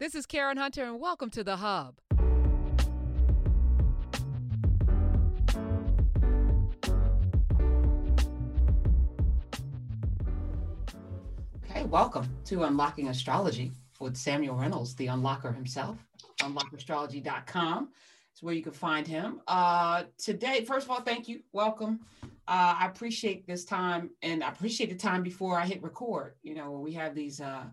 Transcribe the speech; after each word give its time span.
This 0.00 0.16
is 0.16 0.26
Karen 0.26 0.56
Hunter, 0.56 0.82
and 0.82 0.98
welcome 0.98 1.30
to 1.30 1.44
The 1.44 1.54
Hub. 1.54 2.00
Okay, 11.62 11.84
welcome 11.84 12.28
to 12.46 12.64
Unlocking 12.64 13.06
Astrology 13.06 13.70
with 14.00 14.16
Samuel 14.16 14.56
Reynolds, 14.56 14.96
the 14.96 15.06
unlocker 15.06 15.54
himself. 15.54 15.96
Unlockastrology.com 16.40 17.90
is 18.34 18.42
where 18.42 18.54
you 18.54 18.64
can 18.64 18.72
find 18.72 19.06
him. 19.06 19.42
Uh, 19.46 20.02
today, 20.18 20.64
first 20.64 20.86
of 20.86 20.90
all, 20.90 21.02
thank 21.02 21.28
you. 21.28 21.38
Welcome. 21.52 22.00
Uh, 22.48 22.74
I 22.80 22.86
appreciate 22.86 23.46
this 23.46 23.64
time 23.64 24.10
and 24.22 24.42
I 24.42 24.48
appreciate 24.48 24.90
the 24.90 24.96
time 24.96 25.22
before 25.22 25.56
I 25.56 25.66
hit 25.66 25.84
record. 25.84 26.34
You 26.42 26.56
know, 26.56 26.72
we 26.72 26.92
have 26.94 27.14
these 27.14 27.40
uh, 27.40 27.66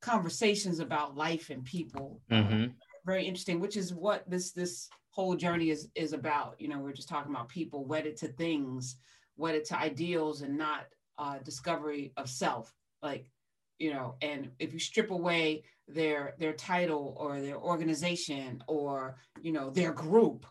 conversations 0.00 0.80
about 0.80 1.16
life 1.16 1.50
and 1.50 1.64
people. 1.64 2.20
Mm-hmm. 2.30 2.66
Very 3.04 3.24
interesting, 3.24 3.60
which 3.60 3.76
is 3.76 3.94
what 3.94 4.28
this 4.28 4.52
this 4.52 4.88
whole 5.10 5.36
journey 5.36 5.70
is 5.70 5.88
is 5.94 6.12
about. 6.12 6.56
You 6.58 6.68
know, 6.68 6.78
we're 6.78 6.92
just 6.92 7.08
talking 7.08 7.32
about 7.32 7.48
people 7.48 7.84
wedded 7.84 8.16
to 8.18 8.28
things, 8.28 8.96
wedded 9.36 9.64
to 9.66 9.78
ideals, 9.78 10.42
and 10.42 10.56
not 10.56 10.86
uh, 11.18 11.38
discovery 11.44 12.12
of 12.16 12.28
self. 12.28 12.72
Like, 13.02 13.30
you 13.78 13.92
know, 13.92 14.16
and 14.20 14.50
if 14.58 14.72
you 14.72 14.78
strip 14.78 15.10
away 15.10 15.64
their 15.88 16.34
their 16.38 16.52
title 16.52 17.14
or 17.18 17.40
their 17.40 17.58
organization 17.58 18.62
or 18.66 19.16
you 19.42 19.52
know 19.52 19.70
their 19.70 19.92
group, 19.92 20.46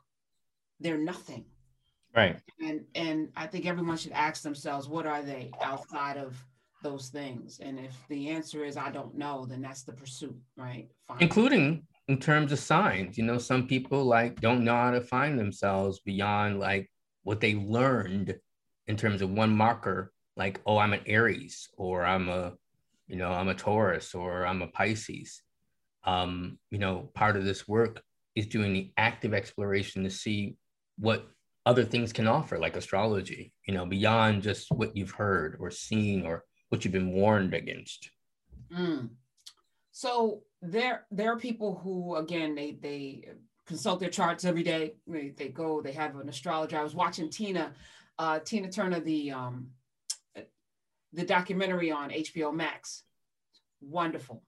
they're 0.79 0.98
nothing. 0.98 1.45
Right. 2.16 2.38
And 2.59 2.85
and 2.95 3.29
I 3.35 3.48
think 3.48 3.66
everyone 3.66 3.98
should 3.98 4.12
ask 4.13 4.41
themselves, 4.41 4.88
what 4.88 5.05
are 5.05 5.21
they 5.21 5.52
outside 5.62 6.18
of 6.18 6.43
those 6.82 7.10
things? 7.10 7.60
And 7.62 7.80
if 7.80 7.96
the 8.10 8.30
answer 8.30 8.64
is 8.64 8.78
I 8.78 8.92
don't 8.92 9.16
know, 9.16 9.46
then 9.46 9.62
that's 9.62 9.84
the 9.84 9.94
pursuit, 9.94 10.38
right? 10.58 10.88
Fine. 11.08 11.18
Including 11.20 11.88
in 12.08 12.18
terms 12.18 12.52
of 12.52 12.60
signs. 12.60 13.18
You 13.18 13.24
know, 13.24 13.38
some 13.38 13.68
people 13.68 14.04
like 14.04 14.42
don't 14.42 14.63
know 14.63 14.76
how 14.76 14.91
to 14.91 15.02
find 15.02 15.38
themselves 15.38 15.99
beyond 15.99 16.60
like 16.60 16.90
what 17.24 17.40
they 17.40 17.55
learned 17.55 18.36
in 18.88 18.98
terms 18.98 19.21
of 19.21 19.30
one 19.30 19.55
marker, 19.55 20.12
like, 20.36 20.60
oh, 20.66 20.80
I'm 20.80 20.94
an 20.94 21.02
Aries 21.05 21.70
or 21.77 22.04
I'm 22.04 22.27
a, 22.27 22.54
you 23.08 23.16
know, 23.16 23.32
I'm 23.32 23.49
a 23.49 23.54
Taurus 23.54 24.16
or 24.16 24.46
I'm 24.46 24.64
a 24.64 24.68
Pisces. 24.68 25.43
Um, 26.04 26.58
you 26.71 26.80
know, 26.80 27.12
part 27.14 27.36
of 27.36 27.46
this 27.46 27.68
work 27.68 28.02
is 28.36 28.48
doing 28.48 28.74
the 28.74 28.91
active 28.98 29.34
exploration 29.34 30.04
to 30.04 30.10
see 30.10 30.58
what 30.98 31.27
other 31.66 31.84
things 31.84 32.12
can 32.12 32.27
offer, 32.27 32.58
like 32.58 32.76
astrology, 32.76 33.54
you 33.68 33.74
know, 33.76 33.86
beyond 33.86 34.41
just 34.41 34.71
what 34.71 34.98
you've 34.98 35.12
heard 35.12 35.58
or 35.60 35.70
seen 35.70 36.26
or 36.26 36.43
what 36.70 36.84
you've 36.84 36.93
been 36.93 37.12
warned 37.12 37.53
against. 37.53 38.09
Mm. 38.73 39.09
So 39.91 40.43
there, 40.62 41.05
there 41.12 41.31
are 41.34 41.37
people 41.37 41.79
who, 41.84 42.15
again, 42.15 42.55
they 42.55 42.77
they 42.79 43.29
consult 43.65 43.99
their 43.99 44.09
charts 44.09 44.45
every 44.45 44.63
day. 44.63 44.93
They, 45.07 45.29
they 45.29 45.49
go, 45.49 45.81
they 45.81 45.91
have 45.91 46.15
an 46.15 46.29
astrologer. 46.29 46.77
I 46.77 46.84
was 46.84 46.95
watching 46.95 47.29
Tina, 47.29 47.73
uh, 48.17 48.40
Tina 48.40 48.71
Turner, 48.71 48.99
the 48.99 49.31
um, 49.31 49.70
the 51.13 51.25
documentary 51.25 51.91
on 51.91 52.09
HBO 52.09 52.53
Max. 52.53 53.03
Wonderful, 53.81 54.43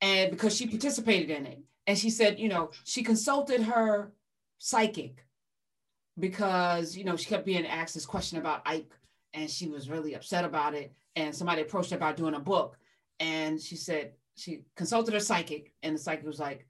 and 0.00 0.30
because 0.30 0.56
she 0.56 0.66
participated 0.66 1.30
in 1.30 1.46
it, 1.46 1.60
and 1.86 1.96
she 1.96 2.10
said, 2.10 2.38
you 2.38 2.48
know, 2.48 2.70
she 2.84 3.02
consulted 3.02 3.62
her 3.62 4.12
psychic 4.58 5.24
because 6.18 6.96
you 6.96 7.04
know 7.04 7.16
she 7.16 7.26
kept 7.26 7.46
being 7.46 7.66
asked 7.66 7.94
this 7.94 8.06
question 8.06 8.38
about 8.38 8.62
Ike, 8.66 8.92
and 9.38 9.50
she 9.50 9.68
was 9.68 9.88
really 9.88 10.14
upset 10.14 10.44
about 10.44 10.74
it. 10.74 10.92
And 11.16 11.34
somebody 11.34 11.62
approached 11.62 11.90
her 11.90 11.96
about 11.96 12.16
doing 12.16 12.34
a 12.34 12.40
book, 12.40 12.76
and 13.20 13.60
she 13.60 13.76
said 13.76 14.12
she 14.36 14.62
consulted 14.76 15.14
her 15.14 15.20
psychic, 15.20 15.72
and 15.82 15.94
the 15.94 15.98
psychic 15.98 16.26
was 16.26 16.38
like, 16.38 16.66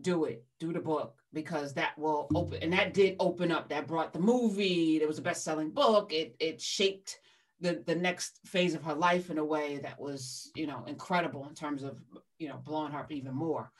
"Do 0.00 0.24
it, 0.24 0.44
do 0.58 0.72
the 0.72 0.80
book, 0.80 1.14
because 1.32 1.74
that 1.74 1.98
will 1.98 2.28
open." 2.34 2.62
And 2.62 2.72
that 2.72 2.94
did 2.94 3.16
open 3.20 3.50
up. 3.50 3.68
That 3.68 3.86
brought 3.86 4.12
the 4.12 4.18
movie. 4.18 5.00
It 5.00 5.08
was 5.08 5.18
a 5.18 5.22
best-selling 5.22 5.70
book. 5.70 6.12
It 6.12 6.36
it 6.40 6.60
shaped 6.60 7.18
the 7.60 7.82
the 7.86 7.94
next 7.94 8.40
phase 8.44 8.74
of 8.74 8.82
her 8.82 8.94
life 8.94 9.30
in 9.30 9.38
a 9.38 9.44
way 9.44 9.78
that 9.78 9.98
was 9.98 10.50
you 10.54 10.66
know 10.66 10.84
incredible 10.86 11.46
in 11.48 11.54
terms 11.54 11.82
of 11.82 11.98
you 12.38 12.48
know 12.48 12.60
blowing 12.64 12.92
her 12.92 13.00
up 13.00 13.12
even 13.12 13.34
more. 13.34 13.70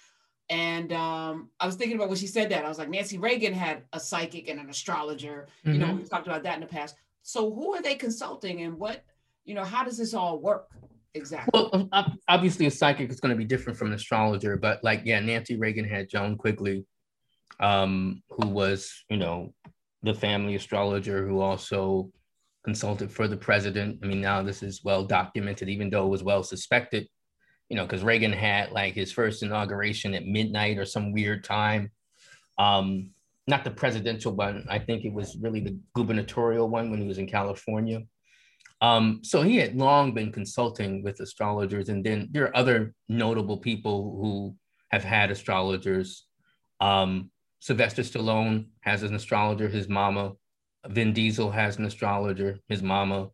And 0.49 0.93
um, 0.93 1.51
I 1.59 1.67
was 1.67 1.75
thinking 1.75 1.97
about 1.97 2.09
when 2.09 2.19
she 2.19 2.29
said 2.29 2.51
that. 2.51 2.65
I 2.65 2.69
was 2.69 2.79
like, 2.79 2.89
Nancy 2.89 3.19
Reagan 3.19 3.53
had 3.53 3.83
a 3.93 3.99
psychic 3.99 4.49
and 4.49 4.61
an 4.61 4.71
astrologer. 4.71 5.49
Mm-hmm. 5.61 5.73
You 5.73 5.79
know, 5.81 5.87
mm-hmm. 5.87 5.97
we 5.99 6.05
talked 6.05 6.29
about 6.29 6.45
that 6.45 6.55
in 6.55 6.61
the 6.61 6.67
past. 6.69 6.95
So 7.27 7.53
who 7.53 7.75
are 7.75 7.83
they 7.83 7.97
consulting 7.97 8.63
and 8.63 8.79
what, 8.79 9.05
you 9.45 9.55
know, 9.55 9.65
how 9.65 9.83
does 9.83 9.99
this 9.99 10.15
all 10.15 10.39
work? 10.39 10.69
Exactly. 11.13 11.51
Well, 11.53 11.89
obviously, 12.29 12.67
a 12.67 12.71
psychic 12.71 13.11
is 13.11 13.19
going 13.19 13.35
to 13.35 13.37
be 13.37 13.45
different 13.45 13.77
from 13.77 13.89
an 13.89 13.95
astrologer, 13.95 14.57
but 14.57 14.85
like, 14.85 15.03
yeah, 15.05 15.19
Nancy 15.19 15.57
Reagan 15.57 15.85
had 15.85 16.09
Joan 16.09 16.37
Quigley, 16.37 16.85
um, 17.59 18.23
who 18.31 18.47
was, 18.47 18.93
you 19.11 19.17
know, 19.17 19.53
the 20.05 20.15
family 20.15 20.55
astrologer 20.55 21.27
who 21.27 21.41
also 21.41 22.13
consulted 22.65 23.11
for 23.11 23.27
the 23.27 23.37
president. 23.37 23.99
I 24.05 24.07
mean, 24.07 24.21
now 24.21 24.43
this 24.43 24.63
is 24.63 24.85
well 24.85 25.05
documented, 25.05 25.69
even 25.69 25.91
though 25.91 26.07
it 26.07 26.11
was 26.11 26.23
well 26.23 26.45
suspected 26.45 27.09
you 27.69 27.77
know, 27.77 27.85
because 27.85 28.05
Reagan 28.05 28.33
had 28.33 28.71
like 28.71 28.95
his 28.95 29.11
first 29.13 29.43
inauguration 29.43 30.15
at 30.15 30.25
midnight 30.25 30.79
or 30.79 30.85
some 30.85 31.13
weird 31.13 31.43
time. 31.43 31.91
Um, 32.59 33.11
not 33.47 33.65
the 33.65 33.71
presidential 33.71 34.33
one. 34.33 34.67
I 34.69 34.79
think 34.79 35.05
it 35.05 35.13
was 35.13 35.37
really 35.41 35.61
the 35.61 35.79
gubernatorial 35.95 36.69
one 36.69 36.91
when 36.91 37.01
he 37.01 37.07
was 37.07 37.19
in 37.19 37.29
California. 37.29 38.03
Um, 38.81 39.21
so 39.23 39.43
he 39.43 39.57
had 39.57 39.77
long 39.77 40.13
been 40.13 40.33
consulting 40.33 41.03
with 41.03 41.21
astrologers, 41.21 41.89
and 41.89 42.05
then 42.05 42.29
there 42.33 42.45
are 42.45 42.57
other 42.57 42.95
notable 43.09 43.59
people 43.59 44.19
who 44.21 44.55
have 44.91 45.05
had 45.05 45.31
astrologers. 45.31 46.27
Um, 46.81 47.31
Sylvester 47.61 48.03
Stallone 48.03 48.67
has 48.81 49.03
an 49.03 49.15
astrologer, 49.15 49.69
his 49.69 49.89
mama. 49.89 50.33
Vin 50.89 51.13
Diesel 51.13 51.51
has 51.51 51.79
an 51.79 51.85
astrologer, 51.85 52.59
his 52.69 52.83
mama, 52.83 53.31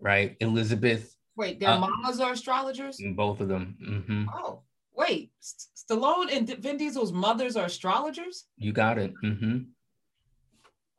right? 0.00 0.36
Elizabeth 0.40 1.14
Wait, 1.36 1.60
their 1.60 1.70
uh, 1.70 1.78
mamas 1.78 2.20
are 2.20 2.32
astrologers? 2.32 3.00
Both 3.14 3.40
of 3.40 3.48
them. 3.48 3.76
Mm-hmm. 3.82 4.24
Oh, 4.34 4.62
wait. 5.00 5.30
Stallone 5.42 6.34
and 6.34 6.48
Vin 6.58 6.76
Diesel's 6.76 7.12
mothers 7.12 7.56
are 7.56 7.66
astrologers? 7.66 8.46
You 8.56 8.72
got 8.72 8.98
it. 8.98 9.12
Mm-hmm. 9.24 9.58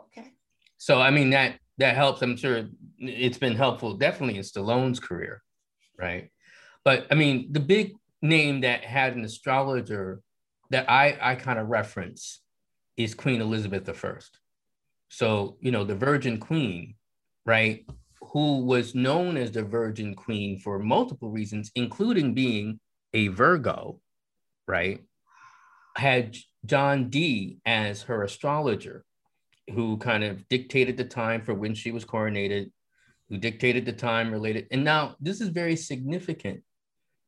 Okay. 0.02 0.34
So, 0.78 1.00
I 1.00 1.12
mean, 1.12 1.30
that 1.32 1.60
that 1.78 1.96
helps. 1.96 2.22
I'm 2.22 2.36
sure 2.36 2.68
it's 3.00 3.38
been 3.38 3.56
helpful, 3.56 3.94
definitely 3.94 4.38
in 4.38 4.44
Stallone's 4.44 5.00
career, 5.00 5.42
right? 5.98 6.30
But 6.84 7.08
I 7.12 7.16
mean, 7.16 7.52
the 7.52 7.60
big 7.60 7.94
name 8.22 8.62
that 8.62 8.84
had 8.84 9.16
an 9.16 9.24
astrologer 9.24 10.22
that 10.70 10.90
I, 10.90 11.18
I 11.22 11.36
kind 11.36 11.60
of 11.60 11.68
reference 11.68 12.42
is 12.98 13.14
Queen 13.14 13.42
Elizabeth 13.42 13.88
I. 13.90 14.20
So, 15.10 15.58
you 15.60 15.72
know, 15.72 15.84
the 15.84 15.96
Virgin 15.96 16.40
Queen, 16.40 16.96
right? 17.46 17.86
who 18.32 18.60
was 18.60 18.96
known 18.96 19.36
as 19.36 19.52
the 19.52 19.64
Virgin 19.64 20.16
Queen 20.16 20.58
for 20.58 20.80
multiple 20.80 21.30
reasons, 21.30 21.72
including 21.76 22.34
being 22.34 22.80
a 23.14 23.28
Virgo, 23.28 24.00
right? 24.68 25.02
Had 25.96 26.38
John 26.66 27.10
Dee 27.10 27.60
as 27.66 28.04
her 28.04 28.24
astrologer, 28.24 29.04
who 29.74 29.98
kind 29.98 30.24
of 30.24 30.48
dictated 30.50 30.98
the 30.98 31.06
time 31.06 31.42
for 31.42 31.54
when 31.54 31.74
she 31.74 31.92
was 31.92 32.06
coronated, 32.06 32.72
who 33.30 33.38
dictated 33.38 33.86
the 33.86 33.94
time 33.94 34.32
related. 34.32 34.68
And 34.72 34.84
now 34.84 35.16
this 35.20 35.42
is 35.42 35.50
very 35.50 35.76
significant 35.76 36.62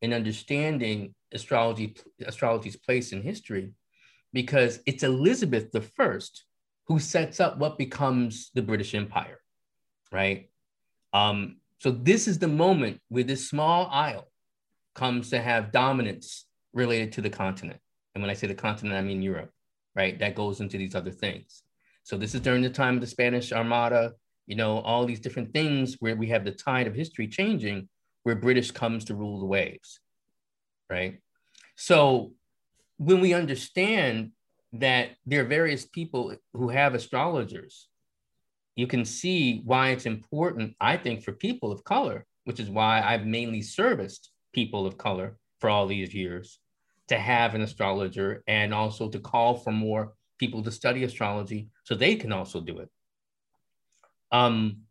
in 0.02 0.14
understanding 0.14 1.16
astrology, 1.32 1.96
astrology's 2.26 2.76
place 2.76 3.14
in 3.14 3.22
history, 3.22 3.72
because 4.34 4.80
it's 4.86 5.04
Elizabeth 5.04 5.70
I 5.76 6.20
who 6.88 7.00
sets 7.00 7.40
up 7.40 7.58
what 7.58 7.78
becomes 7.78 8.52
the 8.54 8.62
British 8.62 8.94
Empire, 8.94 9.40
right? 10.12 10.50
Um, 11.14 11.58
so 11.80 11.92
this 11.92 12.28
is 12.28 12.40
the 12.40 12.48
moment 12.48 13.00
where 13.10 13.24
this 13.24 13.50
small 13.50 13.88
isle 13.92 14.28
comes 14.96 15.30
to 15.30 15.42
have 15.42 15.72
dominance 15.72 16.46
related 16.74 17.12
to 17.14 17.22
the 17.22 17.30
continent. 17.30 17.80
And 18.14 18.22
when 18.22 18.30
I 18.30 18.34
say 18.34 18.48
the 18.48 18.56
continent, 18.56 18.96
I 18.96 19.02
mean 19.02 19.22
Europe, 19.22 19.52
right? 19.96 20.18
That 20.20 20.36
goes 20.36 20.60
into 20.60 20.78
these 20.78 20.96
other 20.96 21.12
things. 21.12 21.64
So 22.04 22.18
this 22.18 22.36
is 22.36 22.42
during 22.42 22.62
the 22.62 22.70
time 22.70 22.96
of 22.96 23.02
the 23.02 23.08
Spanish 23.08 23.52
Armada, 23.52 24.14
you 24.46 24.56
know, 24.56 24.80
all 24.80 25.06
these 25.06 25.20
different 25.20 25.54
things 25.54 25.96
where 26.00 26.16
we 26.16 26.28
have 26.28 26.44
the 26.44 26.52
tide 26.52 26.88
of 26.88 26.96
history 26.96 27.28
changing, 27.28 27.88
where 28.24 28.36
British 28.36 28.72
comes 28.72 29.06
to 29.06 29.16
rule 29.16 29.40
the 29.40 29.46
waves, 29.46 30.00
right? 30.90 31.20
So 31.76 32.34
when 32.98 33.22
we 33.22 33.34
understand 33.34 34.32
that 34.74 35.12
there 35.26 35.42
are 35.42 35.46
various 35.46 35.86
people 35.86 36.36
who 36.54 36.70
have 36.70 36.94
astrologers 36.94 37.88
you 38.76 38.88
can 38.88 39.06
see 39.06 39.62
why 39.66 39.90
it's 39.90 40.06
important, 40.06 40.76
I 40.80 40.98
think, 40.98 41.24
for 41.24 41.32
people 41.32 41.72
of 41.72 41.84
color, 41.84 42.26
which 42.46 42.60
is 42.60 42.70
why 42.70 43.02
I've 43.02 43.26
mainly 43.26 43.62
serviced 43.62 44.32
people 44.54 44.86
of 44.86 44.98
color 44.98 45.38
for 45.60 45.70
all 45.70 45.88
these 45.88 46.14
years, 46.14 46.60
to 47.08 47.18
have 47.18 47.56
an 47.56 47.62
astrologer 47.62 48.44
and 48.48 48.74
also 48.74 49.10
to 49.10 49.20
call 49.20 49.56
for 49.56 49.72
more 49.72 50.14
people 50.40 50.64
to 50.64 50.72
study 50.72 51.04
astrology 51.04 51.70
so 51.84 51.96
they 51.96 52.16
can 52.16 52.32
also 52.32 52.62
do 52.62 52.80
it. 52.80 52.90
Um, 54.32 54.82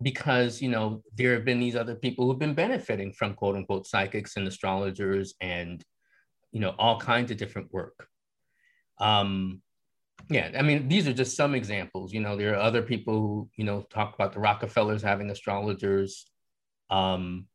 because 0.00 0.62
you 0.62 0.68
know 0.68 1.02
there 1.16 1.32
have 1.34 1.44
been 1.44 1.58
these 1.58 1.74
other 1.74 1.96
people 1.96 2.26
who've 2.26 2.38
been 2.38 2.54
benefiting 2.54 3.12
from 3.12 3.34
quote 3.34 3.56
unquote 3.56 3.86
psychics 3.86 4.36
and 4.36 4.46
astrologers 4.46 5.34
and 5.40 5.84
you 6.52 6.60
know, 6.60 6.74
all 6.78 6.98
kinds 6.98 7.30
of 7.30 7.36
different 7.36 7.72
work. 7.72 8.08
Um, 8.98 9.60
yeah, 10.30 10.50
I 10.58 10.62
mean, 10.62 10.88
these 10.88 11.06
are 11.06 11.12
just 11.12 11.36
some 11.36 11.54
examples. 11.54 12.12
You 12.12 12.20
know, 12.20 12.36
there 12.36 12.54
are 12.54 12.60
other 12.60 12.82
people 12.82 13.14
who, 13.14 13.50
you 13.56 13.64
know, 13.64 13.82
talk 13.82 14.14
about 14.14 14.32
the 14.32 14.40
Rockefellers 14.40 15.02
having 15.02 15.30
astrologers. 15.30 16.26
Um, 16.90 17.46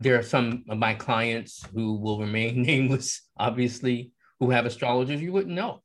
there 0.00 0.18
are 0.18 0.22
some 0.22 0.64
of 0.68 0.78
my 0.78 0.94
clients 0.94 1.64
who 1.74 1.98
will 1.98 2.18
remain 2.20 2.62
nameless, 2.66 3.22
obviously, 3.36 4.12
who 4.40 4.50
have 4.50 4.66
astrologers 4.66 5.20
you 5.20 5.32
wouldn't 5.32 5.54
know. 5.54 5.82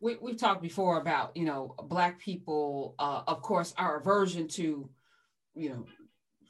We, 0.00 0.16
we've 0.20 0.38
talked 0.38 0.62
before 0.62 1.00
about, 1.00 1.36
you 1.36 1.44
know, 1.44 1.74
Black 1.84 2.20
people, 2.20 2.94
uh, 2.98 3.22
of 3.26 3.42
course, 3.42 3.74
our 3.76 3.98
aversion 3.98 4.46
to, 4.48 4.88
you 5.54 5.68
know, 5.70 5.86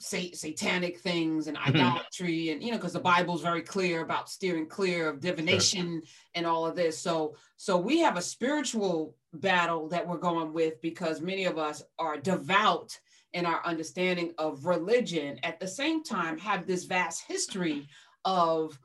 say, 0.00 0.32
satanic 0.32 0.98
things 0.98 1.46
and 1.46 1.56
mm-hmm. 1.56 1.76
idolatry 1.76 2.50
and 2.50 2.62
you 2.62 2.70
know 2.70 2.76
because 2.76 2.92
the 2.92 3.00
bible's 3.00 3.42
very 3.42 3.62
clear 3.62 4.02
about 4.02 4.30
steering 4.30 4.66
clear 4.66 5.08
of 5.08 5.20
divination 5.20 6.00
sure. 6.00 6.10
and 6.36 6.46
all 6.46 6.64
of 6.64 6.76
this 6.76 6.96
so 6.96 7.34
so 7.56 7.76
we 7.76 7.98
have 7.98 8.16
a 8.16 8.22
spiritual 8.22 9.16
battle 9.34 9.88
that 9.88 10.06
we're 10.06 10.16
going 10.16 10.52
with 10.52 10.80
because 10.82 11.20
many 11.20 11.46
of 11.46 11.58
us 11.58 11.82
are 11.98 12.16
devout 12.16 12.96
in 13.32 13.46
our 13.46 13.64
understanding 13.64 14.32
of 14.38 14.64
religion 14.64 15.38
at 15.42 15.60
the 15.60 15.68
same 15.68 16.02
time 16.02 16.38
have 16.38 16.66
this 16.66 16.84
vast 16.84 17.24
history 17.26 17.86
of 18.24 18.78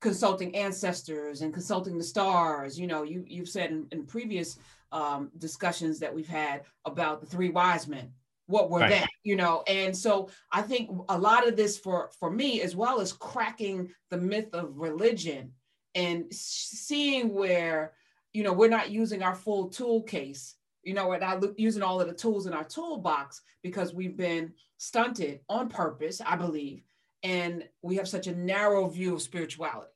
consulting 0.00 0.54
ancestors 0.54 1.42
and 1.42 1.52
consulting 1.52 1.98
the 1.98 2.04
stars 2.04 2.78
you 2.78 2.86
know 2.86 3.02
you 3.02 3.24
you've 3.26 3.48
said 3.48 3.70
in, 3.70 3.86
in 3.92 4.06
previous 4.06 4.58
um, 4.90 5.30
discussions 5.38 5.98
that 5.98 6.14
we've 6.14 6.28
had 6.28 6.62
about 6.84 7.20
the 7.20 7.26
three 7.26 7.50
wise 7.50 7.86
men 7.86 8.10
what 8.46 8.70
were 8.70 8.80
right. 8.80 8.90
that 8.90 9.08
you 9.24 9.36
know 9.36 9.62
and 9.66 9.94
so 9.94 10.30
i 10.52 10.62
think 10.62 10.90
a 11.10 11.18
lot 11.18 11.46
of 11.46 11.56
this 11.56 11.78
for 11.78 12.10
for 12.18 12.30
me 12.30 12.62
as 12.62 12.74
well 12.74 13.00
as 13.00 13.12
cracking 13.12 13.88
the 14.10 14.16
myth 14.16 14.48
of 14.54 14.78
religion 14.78 15.52
and 15.94 16.24
seeing 16.32 17.34
where 17.34 17.92
you 18.32 18.42
know 18.42 18.52
we're 18.52 18.70
not 18.70 18.90
using 18.90 19.22
our 19.22 19.34
full 19.34 19.68
tool 19.68 20.02
case 20.02 20.54
you 20.82 20.94
know 20.94 21.08
we're 21.08 21.18
not 21.18 21.42
using 21.58 21.82
all 21.82 22.00
of 22.00 22.08
the 22.08 22.14
tools 22.14 22.46
in 22.46 22.52
our 22.52 22.64
toolbox 22.64 23.42
because 23.62 23.92
we've 23.92 24.16
been 24.16 24.52
stunted 24.78 25.40
on 25.48 25.68
purpose 25.68 26.20
i 26.24 26.36
believe 26.36 26.82
and 27.22 27.64
we 27.82 27.96
have 27.96 28.08
such 28.08 28.26
a 28.26 28.34
narrow 28.34 28.88
view 28.88 29.14
of 29.14 29.22
spirituality. 29.22 29.90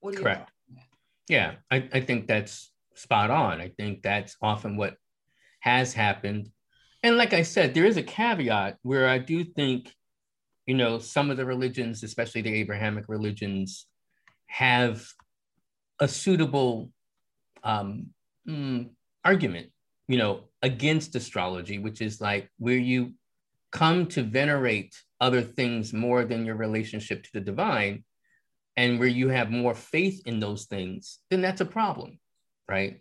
What 0.00 0.12
do 0.12 0.18
you 0.18 0.24
correct. 0.24 0.50
yeah 1.28 1.54
I, 1.70 1.88
I 1.92 2.00
think 2.00 2.26
that's 2.26 2.70
spot 2.94 3.30
on. 3.30 3.60
I 3.60 3.68
think 3.68 4.02
that's 4.02 4.36
often 4.40 4.76
what 4.76 4.96
has 5.60 5.92
happened. 5.92 6.50
And 7.02 7.16
like 7.16 7.32
I 7.32 7.42
said, 7.42 7.74
there 7.74 7.84
is 7.84 7.96
a 7.96 8.02
caveat 8.02 8.78
where 8.82 9.08
I 9.08 9.18
do 9.18 9.44
think, 9.44 9.94
you 10.66 10.74
know, 10.74 10.98
some 10.98 11.30
of 11.30 11.36
the 11.36 11.44
religions, 11.44 12.02
especially 12.02 12.42
the 12.42 12.54
Abrahamic 12.54 13.04
religions, 13.08 13.86
have 14.46 15.06
a 16.00 16.08
suitable 16.08 16.90
um, 17.62 18.08
mm, 18.48 18.88
argument, 19.24 19.70
you 20.08 20.18
know, 20.18 20.44
against 20.62 21.14
astrology, 21.14 21.78
which 21.78 22.00
is 22.00 22.20
like 22.20 22.50
where 22.58 22.76
you 22.76 23.12
come 23.72 24.06
to 24.06 24.22
venerate 24.22 24.94
other 25.20 25.42
things 25.42 25.92
more 25.92 26.24
than 26.24 26.44
your 26.44 26.56
relationship 26.56 27.22
to 27.24 27.30
the 27.32 27.40
divine, 27.40 28.04
and 28.76 28.98
where 28.98 29.08
you 29.08 29.28
have 29.28 29.50
more 29.50 29.74
faith 29.74 30.20
in 30.26 30.38
those 30.38 30.66
things, 30.66 31.18
then 31.30 31.40
that's 31.40 31.60
a 31.60 31.64
problem, 31.64 32.18
right? 32.68 33.00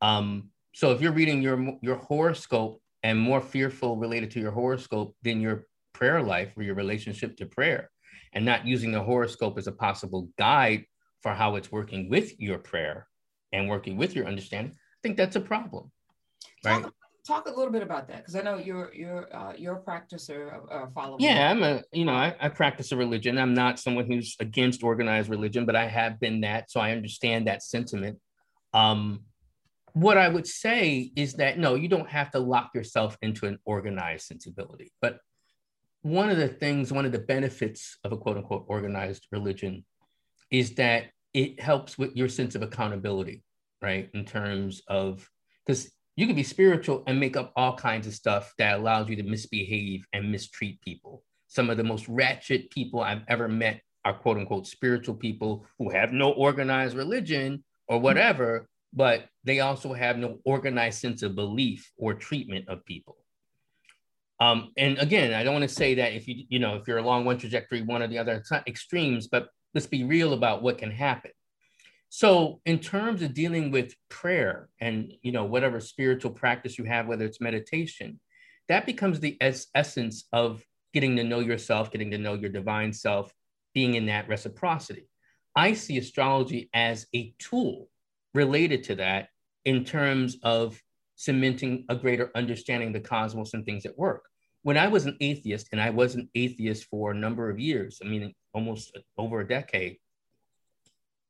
Um, 0.00 0.50
so 0.72 0.92
if 0.92 1.00
you're 1.00 1.12
reading 1.12 1.42
your 1.42 1.78
your 1.82 1.96
horoscope 1.96 2.80
and 3.02 3.18
more 3.18 3.40
fearful 3.40 3.96
related 3.96 4.30
to 4.32 4.40
your 4.40 4.50
horoscope 4.50 5.16
than 5.22 5.40
your 5.40 5.66
prayer 5.94 6.22
life 6.22 6.52
or 6.56 6.62
your 6.62 6.74
relationship 6.74 7.36
to 7.36 7.46
prayer 7.46 7.90
and 8.34 8.44
not 8.44 8.66
using 8.66 8.92
the 8.92 9.02
horoscope 9.02 9.56
as 9.56 9.66
a 9.66 9.72
possible 9.72 10.28
guide 10.38 10.84
for 11.22 11.32
how 11.32 11.56
it's 11.56 11.72
working 11.72 12.10
with 12.10 12.38
your 12.38 12.58
prayer 12.58 13.08
and 13.52 13.68
working 13.68 13.96
with 13.96 14.14
your 14.14 14.26
understanding 14.26 14.72
i 14.72 14.98
think 15.02 15.16
that's 15.16 15.36
a 15.36 15.40
problem 15.40 15.90
right 16.64 16.82
talk, 16.82 16.94
talk 17.26 17.46
a 17.46 17.56
little 17.56 17.72
bit 17.72 17.82
about 17.82 18.08
that 18.08 18.18
because 18.18 18.36
i 18.36 18.42
know 18.42 18.56
you're 18.56 18.92
you're 18.94 19.34
uh, 19.34 19.52
you're 19.56 19.76
a 19.76 19.82
practicer 19.82 20.60
uh, 20.70 20.86
follower 20.94 21.16
yeah 21.20 21.50
i'm 21.50 21.62
a 21.62 21.82
you 21.92 22.04
know 22.04 22.14
I, 22.14 22.34
I 22.40 22.48
practice 22.48 22.92
a 22.92 22.96
religion 22.96 23.38
i'm 23.38 23.54
not 23.54 23.78
someone 23.78 24.06
who's 24.06 24.36
against 24.40 24.82
organized 24.82 25.28
religion 25.28 25.66
but 25.66 25.76
i 25.76 25.86
have 25.86 26.20
been 26.20 26.40
that 26.42 26.70
so 26.70 26.80
i 26.80 26.92
understand 26.92 27.46
that 27.46 27.62
sentiment 27.62 28.18
um 28.74 29.20
what 29.96 30.18
I 30.18 30.28
would 30.28 30.46
say 30.46 31.10
is 31.16 31.34
that 31.34 31.58
no, 31.58 31.74
you 31.74 31.88
don't 31.88 32.10
have 32.10 32.30
to 32.32 32.38
lock 32.38 32.74
yourself 32.74 33.16
into 33.22 33.46
an 33.46 33.58
organized 33.64 34.26
sensibility. 34.26 34.92
But 35.00 35.20
one 36.02 36.28
of 36.28 36.36
the 36.36 36.48
things, 36.48 36.92
one 36.92 37.06
of 37.06 37.12
the 37.12 37.18
benefits 37.18 37.96
of 38.04 38.12
a 38.12 38.18
quote 38.18 38.36
unquote 38.36 38.66
organized 38.68 39.26
religion 39.32 39.86
is 40.50 40.74
that 40.74 41.04
it 41.32 41.58
helps 41.58 41.96
with 41.96 42.14
your 42.14 42.28
sense 42.28 42.54
of 42.54 42.60
accountability, 42.60 43.42
right? 43.80 44.10
In 44.12 44.26
terms 44.26 44.82
of, 44.86 45.26
because 45.64 45.90
you 46.16 46.26
can 46.26 46.34
be 46.34 46.42
spiritual 46.42 47.04
and 47.06 47.20
make 47.20 47.36
up 47.36 47.52
all 47.56 47.76
kinds 47.76 48.06
of 48.06 48.14
stuff 48.14 48.54
that 48.58 48.78
allows 48.78 49.08
you 49.08 49.16
to 49.16 49.22
misbehave 49.22 50.06
and 50.14 50.32
mistreat 50.32 50.80
people. 50.80 51.22
Some 51.46 51.68
of 51.68 51.76
the 51.76 51.84
most 51.84 52.08
ratchet 52.08 52.70
people 52.70 53.00
I've 53.00 53.22
ever 53.28 53.48
met 53.48 53.82
are 54.04 54.14
quote 54.14 54.38
unquote 54.38 54.66
spiritual 54.66 55.14
people 55.14 55.66
who 55.78 55.90
have 55.90 56.12
no 56.12 56.32
organized 56.32 56.96
religion 56.96 57.62
or 57.86 58.00
whatever, 58.00 58.66
but 58.94 59.26
they 59.44 59.60
also 59.60 59.92
have 59.92 60.16
no 60.16 60.38
organized 60.44 61.00
sense 61.00 61.22
of 61.22 61.34
belief 61.34 61.92
or 61.98 62.14
treatment 62.14 62.66
of 62.68 62.84
people. 62.86 63.18
Um, 64.40 64.72
and 64.76 64.98
again, 64.98 65.34
I 65.34 65.44
don't 65.44 65.54
want 65.54 65.68
to 65.68 65.74
say 65.74 65.94
that 65.94 66.12
if 66.12 66.26
you, 66.28 66.44
you 66.48 66.58
know, 66.58 66.76
if 66.76 66.88
you're 66.88 66.98
along 66.98 67.24
one 67.24 67.38
trajectory, 67.38 67.82
one 67.82 68.02
or 68.02 68.08
the 68.08 68.18
other, 68.18 68.32
it's 68.32 68.50
not 68.50 68.66
extremes, 68.68 69.28
but 69.28 69.48
let's 69.74 69.86
be 69.86 70.04
real 70.04 70.32
about 70.32 70.62
what 70.62 70.78
can 70.78 70.90
happen. 70.90 71.30
So, 72.08 72.60
in 72.64 72.78
terms 72.78 73.22
of 73.22 73.34
dealing 73.34 73.70
with 73.70 73.94
prayer 74.08 74.68
and 74.80 75.12
you 75.22 75.32
know 75.32 75.44
whatever 75.44 75.80
spiritual 75.80 76.30
practice 76.30 76.78
you 76.78 76.84
have, 76.84 77.06
whether 77.06 77.24
it's 77.24 77.40
meditation, 77.40 78.20
that 78.68 78.86
becomes 78.86 79.20
the 79.20 79.36
es- 79.40 79.66
essence 79.74 80.24
of 80.32 80.62
getting 80.94 81.16
to 81.16 81.24
know 81.24 81.40
yourself, 81.40 81.90
getting 81.90 82.10
to 82.12 82.18
know 82.18 82.34
your 82.34 82.50
divine 82.50 82.92
self, 82.92 83.32
being 83.74 83.94
in 83.94 84.06
that 84.06 84.28
reciprocity. 84.28 85.08
I 85.54 85.72
see 85.74 85.98
astrology 85.98 86.70
as 86.72 87.06
a 87.14 87.34
tool 87.38 87.88
related 88.34 88.84
to 88.84 88.94
that 88.96 89.28
in 89.64 89.84
terms 89.84 90.38
of 90.42 90.80
cementing 91.16 91.84
a 91.88 91.96
greater 91.96 92.30
understanding 92.34 92.88
of 92.88 92.94
the 92.94 93.00
cosmos 93.00 93.54
and 93.54 93.64
things 93.64 93.84
at 93.86 93.98
work. 93.98 94.24
When 94.62 94.76
I 94.76 94.88
was 94.88 95.06
an 95.06 95.16
atheist, 95.20 95.68
and 95.72 95.80
I 95.80 95.90
was 95.90 96.14
an 96.14 96.28
atheist 96.34 96.84
for 96.84 97.10
a 97.10 97.14
number 97.14 97.50
of 97.50 97.58
years, 97.58 98.00
I 98.04 98.08
mean, 98.08 98.34
almost 98.52 98.96
over 99.16 99.40
a 99.40 99.48
decade, 99.48 99.96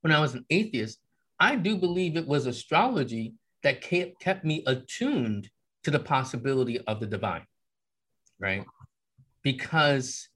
when 0.07 0.15
I 0.15 0.21
was 0.21 0.35
an 0.35 0.47
atheist, 0.51 1.01
I 1.41 1.57
do 1.57 1.77
believe 1.77 2.17
it 2.17 2.29
was 2.29 2.47
astrology 2.47 3.35
that 3.65 3.81
kept 3.81 4.45
me 4.45 4.63
attuned 4.65 5.51
to 5.83 5.91
the 5.91 5.99
possibility 5.99 6.79
of 6.83 7.01
the 7.01 7.07
divine, 7.07 7.45
right? 8.39 8.65
Because 9.43 10.29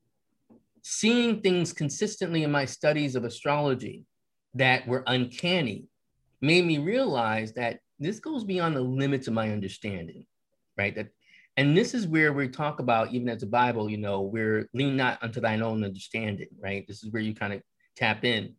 seeing 0.82 1.40
things 1.40 1.72
consistently 1.72 2.42
in 2.42 2.50
my 2.50 2.64
studies 2.64 3.14
of 3.14 3.22
astrology 3.22 4.06
that 4.54 4.88
were 4.88 5.04
uncanny 5.06 5.84
made 6.40 6.66
me 6.66 6.78
realize 6.78 7.52
that 7.52 7.78
this 8.00 8.18
goes 8.18 8.42
beyond 8.42 8.74
the 8.74 8.80
limits 8.80 9.28
of 9.28 9.34
my 9.34 9.52
understanding, 9.52 10.26
right? 10.76 10.96
That, 10.96 11.10
and 11.56 11.76
this 11.76 11.94
is 11.94 12.08
where 12.08 12.32
we 12.32 12.48
talk 12.48 12.80
about, 12.80 13.12
even 13.12 13.28
as 13.28 13.44
a 13.44 13.46
Bible, 13.46 13.88
you 13.88 13.98
know, 13.98 14.22
we're 14.22 14.68
lean 14.74 14.96
not 14.96 15.22
unto 15.22 15.40
thine 15.40 15.62
own 15.62 15.84
understanding, 15.84 16.48
right? 16.60 16.84
This 16.88 17.04
is 17.04 17.12
where 17.12 17.22
you 17.22 17.36
kind 17.36 17.52
of 17.52 17.62
tap 17.94 18.24
in. 18.24 18.56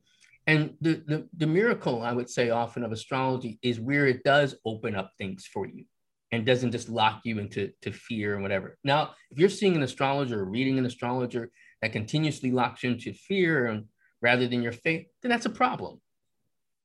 And 0.48 0.76
the, 0.82 1.04
the, 1.06 1.28
the 1.38 1.48
miracle, 1.48 2.02
I 2.02 2.14
would 2.14 2.30
say, 2.30 2.50
often 2.50 2.84
of 2.84 2.92
astrology 2.92 3.60
is 3.62 3.80
where 3.80 4.08
it 4.08 4.24
does 4.24 4.56
open 4.66 4.96
up 4.96 5.12
things 5.18 5.46
for 5.46 5.68
you 5.68 5.86
and 6.32 6.46
doesn't 6.46 6.72
just 6.72 6.90
lock 6.90 7.22
you 7.24 7.40
into 7.40 7.72
to 7.82 7.92
fear 7.92 8.34
and 8.34 8.42
whatever. 8.42 8.78
Now, 8.84 9.12
if 9.30 9.38
you're 9.38 9.50
seeing 9.50 9.76
an 9.76 9.84
astrologer 9.84 10.40
or 10.40 10.46
reading 10.46 10.80
an 10.80 10.86
astrologer 10.86 11.52
that 11.82 11.92
continuously 11.92 12.52
locks 12.52 12.84
you 12.84 12.92
into 12.92 13.14
fear 13.14 13.68
and 13.68 13.86
rather 14.22 14.48
than 14.48 14.64
your 14.64 14.72
faith, 14.72 15.08
then 15.22 15.30
that's 15.30 15.46
a 15.46 15.50
problem. 15.50 16.02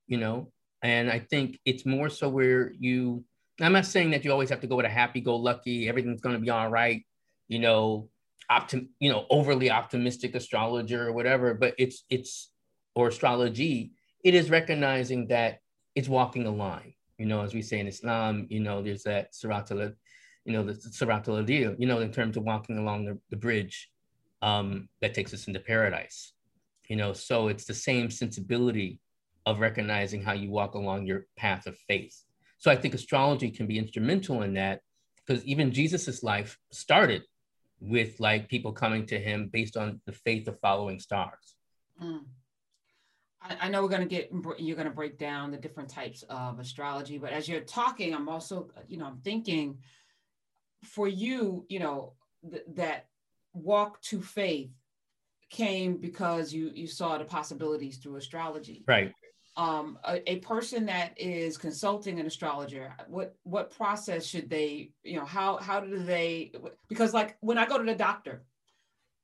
You 0.06 0.18
know, 0.18 0.52
and 0.82 1.10
I 1.10 1.20
think 1.20 1.58
it's 1.64 1.86
more 1.86 2.08
so 2.08 2.28
where 2.28 2.72
you, 2.78 3.24
I'm 3.60 3.72
not 3.72 3.86
saying 3.86 4.10
that 4.10 4.24
you 4.24 4.32
always 4.32 4.50
have 4.50 4.60
to 4.60 4.66
go 4.66 4.76
with 4.76 4.86
a 4.86 4.90
happy 4.90 5.20
go 5.20 5.36
lucky, 5.36 5.88
everything's 5.88 6.20
going 6.20 6.36
to 6.36 6.40
be 6.40 6.50
all 6.50 6.68
right, 6.68 7.04
you 7.48 7.58
know, 7.58 8.10
optim, 8.50 8.88
you 9.00 9.10
know, 9.10 9.26
overly 9.30 9.70
optimistic 9.70 10.34
astrologer 10.34 11.08
or 11.08 11.12
whatever, 11.12 11.54
but 11.54 11.74
it's, 11.78 12.04
it's, 12.10 12.50
or 12.96 13.08
astrology, 13.08 13.92
it 14.24 14.34
is 14.34 14.50
recognizing 14.50 15.28
that 15.28 15.60
it's 15.94 16.08
walking 16.08 16.46
a 16.46 16.50
line, 16.50 16.94
you 17.18 17.26
know, 17.26 17.42
as 17.42 17.54
we 17.54 17.62
say 17.62 17.78
in 17.78 17.86
Islam, 17.86 18.46
you 18.48 18.58
know, 18.58 18.82
there's 18.82 19.04
that 19.04 19.32
Siratul, 19.32 19.94
you 20.44 20.52
know, 20.52 20.64
the 20.64 20.72
Siratul 20.72 21.44
Adil, 21.44 21.76
you 21.78 21.86
know, 21.86 22.00
in 22.00 22.10
terms 22.10 22.36
of 22.36 22.42
walking 22.42 22.78
along 22.78 23.04
the, 23.04 23.18
the 23.30 23.36
bridge 23.36 23.90
um, 24.40 24.88
that 25.02 25.12
takes 25.14 25.32
us 25.34 25.46
into 25.46 25.60
paradise, 25.60 26.32
you 26.88 26.96
know, 26.96 27.12
so 27.12 27.48
it's 27.48 27.66
the 27.66 27.74
same 27.74 28.10
sensibility 28.10 28.98
of 29.44 29.60
recognizing 29.60 30.22
how 30.22 30.32
you 30.32 30.50
walk 30.50 30.74
along 30.74 31.06
your 31.06 31.26
path 31.36 31.66
of 31.66 31.76
faith. 31.86 32.24
So 32.58 32.70
I 32.70 32.76
think 32.76 32.94
astrology 32.94 33.50
can 33.50 33.66
be 33.66 33.78
instrumental 33.78 34.42
in 34.42 34.54
that 34.54 34.80
because 35.16 35.44
even 35.44 35.70
Jesus's 35.70 36.22
life 36.22 36.58
started 36.72 37.22
with 37.78 38.18
like 38.20 38.48
people 38.48 38.72
coming 38.72 39.04
to 39.06 39.18
him 39.18 39.50
based 39.52 39.76
on 39.76 40.00
the 40.06 40.12
faith 40.12 40.48
of 40.48 40.58
following 40.60 40.98
stars. 40.98 41.56
Mm. 42.02 42.24
I, 43.60 43.68
know 43.68 43.82
we're 43.82 43.88
going 43.88 44.02
to 44.02 44.08
get 44.08 44.30
you're 44.58 44.76
going 44.76 44.88
to 44.88 44.94
break 44.94 45.18
down 45.18 45.50
the 45.50 45.56
different 45.56 45.88
types 45.88 46.24
of 46.28 46.58
astrology, 46.58 47.18
but 47.18 47.32
as 47.32 47.48
you're 47.48 47.60
talking, 47.60 48.14
I'm 48.14 48.28
also 48.28 48.70
you 48.88 48.98
know 48.98 49.06
I'm 49.06 49.18
thinking 49.18 49.78
for 50.84 51.08
you, 51.08 51.64
you 51.68 51.78
know 51.78 52.12
th- 52.50 52.64
that 52.74 53.06
walk 53.52 54.00
to 54.02 54.20
faith 54.20 54.70
came 55.50 55.96
because 55.96 56.52
you 56.52 56.70
you 56.74 56.86
saw 56.86 57.18
the 57.18 57.24
possibilities 57.24 57.98
through 57.98 58.16
astrology, 58.16 58.84
right? 58.86 59.12
Um, 59.56 59.98
a, 60.04 60.30
a 60.30 60.36
person 60.40 60.84
that 60.86 61.18
is 61.18 61.56
consulting 61.56 62.20
an 62.20 62.26
astrologer, 62.26 62.92
what 63.08 63.34
what 63.44 63.70
process 63.70 64.26
should 64.26 64.50
they, 64.50 64.90
you 65.02 65.16
know, 65.16 65.24
how 65.24 65.56
how 65.56 65.80
do 65.80 65.98
they? 65.98 66.52
Because 66.88 67.14
like 67.14 67.36
when 67.40 67.58
I 67.58 67.66
go 67.66 67.78
to 67.78 67.84
the 67.84 67.94
doctor, 67.94 68.44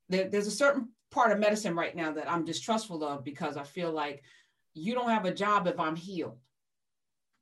there, 0.08 0.28
there's 0.28 0.46
a 0.46 0.52
certain 0.52 0.88
part 1.12 1.30
of 1.30 1.38
medicine 1.38 1.76
right 1.76 1.94
now 1.94 2.12
that 2.12 2.30
I'm 2.30 2.44
distrustful 2.44 3.04
of 3.04 3.22
because 3.22 3.56
I 3.56 3.62
feel 3.62 3.92
like 3.92 4.22
you 4.74 4.94
don't 4.94 5.10
have 5.10 5.26
a 5.26 5.34
job 5.34 5.68
if 5.68 5.78
I'm 5.78 5.94
healed. 5.94 6.38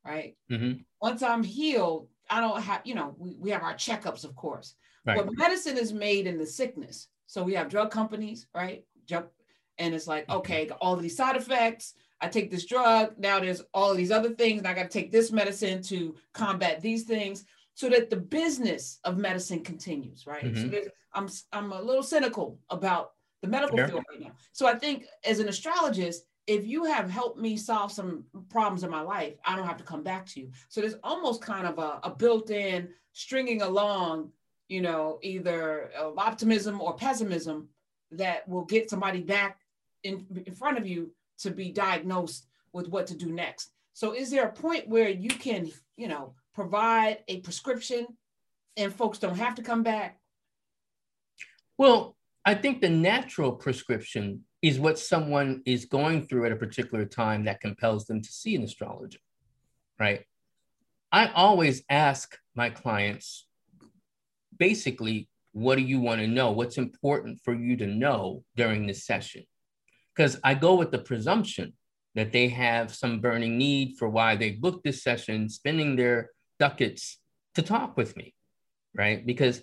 Right. 0.04 0.36
Mm-hmm. 0.50 0.80
Once 1.00 1.22
I'm 1.22 1.42
healed, 1.42 2.08
I 2.28 2.40
don't 2.40 2.60
have, 2.62 2.82
you 2.84 2.94
know, 2.94 3.14
we, 3.16 3.36
we 3.38 3.50
have 3.50 3.62
our 3.62 3.74
checkups, 3.74 4.24
of 4.24 4.34
course. 4.34 4.74
Right. 5.06 5.16
But 5.16 5.36
medicine 5.36 5.78
is 5.78 5.92
made 5.92 6.26
in 6.26 6.36
the 6.36 6.46
sickness. 6.46 7.08
So 7.26 7.42
we 7.42 7.54
have 7.54 7.68
drug 7.68 7.90
companies, 7.90 8.46
right? 8.54 8.84
Jump, 9.06 9.28
And 9.78 9.94
it's 9.94 10.06
like, 10.06 10.26
mm-hmm. 10.26 10.38
okay, 10.38 10.68
all 10.80 10.94
of 10.94 11.02
these 11.02 11.16
side 11.16 11.36
effects. 11.36 11.94
I 12.20 12.28
take 12.28 12.50
this 12.50 12.66
drug. 12.66 13.14
Now 13.18 13.40
there's 13.40 13.62
all 13.72 13.94
these 13.94 14.10
other 14.10 14.34
things, 14.34 14.58
and 14.58 14.68
I 14.68 14.74
got 14.74 14.82
to 14.82 14.88
take 14.88 15.10
this 15.10 15.32
medicine 15.32 15.82
to 15.84 16.14
combat 16.34 16.82
these 16.82 17.04
things 17.04 17.44
so 17.74 17.88
that 17.88 18.10
the 18.10 18.16
business 18.16 18.98
of 19.04 19.16
medicine 19.16 19.60
continues, 19.60 20.26
right? 20.26 20.44
Mm-hmm. 20.44 20.70
So 20.70 20.80
I'm 21.14 21.28
I'm 21.52 21.72
a 21.72 21.80
little 21.80 22.02
cynical 22.02 22.58
about 22.68 23.12
the 23.42 23.48
medical 23.48 23.78
yeah. 23.78 23.86
field 23.86 24.04
right 24.10 24.20
now. 24.20 24.32
So 24.52 24.66
I 24.66 24.74
think 24.74 25.06
as 25.24 25.38
an 25.38 25.48
astrologist, 25.48 26.24
if 26.46 26.66
you 26.66 26.84
have 26.84 27.10
helped 27.10 27.38
me 27.38 27.56
solve 27.56 27.92
some 27.92 28.24
problems 28.48 28.82
in 28.82 28.90
my 28.90 29.02
life, 29.02 29.34
I 29.44 29.56
don't 29.56 29.66
have 29.66 29.76
to 29.76 29.84
come 29.84 30.02
back 30.02 30.26
to 30.26 30.40
you. 30.40 30.50
So 30.68 30.80
there's 30.80 30.96
almost 31.04 31.42
kind 31.42 31.66
of 31.66 31.78
a, 31.78 32.00
a 32.02 32.10
built-in 32.10 32.88
stringing 33.12 33.62
along, 33.62 34.30
you 34.68 34.80
know, 34.80 35.18
either 35.22 35.90
optimism 36.16 36.80
or 36.80 36.94
pessimism 36.94 37.68
that 38.12 38.48
will 38.48 38.64
get 38.64 38.90
somebody 38.90 39.20
back 39.20 39.58
in, 40.02 40.26
in 40.46 40.54
front 40.54 40.78
of 40.78 40.86
you 40.86 41.12
to 41.38 41.50
be 41.50 41.70
diagnosed 41.70 42.46
with 42.72 42.88
what 42.88 43.06
to 43.06 43.16
do 43.16 43.32
next. 43.32 43.70
So 43.92 44.12
is 44.12 44.30
there 44.30 44.46
a 44.46 44.52
point 44.52 44.88
where 44.88 45.08
you 45.08 45.30
can, 45.30 45.70
you 45.96 46.08
know, 46.08 46.34
provide 46.54 47.18
a 47.28 47.40
prescription 47.40 48.06
and 48.76 48.92
folks 48.92 49.18
don't 49.18 49.36
have 49.36 49.54
to 49.56 49.62
come 49.62 49.82
back? 49.82 50.18
Well, 51.78 52.16
I 52.44 52.54
think 52.54 52.80
the 52.80 52.88
natural 52.88 53.52
prescription 53.52 54.44
is 54.62 54.78
what 54.78 54.98
someone 54.98 55.62
is 55.66 55.84
going 55.84 56.26
through 56.26 56.46
at 56.46 56.52
a 56.52 56.56
particular 56.56 57.04
time 57.04 57.44
that 57.44 57.60
compels 57.60 58.06
them 58.06 58.22
to 58.22 58.32
see 58.32 58.54
an 58.54 58.62
astrologer, 58.62 59.18
right? 59.98 60.24
I 61.12 61.28
always 61.28 61.82
ask 61.90 62.36
my 62.54 62.70
clients 62.70 63.46
basically, 64.58 65.28
what 65.52 65.76
do 65.76 65.82
you 65.82 66.00
want 66.00 66.20
to 66.20 66.26
know? 66.26 66.52
What's 66.52 66.78
important 66.78 67.40
for 67.42 67.54
you 67.54 67.76
to 67.78 67.86
know 67.86 68.44
during 68.56 68.86
this 68.86 69.04
session? 69.04 69.44
Because 70.14 70.38
I 70.44 70.54
go 70.54 70.74
with 70.74 70.92
the 70.92 70.98
presumption 70.98 71.72
that 72.14 72.32
they 72.32 72.48
have 72.48 72.94
some 72.94 73.20
burning 73.20 73.58
need 73.58 73.96
for 73.98 74.08
why 74.08 74.36
they 74.36 74.52
booked 74.52 74.84
this 74.84 75.02
session, 75.02 75.48
spending 75.48 75.96
their 75.96 76.30
ducats 76.58 77.18
to 77.54 77.62
talk 77.62 77.96
with 77.96 78.16
me, 78.16 78.34
right? 78.94 79.24
Because 79.24 79.62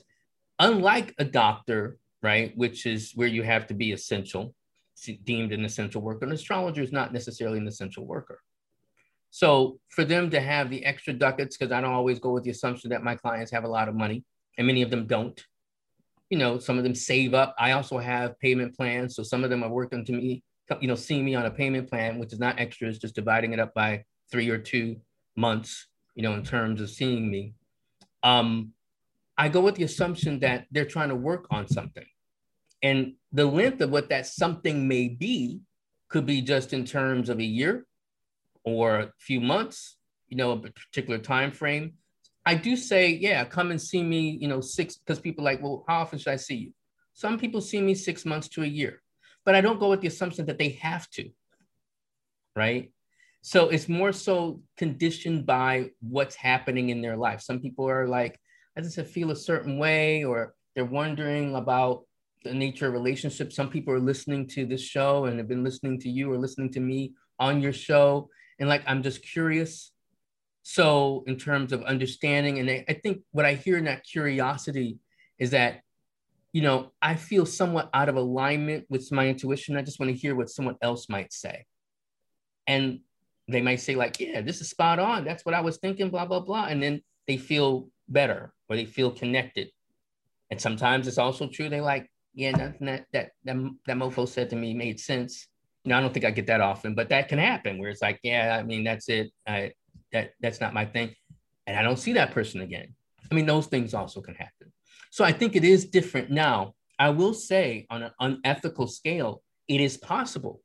unlike 0.59 1.13
a 1.17 1.25
doctor 1.25 1.97
right? 2.21 2.55
Which 2.57 2.85
is 2.85 3.11
where 3.15 3.27
you 3.27 3.43
have 3.43 3.67
to 3.67 3.73
be 3.73 3.91
essential, 3.91 4.53
deemed 5.23 5.51
an 5.51 5.65
essential 5.65 6.01
worker. 6.01 6.25
An 6.25 6.31
astrologer 6.31 6.81
is 6.81 6.91
not 6.91 7.13
necessarily 7.13 7.59
an 7.59 7.67
essential 7.67 8.05
worker. 8.05 8.39
So 9.29 9.79
for 9.89 10.03
them 10.03 10.29
to 10.31 10.39
have 10.39 10.69
the 10.69 10.85
extra 10.85 11.13
ducats, 11.13 11.57
because 11.57 11.71
I 11.71 11.81
don't 11.81 11.93
always 11.93 12.19
go 12.19 12.31
with 12.31 12.43
the 12.43 12.49
assumption 12.49 12.89
that 12.89 13.03
my 13.03 13.15
clients 13.15 13.51
have 13.51 13.65
a 13.65 13.67
lot 13.67 13.87
of 13.87 13.95
money, 13.95 14.23
and 14.57 14.65
many 14.65 14.81
of 14.81 14.89
them 14.89 15.05
don't. 15.05 15.39
You 16.29 16.37
know, 16.37 16.59
some 16.59 16.77
of 16.77 16.83
them 16.83 16.95
save 16.95 17.33
up. 17.33 17.55
I 17.57 17.71
also 17.71 17.99
have 17.99 18.39
payment 18.39 18.75
plans. 18.75 19.15
So 19.15 19.23
some 19.23 19.43
of 19.43 19.49
them 19.49 19.63
are 19.63 19.69
working 19.69 20.03
to 20.05 20.11
me, 20.11 20.43
you 20.81 20.87
know, 20.87 20.95
seeing 20.95 21.23
me 21.23 21.35
on 21.35 21.45
a 21.45 21.51
payment 21.51 21.89
plan, 21.89 22.19
which 22.19 22.33
is 22.33 22.39
not 22.39 22.59
extras, 22.59 22.99
just 22.99 23.15
dividing 23.15 23.53
it 23.53 23.59
up 23.59 23.73
by 23.73 24.03
three 24.31 24.49
or 24.49 24.57
two 24.57 24.97
months, 25.35 25.87
you 26.15 26.23
know, 26.23 26.33
in 26.33 26.43
terms 26.43 26.81
of 26.81 26.89
seeing 26.89 27.29
me. 27.29 27.53
Um, 28.23 28.73
I 29.37 29.49
go 29.49 29.61
with 29.61 29.75
the 29.75 29.83
assumption 29.83 30.39
that 30.39 30.65
they're 30.71 30.85
trying 30.85 31.09
to 31.09 31.15
work 31.15 31.47
on 31.51 31.67
something. 31.67 32.05
And 32.81 33.13
the 33.31 33.45
length 33.45 33.81
of 33.81 33.91
what 33.91 34.09
that 34.09 34.25
something 34.25 34.87
may 34.87 35.07
be 35.09 35.61
could 36.09 36.25
be 36.25 36.41
just 36.41 36.73
in 36.73 36.85
terms 36.85 37.29
of 37.29 37.39
a 37.39 37.43
year 37.43 37.85
or 38.63 38.99
a 38.99 39.11
few 39.19 39.39
months, 39.39 39.97
you 40.27 40.37
know, 40.37 40.51
a 40.51 40.57
particular 40.57 41.19
time 41.19 41.51
frame. 41.51 41.93
I 42.45 42.55
do 42.55 42.75
say, 42.75 43.09
yeah, 43.09 43.43
come 43.43 43.71
and 43.71 43.81
see 43.81 44.01
me, 44.01 44.37
you 44.41 44.47
know, 44.47 44.61
six, 44.61 44.95
because 44.97 45.19
people 45.19 45.43
like, 45.43 45.61
well, 45.61 45.83
how 45.87 45.99
often 45.99 46.17
should 46.17 46.31
I 46.31 46.37
see 46.37 46.55
you? 46.55 46.73
Some 47.13 47.37
people 47.37 47.61
see 47.61 47.81
me 47.81 47.93
six 47.93 48.25
months 48.25 48.47
to 48.49 48.63
a 48.63 48.67
year, 48.67 49.01
but 49.43 49.55
I 49.55 49.61
don't 49.61 49.79
go 49.79 49.89
with 49.89 50.01
the 50.01 50.07
assumption 50.07 50.45
that 50.45 50.57
they 50.57 50.69
have 50.81 51.09
to, 51.11 51.29
right? 52.55 52.91
So 53.41 53.69
it's 53.69 53.89
more 53.89 54.11
so 54.11 54.61
conditioned 54.77 55.45
by 55.45 55.91
what's 55.99 56.35
happening 56.35 56.89
in 56.89 57.01
their 57.01 57.17
life. 57.17 57.41
Some 57.41 57.59
people 57.59 57.89
are 57.89 58.07
like, 58.07 58.39
I 58.85 58.89
said, 58.89 59.07
feel 59.07 59.31
a 59.31 59.35
certain 59.35 59.77
way, 59.77 60.23
or 60.23 60.53
they're 60.75 60.85
wondering 60.85 61.55
about 61.55 62.03
the 62.43 62.53
nature 62.53 62.87
of 62.87 62.93
relationships. 62.93 63.55
Some 63.55 63.69
people 63.69 63.93
are 63.93 63.99
listening 63.99 64.47
to 64.49 64.65
this 64.65 64.81
show 64.81 65.25
and 65.25 65.37
have 65.39 65.47
been 65.47 65.63
listening 65.63 65.99
to 66.01 66.09
you 66.09 66.31
or 66.31 66.37
listening 66.37 66.71
to 66.73 66.79
me 66.79 67.13
on 67.39 67.61
your 67.61 67.73
show. 67.73 68.29
And 68.59 68.69
like, 68.69 68.83
I'm 68.85 69.03
just 69.03 69.23
curious. 69.23 69.91
So, 70.63 71.23
in 71.27 71.37
terms 71.37 71.71
of 71.71 71.83
understanding, 71.83 72.59
and 72.59 72.69
I 72.69 72.93
think 72.93 73.21
what 73.31 73.45
I 73.45 73.53
hear 73.53 73.77
in 73.77 73.85
that 73.85 74.03
curiosity 74.03 74.99
is 75.39 75.51
that, 75.51 75.81
you 76.51 76.61
know, 76.61 76.91
I 77.01 77.15
feel 77.15 77.45
somewhat 77.45 77.89
out 77.93 78.09
of 78.09 78.15
alignment 78.15 78.85
with 78.89 79.09
my 79.11 79.29
intuition. 79.29 79.77
I 79.77 79.81
just 79.81 79.99
want 79.99 80.11
to 80.11 80.17
hear 80.17 80.35
what 80.35 80.49
someone 80.49 80.75
else 80.81 81.07
might 81.07 81.31
say. 81.31 81.65
And 82.67 82.99
they 83.47 83.61
might 83.61 83.79
say, 83.79 83.95
like, 83.95 84.19
yeah, 84.19 84.41
this 84.41 84.59
is 84.59 84.69
spot 84.69 84.99
on. 84.99 85.23
That's 85.23 85.45
what 85.45 85.55
I 85.55 85.61
was 85.61 85.77
thinking, 85.77 86.09
blah, 86.09 86.25
blah, 86.25 86.41
blah. 86.41 86.65
And 86.65 86.83
then 86.83 87.01
they 87.27 87.37
feel 87.37 87.87
better 88.07 88.53
or 88.69 88.75
they 88.75 88.85
feel 88.85 89.11
connected. 89.11 89.69
And 90.49 90.59
sometimes 90.59 91.07
it's 91.07 91.17
also 91.17 91.47
true 91.47 91.69
they 91.69 91.81
like, 91.81 92.09
yeah, 92.33 92.51
nothing 92.51 92.87
that 92.87 93.05
that 93.13 93.31
that, 93.45 93.55
that 93.87 93.97
mofo 93.97 94.27
said 94.27 94.49
to 94.51 94.55
me 94.55 94.73
made 94.73 94.99
sense. 94.99 95.47
You 95.83 95.89
know, 95.89 95.97
I 95.97 96.01
don't 96.01 96.13
think 96.13 96.25
I 96.25 96.31
get 96.31 96.47
that 96.47 96.61
often, 96.61 96.95
but 96.95 97.09
that 97.09 97.29
can 97.29 97.39
happen 97.39 97.77
where 97.77 97.89
it's 97.89 98.01
like, 98.01 98.19
yeah, 98.23 98.57
I 98.59 98.63
mean, 98.63 98.83
that's 98.83 99.09
it. 99.09 99.31
I, 99.47 99.71
that 100.11 100.31
that's 100.39 100.61
not 100.61 100.73
my 100.73 100.85
thing, 100.85 101.13
and 101.65 101.77
I 101.77 101.81
don't 101.81 101.99
see 101.99 102.13
that 102.13 102.31
person 102.31 102.61
again. 102.61 102.93
I 103.31 103.35
mean, 103.35 103.45
those 103.45 103.67
things 103.67 103.93
also 103.93 104.21
can 104.21 104.35
happen. 104.35 104.71
So 105.11 105.25
I 105.25 105.31
think 105.31 105.55
it 105.55 105.63
is 105.63 105.85
different 105.85 106.29
now. 106.29 106.73
I 106.99 107.09
will 107.09 107.33
say, 107.33 107.85
on 107.89 108.03
an 108.03 108.11
unethical 108.19 108.87
scale, 108.87 109.41
it 109.67 109.81
is 109.81 109.97
possible 109.97 110.61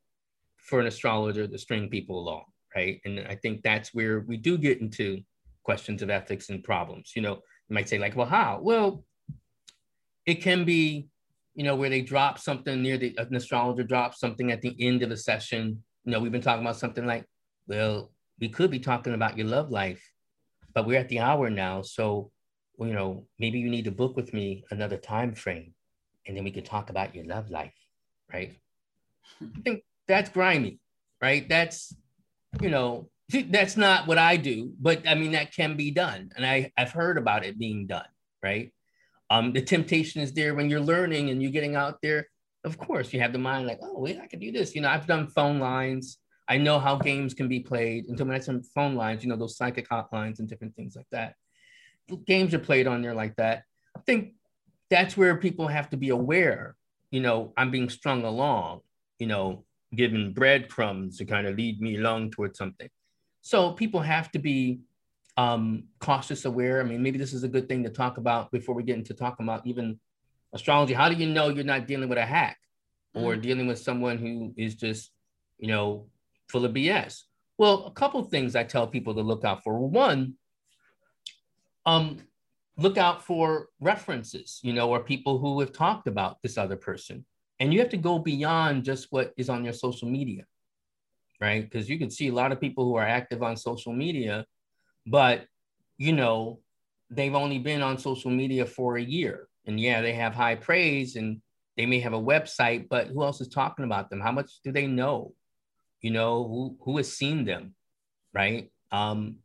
for 0.56 0.80
an 0.80 0.86
astrologer 0.86 1.46
to 1.46 1.58
string 1.58 1.88
people 1.88 2.18
along, 2.20 2.44
right? 2.74 3.00
And 3.04 3.20
I 3.20 3.34
think 3.34 3.62
that's 3.62 3.92
where 3.92 4.20
we 4.20 4.36
do 4.36 4.56
get 4.56 4.80
into 4.80 5.22
questions 5.62 6.02
of 6.02 6.10
ethics 6.10 6.48
and 6.48 6.62
problems. 6.62 7.12
You 7.14 7.22
know, 7.22 7.34
you 7.68 7.74
might 7.74 7.88
say 7.88 7.98
like, 7.98 8.16
well, 8.16 8.26
how? 8.26 8.60
Well, 8.62 9.04
it 10.26 10.36
can 10.36 10.64
be, 10.64 11.08
you 11.54 11.64
know, 11.64 11.76
where 11.76 11.90
they 11.90 12.02
drop 12.02 12.38
something 12.38 12.82
near 12.82 12.96
the 12.98 13.14
an 13.18 13.34
astrologer 13.34 13.82
drops 13.82 14.20
something 14.20 14.52
at 14.52 14.62
the 14.62 14.76
end 14.80 15.02
of 15.02 15.10
the 15.10 15.16
session. 15.16 15.82
You 16.04 16.12
know, 16.12 16.20
we've 16.20 16.32
been 16.32 16.42
talking 16.42 16.64
about 16.64 16.76
something 16.76 17.06
like, 17.06 17.24
well, 17.66 18.12
we 18.40 18.48
could 18.48 18.70
be 18.70 18.80
talking 18.80 19.14
about 19.14 19.36
your 19.36 19.46
love 19.46 19.70
life, 19.70 20.02
but 20.74 20.86
we're 20.86 20.98
at 20.98 21.08
the 21.08 21.20
hour 21.20 21.50
now. 21.50 21.82
So, 21.82 22.30
you 22.78 22.92
know, 22.92 23.26
maybe 23.38 23.58
you 23.58 23.70
need 23.70 23.84
to 23.84 23.92
book 23.92 24.16
with 24.16 24.32
me 24.32 24.64
another 24.70 24.96
time 24.96 25.34
frame 25.34 25.74
and 26.26 26.36
then 26.36 26.44
we 26.44 26.50
can 26.50 26.64
talk 26.64 26.90
about 26.90 27.14
your 27.14 27.24
love 27.24 27.50
life, 27.50 27.74
right? 28.32 28.52
I 29.40 29.60
think 29.62 29.84
that's 30.06 30.30
grimy, 30.30 30.78
right? 31.20 31.48
That's, 31.48 31.94
you 32.60 32.70
know, 32.70 33.08
that's 33.32 33.76
not 33.76 34.06
what 34.06 34.18
I 34.18 34.36
do, 34.36 34.72
but 34.80 35.06
I 35.08 35.14
mean, 35.14 35.32
that 35.32 35.54
can 35.54 35.76
be 35.76 35.90
done. 35.90 36.30
And 36.36 36.44
I, 36.44 36.72
I've 36.76 36.92
heard 36.92 37.18
about 37.18 37.44
it 37.44 37.58
being 37.58 37.86
done, 37.86 38.06
right? 38.42 38.72
Um, 39.30 39.52
the 39.52 39.62
temptation 39.62 40.20
is 40.20 40.32
there 40.32 40.54
when 40.54 40.68
you're 40.68 40.80
learning 40.80 41.30
and 41.30 41.42
you're 41.42 41.52
getting 41.52 41.76
out 41.76 41.98
there. 42.02 42.28
Of 42.64 42.78
course, 42.78 43.12
you 43.12 43.20
have 43.20 43.32
the 43.32 43.38
mind 43.38 43.66
like, 43.66 43.80
oh, 43.82 43.98
wait, 43.98 44.20
I 44.20 44.26
can 44.26 44.38
do 44.38 44.52
this. 44.52 44.74
You 44.74 44.82
know, 44.82 44.88
I've 44.88 45.06
done 45.06 45.26
phone 45.28 45.58
lines. 45.58 46.18
I 46.48 46.58
know 46.58 46.78
how 46.78 46.96
games 46.96 47.34
can 47.34 47.48
be 47.48 47.60
played. 47.60 48.06
And 48.06 48.18
so 48.18 48.24
when 48.24 48.36
I 48.36 48.40
say 48.40 48.60
phone 48.74 48.94
lines, 48.94 49.22
you 49.22 49.30
know, 49.30 49.36
those 49.36 49.56
psychic 49.56 49.88
hotlines 49.88 50.38
and 50.38 50.48
different 50.48 50.76
things 50.76 50.94
like 50.94 51.08
that. 51.10 51.34
Games 52.26 52.52
are 52.52 52.58
played 52.58 52.86
on 52.86 53.00
there 53.00 53.14
like 53.14 53.36
that. 53.36 53.64
I 53.96 54.00
think 54.00 54.34
that's 54.90 55.16
where 55.16 55.36
people 55.36 55.68
have 55.68 55.88
to 55.90 55.96
be 55.96 56.10
aware, 56.10 56.76
you 57.10 57.20
know, 57.20 57.52
I'm 57.56 57.70
being 57.70 57.88
strung 57.88 58.24
along, 58.24 58.80
you 59.18 59.26
know, 59.26 59.64
given 59.94 60.32
breadcrumbs 60.32 61.18
to 61.18 61.24
kind 61.24 61.46
of 61.46 61.56
lead 61.56 61.80
me 61.80 61.96
along 61.96 62.30
towards 62.30 62.58
something. 62.58 62.88
So 63.42 63.72
people 63.72 64.00
have 64.00 64.30
to 64.32 64.38
be 64.38 64.80
um, 65.36 65.84
cautious, 65.98 66.44
aware. 66.44 66.80
I 66.80 66.84
mean, 66.84 67.02
maybe 67.02 67.18
this 67.18 67.32
is 67.32 67.44
a 67.44 67.48
good 67.48 67.68
thing 67.68 67.84
to 67.84 67.90
talk 67.90 68.18
about 68.18 68.50
before 68.50 68.74
we 68.74 68.82
get 68.82 68.96
into 68.96 69.14
talking 69.14 69.44
about 69.44 69.66
even 69.66 69.98
astrology. 70.52 70.94
How 70.94 71.08
do 71.08 71.16
you 71.16 71.26
know 71.26 71.48
you're 71.48 71.64
not 71.64 71.86
dealing 71.86 72.08
with 72.08 72.18
a 72.18 72.26
hack 72.26 72.58
or 73.14 73.34
mm. 73.34 73.42
dealing 73.42 73.66
with 73.66 73.78
someone 73.78 74.18
who 74.18 74.54
is 74.56 74.74
just, 74.74 75.10
you 75.58 75.68
know, 75.68 76.06
full 76.48 76.64
of 76.64 76.72
BS. 76.72 77.22
Well, 77.58 77.86
a 77.86 77.90
couple 77.90 78.22
things 78.24 78.56
I 78.56 78.64
tell 78.64 78.86
people 78.86 79.14
to 79.14 79.22
look 79.22 79.44
out 79.44 79.62
for. 79.62 79.78
One, 79.78 80.34
um, 81.86 82.18
look 82.76 82.96
out 82.96 83.24
for 83.24 83.68
references, 83.80 84.60
you 84.62 84.72
know, 84.72 84.88
or 84.88 85.00
people 85.00 85.38
who 85.38 85.60
have 85.60 85.72
talked 85.72 86.08
about 86.08 86.40
this 86.42 86.56
other 86.56 86.76
person. 86.76 87.24
And 87.60 87.72
you 87.72 87.80
have 87.80 87.90
to 87.90 87.96
go 87.96 88.18
beyond 88.18 88.84
just 88.84 89.08
what 89.10 89.32
is 89.36 89.48
on 89.48 89.64
your 89.64 89.72
social 89.72 90.08
media, 90.08 90.44
right? 91.42 91.68
Because 91.68 91.90
you 91.90 91.98
can 91.98 92.08
see 92.08 92.28
a 92.28 92.32
lot 92.32 92.52
of 92.52 92.60
people 92.60 92.84
who 92.84 92.94
are 92.94 93.06
active 93.06 93.42
on 93.42 93.56
social 93.56 93.92
media, 93.92 94.46
but, 95.08 95.44
you 95.98 96.12
know, 96.12 96.60
they've 97.10 97.34
only 97.34 97.58
been 97.58 97.82
on 97.82 97.98
social 97.98 98.30
media 98.30 98.64
for 98.64 98.96
a 98.96 99.02
year. 99.02 99.48
And 99.66 99.78
yeah, 99.78 100.02
they 100.02 100.12
have 100.12 100.34
high 100.34 100.54
praise 100.54 101.16
and 101.16 101.42
they 101.76 101.84
may 101.84 101.98
have 101.98 102.12
a 102.12 102.22
website, 102.22 102.88
but 102.88 103.08
who 103.08 103.24
else 103.24 103.40
is 103.40 103.48
talking 103.48 103.84
about 103.84 104.08
them? 104.08 104.20
How 104.20 104.30
much 104.30 104.60
do 104.62 104.70
they 104.70 104.86
know? 104.86 105.34
You 106.00 106.12
know, 106.12 106.44
who, 106.46 106.76
who 106.80 106.96
has 106.98 107.12
seen 107.12 107.44
them, 107.44 107.74
right? 108.32 108.70
Um, 108.92 109.38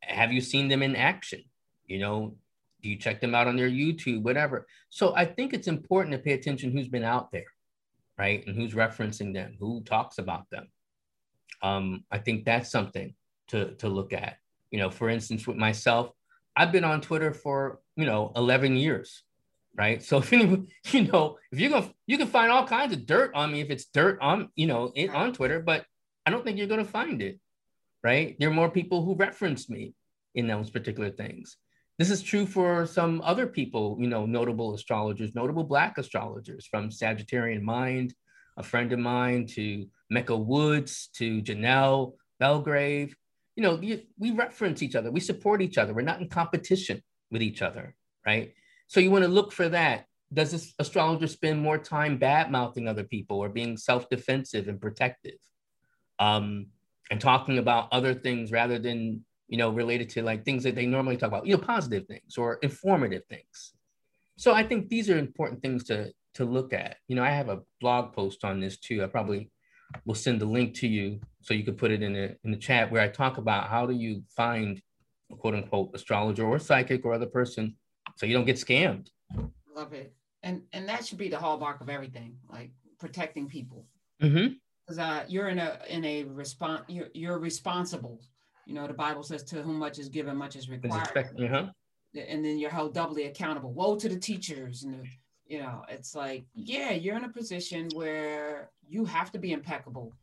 have 0.00 0.32
you 0.32 0.40
seen 0.40 0.68
them 0.68 0.80
in 0.80 0.94
action? 0.94 1.42
You 1.86 1.98
know, 1.98 2.36
do 2.82 2.88
you 2.88 2.96
check 2.96 3.20
them 3.20 3.34
out 3.34 3.48
on 3.48 3.56
their 3.56 3.68
YouTube, 3.68 4.22
whatever? 4.22 4.68
So 4.90 5.12
I 5.16 5.24
think 5.24 5.52
it's 5.52 5.66
important 5.66 6.12
to 6.12 6.22
pay 6.22 6.34
attention 6.34 6.70
who's 6.70 6.88
been 6.88 7.04
out 7.04 7.32
there, 7.32 7.50
right? 8.16 8.46
And 8.46 8.54
who's 8.54 8.74
referencing 8.74 9.34
them, 9.34 9.56
who 9.58 9.82
talks 9.82 10.18
about 10.18 10.48
them. 10.50 10.68
Um, 11.62 12.04
I 12.10 12.18
think 12.18 12.44
that's 12.44 12.70
something 12.70 13.14
to, 13.48 13.74
to 13.76 13.88
look 13.88 14.12
at. 14.12 14.38
You 14.70 14.78
know, 14.78 14.90
for 14.90 15.08
instance, 15.08 15.46
with 15.46 15.56
myself, 15.56 16.12
I've 16.56 16.72
been 16.72 16.84
on 16.84 17.00
Twitter 17.00 17.32
for, 17.32 17.80
you 17.96 18.06
know, 18.06 18.32
11 18.36 18.76
years, 18.76 19.22
right? 19.76 20.02
So 20.02 20.18
if 20.18 20.32
you, 20.32 20.66
you 20.90 21.04
know, 21.04 21.38
if 21.50 21.60
you're 21.60 21.70
going 21.70 21.84
to, 21.84 21.94
you 22.06 22.18
can 22.18 22.26
find 22.26 22.50
all 22.50 22.66
kinds 22.66 22.92
of 22.92 23.06
dirt 23.06 23.32
on 23.34 23.52
me 23.52 23.60
if 23.60 23.70
it's 23.70 23.86
dirt 23.86 24.18
on, 24.20 24.50
you 24.54 24.66
know, 24.66 24.92
on 25.12 25.32
Twitter, 25.32 25.60
but 25.60 25.86
I 26.26 26.30
don't 26.30 26.44
think 26.44 26.58
you're 26.58 26.66
going 26.66 26.84
to 26.84 26.90
find 26.90 27.22
it, 27.22 27.40
right? 28.02 28.36
There 28.38 28.48
are 28.48 28.54
more 28.54 28.70
people 28.70 29.04
who 29.04 29.14
reference 29.14 29.68
me 29.68 29.94
in 30.34 30.46
those 30.46 30.70
particular 30.70 31.10
things. 31.10 31.56
This 31.98 32.10
is 32.10 32.22
true 32.22 32.46
for 32.46 32.86
some 32.86 33.20
other 33.22 33.46
people, 33.46 33.96
you 34.00 34.08
know, 34.08 34.24
notable 34.24 34.74
astrologers, 34.74 35.34
notable 35.34 35.64
Black 35.64 35.98
astrologers 35.98 36.66
from 36.66 36.90
Sagittarian 36.90 37.62
Mind, 37.62 38.14
a 38.56 38.62
friend 38.62 38.92
of 38.92 38.98
mine, 38.98 39.46
to 39.48 39.86
Mecca 40.12 40.36
Woods, 40.36 41.08
to 41.14 41.42
Janelle 41.42 42.14
Belgrave. 42.38 43.16
You 43.56 43.62
know, 43.62 43.74
we 43.76 44.30
reference 44.30 44.82
each 44.82 44.94
other, 44.94 45.10
we 45.10 45.20
support 45.20 45.62
each 45.62 45.78
other. 45.78 45.92
We're 45.92 46.02
not 46.02 46.20
in 46.20 46.28
competition 46.28 47.02
with 47.30 47.42
each 47.42 47.62
other, 47.62 47.94
right? 48.26 48.54
So 48.86 49.00
you 49.00 49.10
want 49.10 49.24
to 49.24 49.28
look 49.28 49.52
for 49.52 49.68
that. 49.68 50.06
Does 50.32 50.52
this 50.52 50.72
astrologer 50.78 51.26
spend 51.26 51.60
more 51.60 51.76
time 51.76 52.16
bad 52.16 52.50
mouthing 52.50 52.88
other 52.88 53.04
people 53.04 53.38
or 53.38 53.48
being 53.48 53.76
self 53.76 54.08
defensive 54.08 54.68
and 54.68 54.80
protective? 54.80 55.38
Um, 56.18 56.66
and 57.10 57.20
talking 57.20 57.58
about 57.58 57.88
other 57.92 58.14
things 58.14 58.52
rather 58.52 58.78
than 58.78 59.24
you 59.52 59.58
know, 59.58 59.68
related 59.68 60.08
to 60.08 60.22
like 60.22 60.46
things 60.46 60.62
that 60.62 60.74
they 60.74 60.86
normally 60.86 61.18
talk 61.18 61.28
about, 61.28 61.46
you 61.46 61.54
know, 61.54 61.62
positive 61.62 62.06
things 62.06 62.38
or 62.38 62.54
informative 62.62 63.22
things. 63.26 63.74
So 64.38 64.54
I 64.54 64.62
think 64.62 64.88
these 64.88 65.10
are 65.10 65.18
important 65.18 65.60
things 65.60 65.84
to 65.84 66.10
to 66.36 66.46
look 66.46 66.72
at. 66.72 66.96
You 67.06 67.16
know, 67.16 67.22
I 67.22 67.28
have 67.28 67.50
a 67.50 67.60
blog 67.78 68.14
post 68.14 68.46
on 68.46 68.60
this 68.60 68.78
too. 68.78 69.04
I 69.04 69.08
probably 69.08 69.50
will 70.04 70.14
send 70.14 70.40
the 70.40 70.46
link 70.46 70.74
to 70.74 70.88
you 70.88 71.20
so 71.40 71.54
you 71.54 71.64
could 71.64 71.78
put 71.78 71.90
it 71.90 72.02
in 72.02 72.12
the 72.12 72.36
in 72.44 72.50
the 72.50 72.56
chat 72.56 72.90
where 72.90 73.02
I 73.02 73.08
talk 73.08 73.38
about 73.38 73.68
how 73.68 73.86
do 73.86 73.94
you 73.94 74.22
find 74.36 74.80
a 75.30 75.36
quote 75.36 75.54
unquote 75.54 75.90
astrologer 75.94 76.44
or 76.46 76.58
psychic 76.58 77.04
or 77.04 77.12
other 77.12 77.26
person 77.26 77.76
so 78.16 78.26
you 78.26 78.34
don't 78.34 78.44
get 78.44 78.56
scammed. 78.56 79.08
Love 79.74 79.92
it. 79.92 80.12
And 80.42 80.62
and 80.72 80.88
that 80.88 81.06
should 81.06 81.18
be 81.18 81.28
the 81.28 81.38
hallmark 81.38 81.80
of 81.80 81.88
everything, 81.88 82.36
like 82.48 82.70
protecting 82.98 83.48
people. 83.48 83.86
Mm-hmm. 84.22 84.54
Because 84.86 84.98
uh, 84.98 85.24
you're 85.28 85.48
in 85.48 85.58
a 85.58 85.78
in 85.88 86.04
a 86.04 86.24
response. 86.24 86.82
You're 86.88 87.08
you're 87.14 87.38
responsible 87.38 88.20
you 88.66 88.74
know, 88.74 88.86
the 88.86 88.94
Bible 88.94 89.22
says, 89.22 89.42
to 89.44 89.62
whom 89.62 89.78
much 89.78 89.98
is 89.98 90.08
given, 90.08 90.36
much 90.36 90.56
is 90.56 90.68
required. 90.68 91.08
uh-huh. 91.16 91.66
And 92.14 92.44
then 92.44 92.58
you're 92.58 92.70
held 92.70 92.94
doubly 92.94 93.24
accountable. 93.24 93.72
Woe 93.72 93.96
to 93.96 94.08
the 94.08 94.18
teachers. 94.18 94.84
And, 94.84 94.94
the, 94.94 95.08
you 95.52 95.58
know, 95.58 95.82
it's 95.86 96.14
like, 96.14 96.46
yeah, 96.54 96.92
you're 96.92 97.18
in 97.18 97.24
a 97.24 97.28
position 97.28 97.90
where 97.92 98.70
you 98.88 99.04
have 99.04 99.30
to 99.32 99.38
be 99.38 99.52
impeccable 99.52 100.14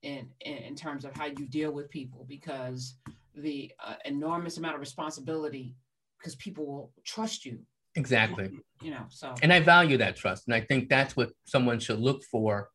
in, 0.00 0.30
in, 0.40 0.56
in 0.56 0.74
terms 0.74 1.04
of 1.04 1.14
how 1.14 1.26
you 1.26 1.46
deal 1.46 1.70
with 1.70 1.90
people 1.90 2.24
because 2.26 2.94
the 3.34 3.70
uh, 3.84 3.96
enormous 4.06 4.56
amount 4.56 4.76
of 4.76 4.80
responsibility, 4.80 5.76
because 6.18 6.36
people 6.36 6.64
will 6.64 6.92
trust 7.04 7.44
you. 7.44 7.58
Exactly. 7.96 8.48
You 8.80 8.92
know, 8.92 9.04
so. 9.10 9.34
And 9.42 9.52
I 9.52 9.60
value 9.60 9.98
that 9.98 10.16
trust. 10.16 10.44
And 10.46 10.54
I 10.54 10.62
think 10.62 10.88
that's 10.88 11.14
what 11.14 11.32
someone 11.44 11.80
should 11.80 12.00
look 12.00 12.24
for. 12.24 12.70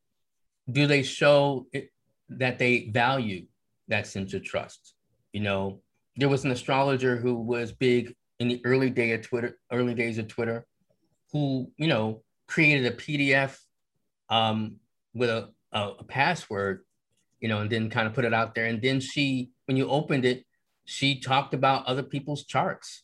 Do 0.72 0.86
they 0.86 1.02
show 1.02 1.66
it, 1.74 1.90
that 2.30 2.60
they 2.60 2.92
value 2.94 3.48
that 3.88 4.06
sense 4.06 4.36
of 4.36 4.44
trust? 4.44 4.94
You 5.32 5.42
know, 5.42 5.82
there 6.18 6.30
was 6.30 6.46
an 6.46 6.52
astrologer 6.52 7.16
who 7.16 7.34
was 7.34 7.72
big 7.72 8.14
in 8.40 8.50
the 8.50 8.62
early 8.66 8.92
day 8.92 9.14
of 9.14 9.24
Twitter, 9.24 9.58
early 9.72 9.96
days 9.96 10.20
of 10.20 10.28
Twitter, 10.28 10.68
who 11.34 11.70
you 11.78 11.88
know 11.88 12.24
created 12.48 12.86
a 12.86 12.96
PDF 12.96 13.58
um, 14.30 14.78
with 15.14 15.30
a, 15.30 15.50
a, 15.72 15.92
a 16.00 16.04
password, 16.04 16.84
you 17.40 17.50
know, 17.50 17.60
and 17.60 17.70
then 17.70 17.90
kind 17.90 18.08
of 18.08 18.14
put 18.14 18.26
it 18.26 18.34
out 18.34 18.56
there. 18.56 18.66
And 18.66 18.82
then 18.82 19.00
she, 19.00 19.52
when 19.66 19.78
you 19.78 19.90
opened 19.90 20.26
it, 20.26 20.46
she 20.86 21.20
talked 21.20 21.54
about 21.54 21.86
other 21.86 22.04
people's 22.04 22.46
charts, 22.46 23.04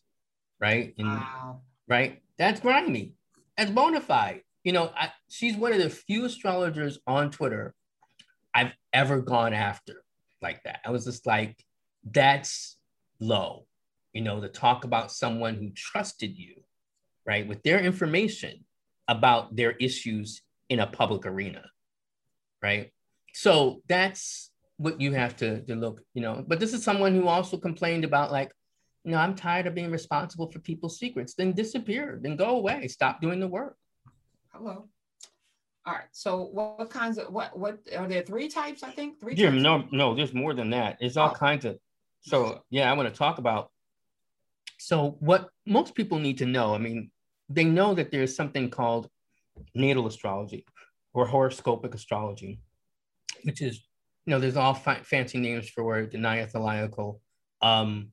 right? 0.59 0.93
And, 0.97 1.07
wow. 1.07 1.61
Right. 1.87 2.21
That's 2.37 2.59
grimy. 2.59 3.13
That's 3.57 3.71
bona 3.71 4.01
fide. 4.01 4.41
You 4.63 4.73
know, 4.73 4.91
I, 4.95 5.11
she's 5.29 5.55
one 5.55 5.73
of 5.73 5.79
the 5.79 5.89
few 5.89 6.25
astrologers 6.25 6.99
on 7.07 7.31
Twitter 7.31 7.73
I've 8.53 8.73
ever 8.93 9.21
gone 9.21 9.53
after 9.53 10.03
like 10.41 10.63
that. 10.63 10.79
I 10.85 10.91
was 10.91 11.05
just 11.05 11.25
like, 11.25 11.63
that's 12.03 12.77
low, 13.19 13.65
you 14.13 14.21
know, 14.21 14.39
to 14.41 14.47
talk 14.47 14.83
about 14.83 15.11
someone 15.11 15.55
who 15.55 15.71
trusted 15.71 16.37
you, 16.37 16.55
right, 17.29 17.47
with 17.47 17.61
their 17.61 17.79
information 17.79 18.65
about 19.07 19.55
their 19.55 19.73
issues 19.73 20.41
in 20.69 20.79
a 20.79 20.87
public 20.87 21.27
arena, 21.27 21.63
right? 22.63 22.91
So 23.33 23.83
that's 23.87 24.49
what 24.77 24.99
you 24.99 25.13
have 25.13 25.35
to, 25.37 25.61
to 25.67 25.75
look, 25.75 26.01
you 26.15 26.23
know. 26.23 26.43
But 26.47 26.59
this 26.59 26.73
is 26.73 26.83
someone 26.83 27.13
who 27.13 27.27
also 27.27 27.55
complained 27.57 28.03
about, 28.03 28.31
like, 28.31 28.51
you 29.03 29.11
know, 29.11 29.19
I'm 29.19 29.35
tired 29.35 29.67
of 29.67 29.75
being 29.75 29.91
responsible 29.91 30.51
for 30.51 30.57
people's 30.59 30.97
secrets. 30.97 31.35
Then 31.35 31.53
disappear, 31.53 32.19
then 32.19 32.35
go 32.35 32.57
away, 32.57 32.87
stop 32.87 33.21
doing 33.21 33.39
the 33.39 33.47
work. 33.47 33.77
Hello. 34.51 34.89
All 35.85 35.93
right. 35.93 36.11
So 36.11 36.49
what, 36.51 36.89
kinds 36.89 37.19
of 37.19 37.31
what 37.31 37.57
what 37.57 37.77
are 37.95 38.07
there 38.07 38.23
three 38.23 38.47
types? 38.47 38.81
I 38.81 38.89
think 38.89 39.19
three. 39.19 39.35
Yeah, 39.35 39.51
types? 39.51 39.61
no, 39.61 39.87
no. 39.91 40.15
There's 40.15 40.33
more 40.33 40.53
than 40.55 40.71
that. 40.71 40.97
It's 40.99 41.15
all 41.15 41.31
oh. 41.31 41.35
kinds 41.47 41.65
of 41.65 41.77
so 42.21 42.63
yeah, 42.69 42.89
I 42.89 42.93
want 42.93 43.07
to 43.07 43.17
talk 43.17 43.37
about. 43.37 43.71
So 44.79 45.17
what 45.19 45.49
most 45.65 45.93
people 45.93 46.19
need 46.19 46.39
to 46.39 46.45
know, 46.45 46.73
I 46.73 46.79
mean, 46.79 47.11
they 47.49 47.63
know 47.63 47.93
that 47.93 48.12
there's 48.12 48.35
something 48.35 48.69
called 48.69 49.09
natal 49.73 50.07
astrology 50.07 50.65
or 51.13 51.25
horoscopic 51.25 51.95
astrology, 51.95 52.59
which 53.43 53.62
is, 53.62 53.88
you 54.25 54.31
know, 54.31 54.39
there's 54.39 54.57
all 54.57 54.73
fa- 54.73 55.01
fancy 55.03 55.39
names 55.39 55.69
for 55.69 55.99
it, 55.99 56.12
genethliacal, 56.12 57.19
um, 57.62 58.12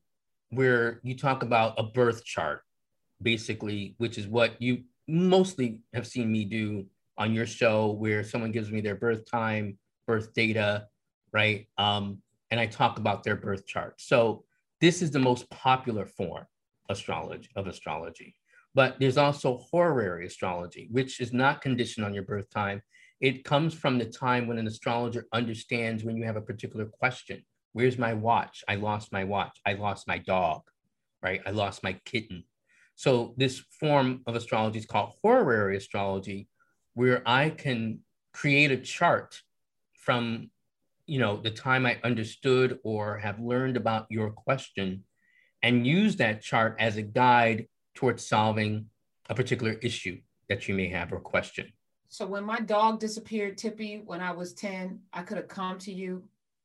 where 0.50 1.00
you 1.02 1.16
talk 1.16 1.42
about 1.42 1.74
a 1.78 1.82
birth 1.82 2.24
chart, 2.24 2.62
basically, 3.20 3.94
which 3.98 4.16
is 4.16 4.26
what 4.26 4.60
you 4.60 4.84
mostly 5.06 5.80
have 5.92 6.06
seen 6.06 6.32
me 6.32 6.44
do 6.44 6.86
on 7.18 7.34
your 7.34 7.46
show, 7.46 7.90
where 7.92 8.24
someone 8.24 8.52
gives 8.52 8.70
me 8.70 8.80
their 8.80 8.94
birth 8.94 9.30
time, 9.30 9.78
birth 10.06 10.32
data, 10.34 10.86
right? 11.32 11.66
Um, 11.78 12.22
and 12.50 12.60
I 12.60 12.66
talk 12.66 12.98
about 12.98 13.22
their 13.22 13.36
birth 13.36 13.66
chart. 13.66 14.00
So 14.00 14.44
this 14.80 15.02
is 15.02 15.10
the 15.10 15.18
most 15.18 15.48
popular 15.50 16.06
form 16.06 16.46
astrology 16.88 17.48
of 17.56 17.66
astrology. 17.66 18.36
But 18.76 18.96
there's 19.00 19.16
also 19.16 19.56
horary 19.70 20.26
astrology, 20.26 20.88
which 20.90 21.18
is 21.18 21.32
not 21.32 21.62
conditioned 21.62 22.04
on 22.04 22.12
your 22.12 22.24
birth 22.24 22.50
time. 22.50 22.82
It 23.22 23.42
comes 23.42 23.72
from 23.72 23.96
the 23.96 24.04
time 24.04 24.46
when 24.46 24.58
an 24.58 24.66
astrologer 24.66 25.26
understands 25.32 26.04
when 26.04 26.18
you 26.18 26.24
have 26.24 26.36
a 26.36 26.42
particular 26.42 26.84
question. 26.84 27.42
Where's 27.72 27.96
my 27.96 28.12
watch? 28.12 28.62
I 28.68 28.74
lost 28.74 29.12
my 29.12 29.24
watch. 29.24 29.58
I 29.64 29.72
lost 29.72 30.06
my 30.06 30.18
dog, 30.18 30.60
right? 31.22 31.40
I 31.46 31.52
lost 31.52 31.82
my 31.82 31.94
kitten. 32.04 32.44
So 32.96 33.32
this 33.38 33.62
form 33.80 34.20
of 34.26 34.36
astrology 34.36 34.78
is 34.78 34.84
called 34.84 35.14
horary 35.22 35.78
astrology, 35.78 36.46
where 36.92 37.22
I 37.24 37.48
can 37.48 38.00
create 38.34 38.72
a 38.72 38.76
chart 38.76 39.40
from 39.94 40.50
you 41.06 41.20
know, 41.20 41.36
the 41.36 41.50
time 41.50 41.86
I 41.86 41.98
understood 42.02 42.78
or 42.82 43.16
have 43.18 43.38
learned 43.38 43.76
about 43.76 44.06
your 44.10 44.30
question 44.30 45.04
and 45.62 45.86
use 45.86 46.16
that 46.16 46.42
chart 46.42 46.76
as 46.78 46.96
a 46.96 47.02
guide 47.02 47.68
towards 47.96 48.24
solving 48.24 48.86
a 49.28 49.34
particular 49.34 49.72
issue 49.82 50.20
that 50.48 50.68
you 50.68 50.74
may 50.74 50.88
have 50.88 51.12
or 51.12 51.18
question. 51.18 51.72
So 52.08 52.24
when 52.24 52.44
my 52.44 52.60
dog 52.60 53.00
disappeared, 53.00 53.58
Tippy, 53.58 54.02
when 54.06 54.20
I 54.20 54.30
was 54.30 54.54
10, 54.54 55.00
I 55.12 55.22
could 55.22 55.36
have 55.36 55.48
come 55.48 55.78
to 55.80 55.92
you. 55.92 56.22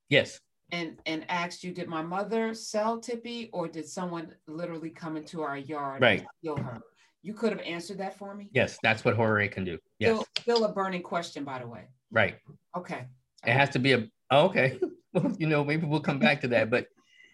Yes. 0.09 0.39
And 0.71 0.99
and 1.05 1.25
asked 1.27 1.63
you, 1.63 1.73
did 1.73 1.89
my 1.89 2.03
mother 2.03 2.53
sell 2.53 2.99
Tippy 2.99 3.49
or 3.51 3.67
did 3.67 3.87
someone 3.87 4.33
literally 4.47 4.91
come 4.91 5.17
into 5.17 5.41
our 5.41 5.57
yard 5.57 6.01
right. 6.01 6.19
and 6.19 6.27
steal 6.39 6.57
her? 6.57 6.79
You 7.23 7.33
could 7.33 7.51
have 7.51 7.61
answered 7.61 7.97
that 7.97 8.17
for 8.17 8.35
me. 8.35 8.49
Yes, 8.53 8.77
that's 8.81 9.03
what 9.03 9.15
horary 9.15 9.49
can 9.49 9.65
do. 9.65 9.79
Yes. 9.99 10.11
Still, 10.11 10.27
still 10.39 10.65
a 10.65 10.71
burning 10.71 11.01
question, 11.01 11.43
by 11.43 11.59
the 11.59 11.67
way. 11.67 11.87
Right. 12.11 12.35
Okay. 12.77 13.05
It 13.45 13.53
has 13.53 13.69
to 13.71 13.79
be 13.79 13.93
a 13.93 14.07
Oh, 14.31 14.45
okay. 14.45 14.79
you 15.37 15.45
know, 15.45 15.63
maybe 15.63 15.85
we'll 15.85 15.99
come 15.99 16.17
back 16.17 16.41
to 16.41 16.47
that. 16.47 16.69
But 16.69 16.87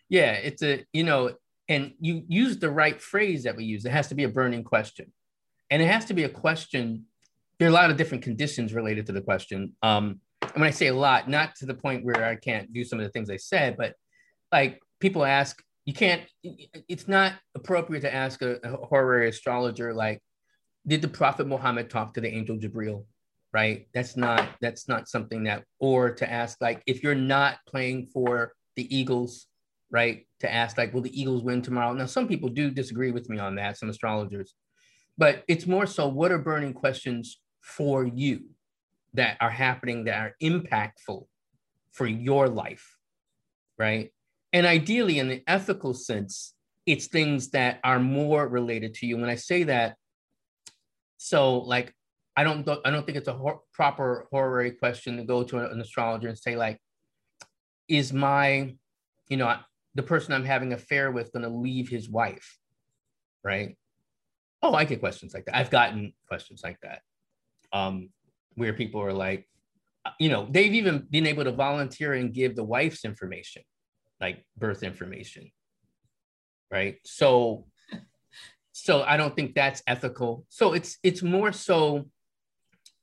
yeah, 0.09 0.33
it's 0.33 0.63
a, 0.63 0.83
you 0.91 1.03
know, 1.03 1.31
and 1.69 1.93
you 1.99 2.23
use 2.27 2.57
the 2.57 2.69
right 2.69 3.01
phrase 3.01 3.43
that 3.43 3.55
we 3.55 3.65
use. 3.65 3.85
It 3.85 3.91
has 3.91 4.07
to 4.09 4.15
be 4.15 4.23
a 4.23 4.29
burning 4.29 4.63
question. 4.63 5.11
And 5.69 5.81
it 5.81 5.87
has 5.87 6.05
to 6.05 6.13
be 6.13 6.23
a 6.23 6.29
question. 6.29 7.05
There 7.59 7.67
are 7.67 7.71
a 7.71 7.73
lot 7.73 7.89
of 7.89 7.97
different 7.97 8.23
conditions 8.23 8.73
related 8.73 9.05
to 9.07 9.11
the 9.11 9.21
question. 9.21 9.73
Um, 9.81 10.21
and 10.41 10.55
when 10.55 10.63
I 10.63 10.71
say 10.71 10.87
a 10.87 10.95
lot, 10.95 11.29
not 11.29 11.55
to 11.57 11.65
the 11.65 11.73
point 11.73 12.05
where 12.05 12.23
I 12.23 12.35
can't 12.35 12.71
do 12.71 12.83
some 12.83 12.99
of 12.99 13.05
the 13.05 13.11
things 13.11 13.29
I 13.29 13.37
said, 13.37 13.75
but 13.77 13.95
like 14.51 14.79
people 14.99 15.25
ask, 15.25 15.61
you 15.85 15.93
can't, 15.93 16.21
it's 16.43 17.07
not 17.07 17.33
appropriate 17.55 18.01
to 18.01 18.13
ask 18.13 18.41
a, 18.41 18.59
a 18.63 18.85
horary 18.85 19.29
astrologer, 19.29 19.93
like, 19.93 20.21
did 20.85 21.01
the 21.01 21.07
Prophet 21.07 21.47
Muhammad 21.47 21.89
talk 21.89 22.13
to 22.13 22.21
the 22.21 22.33
angel 22.33 22.57
Jibril? 22.57 23.05
Right? 23.53 23.87
That's 23.93 24.17
not, 24.17 24.49
that's 24.61 24.87
not 24.87 25.07
something 25.07 25.45
that, 25.45 25.63
or 25.79 26.11
to 26.11 26.29
ask, 26.29 26.57
like, 26.61 26.83
if 26.85 27.01
you're 27.01 27.15
not 27.15 27.57
playing 27.65 28.07
for 28.07 28.51
the 28.75 28.95
Eagles, 28.95 29.47
right? 29.91 30.25
To 30.41 30.53
ask, 30.53 30.77
like, 30.77 30.93
will 30.93 31.01
the 31.01 31.19
Eagles 31.19 31.43
win 31.43 31.61
tomorrow? 31.61 31.93
Now, 31.93 32.05
some 32.05 32.27
people 32.27 32.49
do 32.49 32.69
disagree 32.69 33.11
with 33.11 33.29
me 33.29 33.39
on 33.39 33.55
that, 33.55 33.77
some 33.77 33.89
astrologers, 33.89 34.53
but 35.17 35.43
it's 35.47 35.65
more 35.65 35.85
so 35.85 36.07
what 36.07 36.31
are 36.31 36.37
burning 36.37 36.73
questions 36.73 37.39
for 37.61 38.05
you 38.05 38.45
that 39.13 39.37
are 39.41 39.49
happening 39.49 40.05
that 40.05 40.19
are 40.19 40.35
impactful 40.41 41.25
for 41.91 42.05
your 42.05 42.47
life, 42.47 42.97
right? 43.77 44.11
And 44.53 44.65
ideally, 44.65 45.19
in 45.19 45.27
the 45.27 45.43
ethical 45.47 45.93
sense, 45.93 46.53
it's 46.85 47.07
things 47.07 47.49
that 47.49 47.79
are 47.83 47.99
more 47.99 48.47
related 48.47 48.93
to 48.95 49.05
you. 49.05 49.17
When 49.17 49.29
I 49.29 49.35
say 49.35 49.63
that, 49.63 49.95
so 51.17 51.59
like 51.59 51.93
I 52.35 52.43
don't 52.43 52.67
I 52.85 52.91
don't 52.91 53.05
think 53.05 53.17
it's 53.17 53.27
a 53.27 53.39
proper 53.73 54.27
horary 54.31 54.71
question 54.71 55.17
to 55.17 55.23
go 55.23 55.43
to 55.43 55.57
an 55.57 55.81
astrologer 55.81 56.29
and 56.29 56.37
say 56.37 56.55
like, 56.55 56.79
is 57.89 58.13
my, 58.13 58.75
you 59.27 59.37
know, 59.37 59.55
the 59.97 60.03
person 60.03 60.31
I'm 60.31 60.45
having 60.45 60.73
affair 60.73 61.11
with 61.11 61.33
going 61.33 61.41
to 61.41 61.49
leave 61.49 61.89
his 61.89 62.07
wife, 62.07 62.59
right? 63.43 63.75
Oh, 64.61 64.75
I 64.75 64.85
get 64.85 64.99
questions 64.99 65.33
like 65.33 65.45
that. 65.45 65.55
I've 65.55 65.71
gotten 65.71 66.13
questions 66.27 66.61
like 66.63 66.79
that, 66.81 67.01
um, 67.73 68.09
where 68.53 68.73
people 68.73 69.01
are 69.01 69.11
like, 69.11 69.49
uh, 70.05 70.11
you 70.19 70.29
know, 70.29 70.47
they've 70.51 70.75
even 70.75 71.07
been 71.09 71.25
able 71.25 71.45
to 71.45 71.51
volunteer 71.51 72.13
and 72.13 72.31
give 72.31 72.55
the 72.55 72.63
wife's 72.63 73.05
information, 73.05 73.63
like 74.21 74.45
birth 74.55 74.83
information, 74.83 75.49
right? 76.71 76.97
So, 77.03 77.65
so 78.71 79.01
I 79.01 79.17
don't 79.17 79.35
think 79.35 79.55
that's 79.55 79.81
ethical. 79.87 80.45
So 80.49 80.73
it's 80.73 80.97
it's 81.01 81.23
more 81.23 81.51
so 81.51 82.05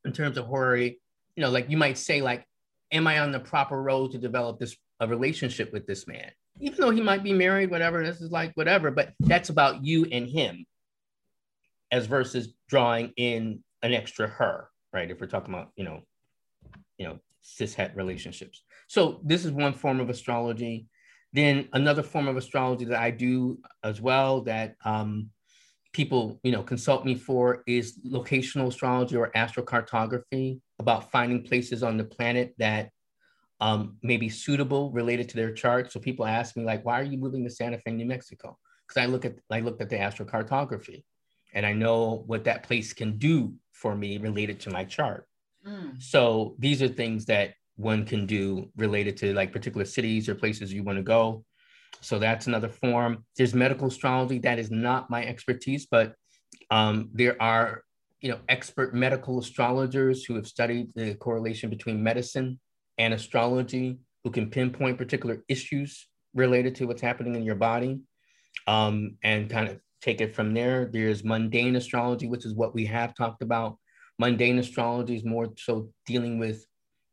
in 0.04 0.12
terms 0.12 0.38
of 0.38 0.46
horary, 0.46 1.00
you 1.34 1.40
know, 1.40 1.50
like 1.50 1.70
you 1.70 1.76
might 1.76 1.98
say, 1.98 2.20
like, 2.20 2.46
am 2.92 3.08
I 3.08 3.18
on 3.18 3.32
the 3.32 3.40
proper 3.40 3.82
road 3.82 4.12
to 4.12 4.18
develop 4.18 4.60
this 4.60 4.76
a 5.00 5.08
relationship 5.08 5.72
with 5.72 5.88
this 5.88 6.06
man? 6.06 6.30
Even 6.60 6.80
though 6.80 6.90
he 6.90 7.00
might 7.00 7.22
be 7.22 7.32
married, 7.32 7.70
whatever, 7.70 8.04
this 8.04 8.20
is 8.20 8.30
like 8.30 8.52
whatever, 8.54 8.90
but 8.90 9.12
that's 9.20 9.48
about 9.48 9.84
you 9.84 10.06
and 10.10 10.28
him 10.28 10.64
as 11.90 12.06
versus 12.06 12.54
drawing 12.68 13.12
in 13.16 13.62
an 13.82 13.92
extra 13.92 14.26
her, 14.26 14.68
right? 14.92 15.10
If 15.10 15.20
we're 15.20 15.26
talking 15.26 15.52
about, 15.52 15.70
you 15.76 15.84
know, 15.84 16.02
you 16.98 17.06
know, 17.06 17.18
cishet 17.42 17.94
relationships. 17.96 18.62
So 18.88 19.20
this 19.24 19.44
is 19.44 19.52
one 19.52 19.74
form 19.74 20.00
of 20.00 20.10
astrology. 20.10 20.86
Then 21.32 21.68
another 21.72 22.02
form 22.02 22.28
of 22.28 22.36
astrology 22.36 22.84
that 22.86 23.00
I 23.00 23.10
do 23.10 23.58
as 23.82 24.00
well 24.00 24.42
that 24.42 24.76
um, 24.84 25.30
people, 25.92 26.40
you 26.42 26.52
know, 26.52 26.62
consult 26.62 27.04
me 27.04 27.14
for 27.14 27.62
is 27.66 27.98
locational 28.06 28.68
astrology 28.68 29.16
or 29.16 29.30
astrocartography 29.32 30.60
about 30.78 31.10
finding 31.10 31.42
places 31.42 31.82
on 31.82 31.96
the 31.96 32.04
planet 32.04 32.54
that 32.58 32.90
um, 33.64 33.96
may 34.02 34.18
be 34.18 34.28
suitable 34.28 34.90
related 34.90 35.26
to 35.30 35.36
their 35.36 35.50
chart. 35.50 35.90
So 35.90 35.98
people 35.98 36.26
ask 36.26 36.54
me 36.54 36.64
like, 36.64 36.84
why 36.84 37.00
are 37.00 37.10
you 37.12 37.16
moving 37.16 37.44
to 37.44 37.50
Santa 37.50 37.78
Fe, 37.78 37.92
New 37.92 38.04
Mexico? 38.04 38.58
Because 38.86 39.02
I 39.02 39.06
look 39.06 39.24
at 39.24 39.36
I 39.50 39.60
looked 39.60 39.80
at 39.80 39.88
the 39.88 39.96
astrocartography 39.96 41.02
and 41.54 41.64
I 41.64 41.72
know 41.72 42.24
what 42.26 42.44
that 42.44 42.64
place 42.64 42.92
can 42.92 43.16
do 43.16 43.54
for 43.72 43.96
me 43.96 44.18
related 44.18 44.60
to 44.60 44.70
my 44.70 44.84
chart. 44.84 45.26
Mm. 45.66 46.02
So 46.02 46.56
these 46.58 46.82
are 46.82 46.88
things 46.88 47.24
that 47.26 47.54
one 47.76 48.04
can 48.04 48.26
do 48.26 48.70
related 48.76 49.16
to 49.18 49.32
like 49.32 49.50
particular 49.50 49.86
cities 49.86 50.28
or 50.28 50.34
places 50.34 50.70
you 50.70 50.84
want 50.84 50.98
to 50.98 51.02
go. 51.02 51.42
So 52.02 52.18
that's 52.18 52.46
another 52.46 52.68
form. 52.68 53.24
There's 53.34 53.54
medical 53.54 53.88
astrology. 53.88 54.40
That 54.40 54.58
is 54.58 54.70
not 54.70 55.08
my 55.08 55.24
expertise, 55.24 55.86
but 55.90 56.14
um, 56.70 57.08
there 57.14 57.40
are, 57.40 57.82
you 58.20 58.30
know, 58.30 58.40
expert 58.50 58.94
medical 58.94 59.38
astrologers 59.38 60.22
who 60.24 60.34
have 60.34 60.46
studied 60.46 60.92
the 60.94 61.14
correlation 61.14 61.70
between 61.70 62.02
medicine 62.02 62.60
and 62.98 63.14
astrology, 63.14 63.98
who 64.22 64.30
can 64.30 64.50
pinpoint 64.50 64.98
particular 64.98 65.42
issues 65.48 66.06
related 66.34 66.74
to 66.76 66.86
what's 66.86 67.02
happening 67.02 67.34
in 67.34 67.42
your 67.42 67.54
body, 67.54 68.00
um, 68.66 69.16
and 69.22 69.50
kind 69.50 69.68
of 69.68 69.78
take 70.00 70.20
it 70.20 70.34
from 70.34 70.54
there. 70.54 70.86
There's 70.86 71.24
mundane 71.24 71.76
astrology, 71.76 72.26
which 72.26 72.44
is 72.44 72.54
what 72.54 72.74
we 72.74 72.86
have 72.86 73.14
talked 73.14 73.42
about. 73.42 73.78
Mundane 74.18 74.58
astrology 74.58 75.16
is 75.16 75.24
more 75.24 75.48
so 75.56 75.90
dealing 76.06 76.38
with 76.38 76.66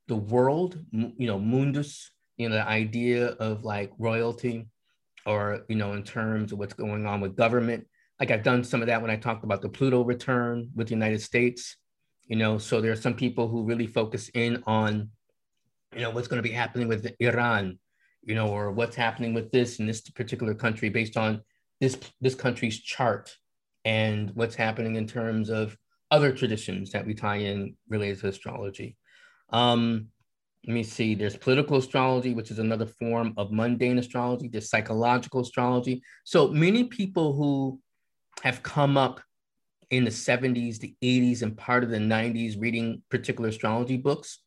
the 0.08 0.16
world, 0.16 0.78
you 0.92 1.28
know, 1.28 1.40
mundus, 1.40 2.12
you 2.38 2.50
know, 2.50 2.56
the 2.56 2.68
idea 2.68 3.28
of 3.28 3.64
like 3.64 3.92
royalty 3.98 4.68
or, 5.26 5.62
you 5.70 5.76
know, 5.76 5.94
in 5.94 6.04
terms 6.04 6.52
of 6.52 6.60
what's 6.60 6.74
going 6.74 7.06
on 7.06 7.22
with 7.22 7.36
government. 7.36 7.88
Like 8.20 8.32
I've 8.32 8.44
done 8.44 8.64
some 8.64 8.82
of 8.82 8.88
that 8.88 9.02
when 9.02 9.12
I 9.12 9.16
talked 9.16 9.44
about 9.44 9.62
the 9.62 9.70
Pluto 9.70 10.04
return 10.04 10.70
with 10.76 10.88
the 10.88 10.94
United 10.94 11.22
States, 11.22 11.78
you 12.28 12.36
know, 12.36 12.58
so 12.58 12.82
there 12.82 12.92
are 12.92 12.96
some 12.96 13.14
people 13.16 13.48
who 13.48 13.64
really 13.64 13.88
focus 13.88 14.30
in 14.34 14.64
on, 14.68 15.10
you 15.94 16.02
know, 16.02 16.10
what's 16.10 16.28
going 16.28 16.42
to 16.42 16.48
be 16.48 16.54
happening 16.54 16.88
with 16.88 17.14
Iran, 17.20 17.80
you 18.24 18.36
know, 18.36 18.48
or 18.48 18.72
what's 18.72 18.96
happening 18.96 19.34
with 19.34 19.52
this 19.52 19.80
in 19.80 19.88
this 19.88 20.02
particular 20.02 20.54
country 20.54 20.90
based 20.90 21.18
on 21.18 21.42
this 21.80 21.98
this 22.22 22.36
country's 22.36 22.80
chart 22.80 23.36
and 23.84 24.32
what's 24.36 24.56
happening 24.56 24.96
in 24.96 25.08
terms 25.08 25.50
of 25.50 25.76
other 26.12 26.32
traditions 26.32 26.92
that 26.92 27.06
we 27.06 27.14
tie 27.14 27.38
in 27.38 27.76
related 27.90 28.20
to 28.20 28.28
astrology. 28.28 28.98
Um, 29.50 30.08
let 30.68 30.74
me 30.74 30.84
see, 30.84 31.16
there's 31.16 31.36
political 31.36 31.78
astrology, 31.78 32.36
which 32.36 32.52
is 32.52 32.60
another 32.60 32.86
form 32.86 33.34
of 33.38 33.52
mundane 33.52 33.98
astrology. 33.98 34.48
There's 34.48 34.70
psychological 34.70 35.42
astrology. 35.42 36.04
So 36.24 36.50
many 36.50 36.84
people 36.84 37.34
who 37.34 37.80
have 38.44 38.62
come 38.62 38.96
up 38.96 39.22
in 39.90 40.04
the 40.04 40.12
70s, 40.12 40.78
the 40.78 40.96
80s, 41.04 41.42
and 41.42 41.58
part 41.58 41.84
of 41.84 41.90
the 41.90 41.98
90s 41.98 42.62
reading 42.62 43.02
particular 43.10 43.50
astrology 43.50 43.98
books, 43.98 44.40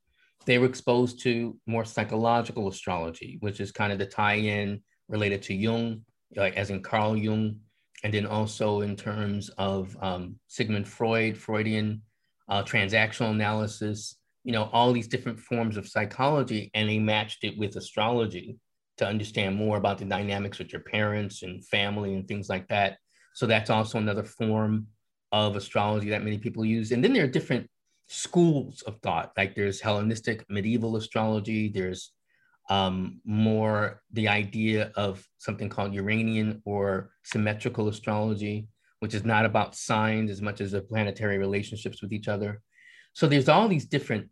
they 0.46 0.59
were 0.59 0.66
exposed 0.66 1.20
to 1.22 1.57
more 1.66 1.85
psychological 1.85 2.68
astrology, 2.68 3.38
which 3.40 3.61
is 3.61 3.72
kind 3.72 3.92
of 3.92 3.98
the 3.98 4.07
tie 4.07 4.35
in 4.35 4.83
related 5.09 5.42
to 5.42 5.54
Jung, 5.54 6.02
like 6.37 6.57
as 6.57 6.70
in 6.70 6.83
Carl 6.83 7.16
Jung, 7.16 7.57
and 8.02 8.12
then 8.12 8.26
also 8.26 8.83
in 8.83 8.96
terms 8.96 9.48
of 9.57 9.96
um, 10.00 10.37
Sigmund 10.48 10.87
Freud, 10.87 11.37
Freudian 11.37 12.02
uh, 12.48 12.62
transactional 12.62 13.30
analysis, 13.30 14.16
you 14.44 14.52
know, 14.52 14.68
all 14.72 14.92
these 14.92 15.09
different 15.09 15.40
forms 15.40 15.76
of 15.76 15.88
psychology, 15.88 16.70
and 16.74 16.88
they 16.88 16.98
matched 16.98 17.44
it 17.44 17.57
with 17.57 17.76
astrology 17.76 18.59
to 18.98 19.07
understand 19.07 19.57
more 19.57 19.78
about 19.78 19.98
the 19.98 20.04
dynamics 20.04 20.59
with 20.59 20.72
your 20.72 20.83
parents 20.83 21.42
and 21.42 21.66
family 21.66 22.14
and 22.14 22.28
things 22.28 22.48
like 22.48 22.68
that. 22.68 22.98
So 23.35 23.46
that's 23.46 23.70
also 23.70 23.98
another 23.98 24.22
form 24.22 24.87
of 25.33 25.57
astrology 25.57 26.11
that 26.11 26.22
many 26.22 26.38
people 26.38 26.64
use. 26.64 26.92
And 26.92 27.02
then 27.02 27.12
there 27.12 27.24
are 27.24 27.28
different 27.28 27.68
schools 28.06 28.82
of 28.82 29.00
thought, 29.00 29.32
like 29.36 29.54
there's 29.54 29.80
Hellenistic 29.80 30.44
medieval 30.48 30.96
astrology, 30.96 31.68
there's 31.68 32.12
um, 32.70 33.20
more 33.24 34.02
the 34.12 34.28
idea 34.28 34.90
of 34.96 35.26
something 35.38 35.68
called 35.68 35.94
Uranian 35.94 36.62
or 36.64 37.10
symmetrical 37.22 37.88
astrology, 37.88 38.68
which 39.00 39.14
is 39.14 39.24
not 39.24 39.44
about 39.44 39.76
signs 39.76 40.30
as 40.30 40.40
much 40.40 40.60
as 40.60 40.72
the 40.72 40.80
planetary 40.80 41.38
relationships 41.38 42.00
with 42.02 42.12
each 42.12 42.28
other. 42.28 42.62
So 43.12 43.26
there's 43.26 43.48
all 43.48 43.68
these 43.68 43.84
different 43.86 44.28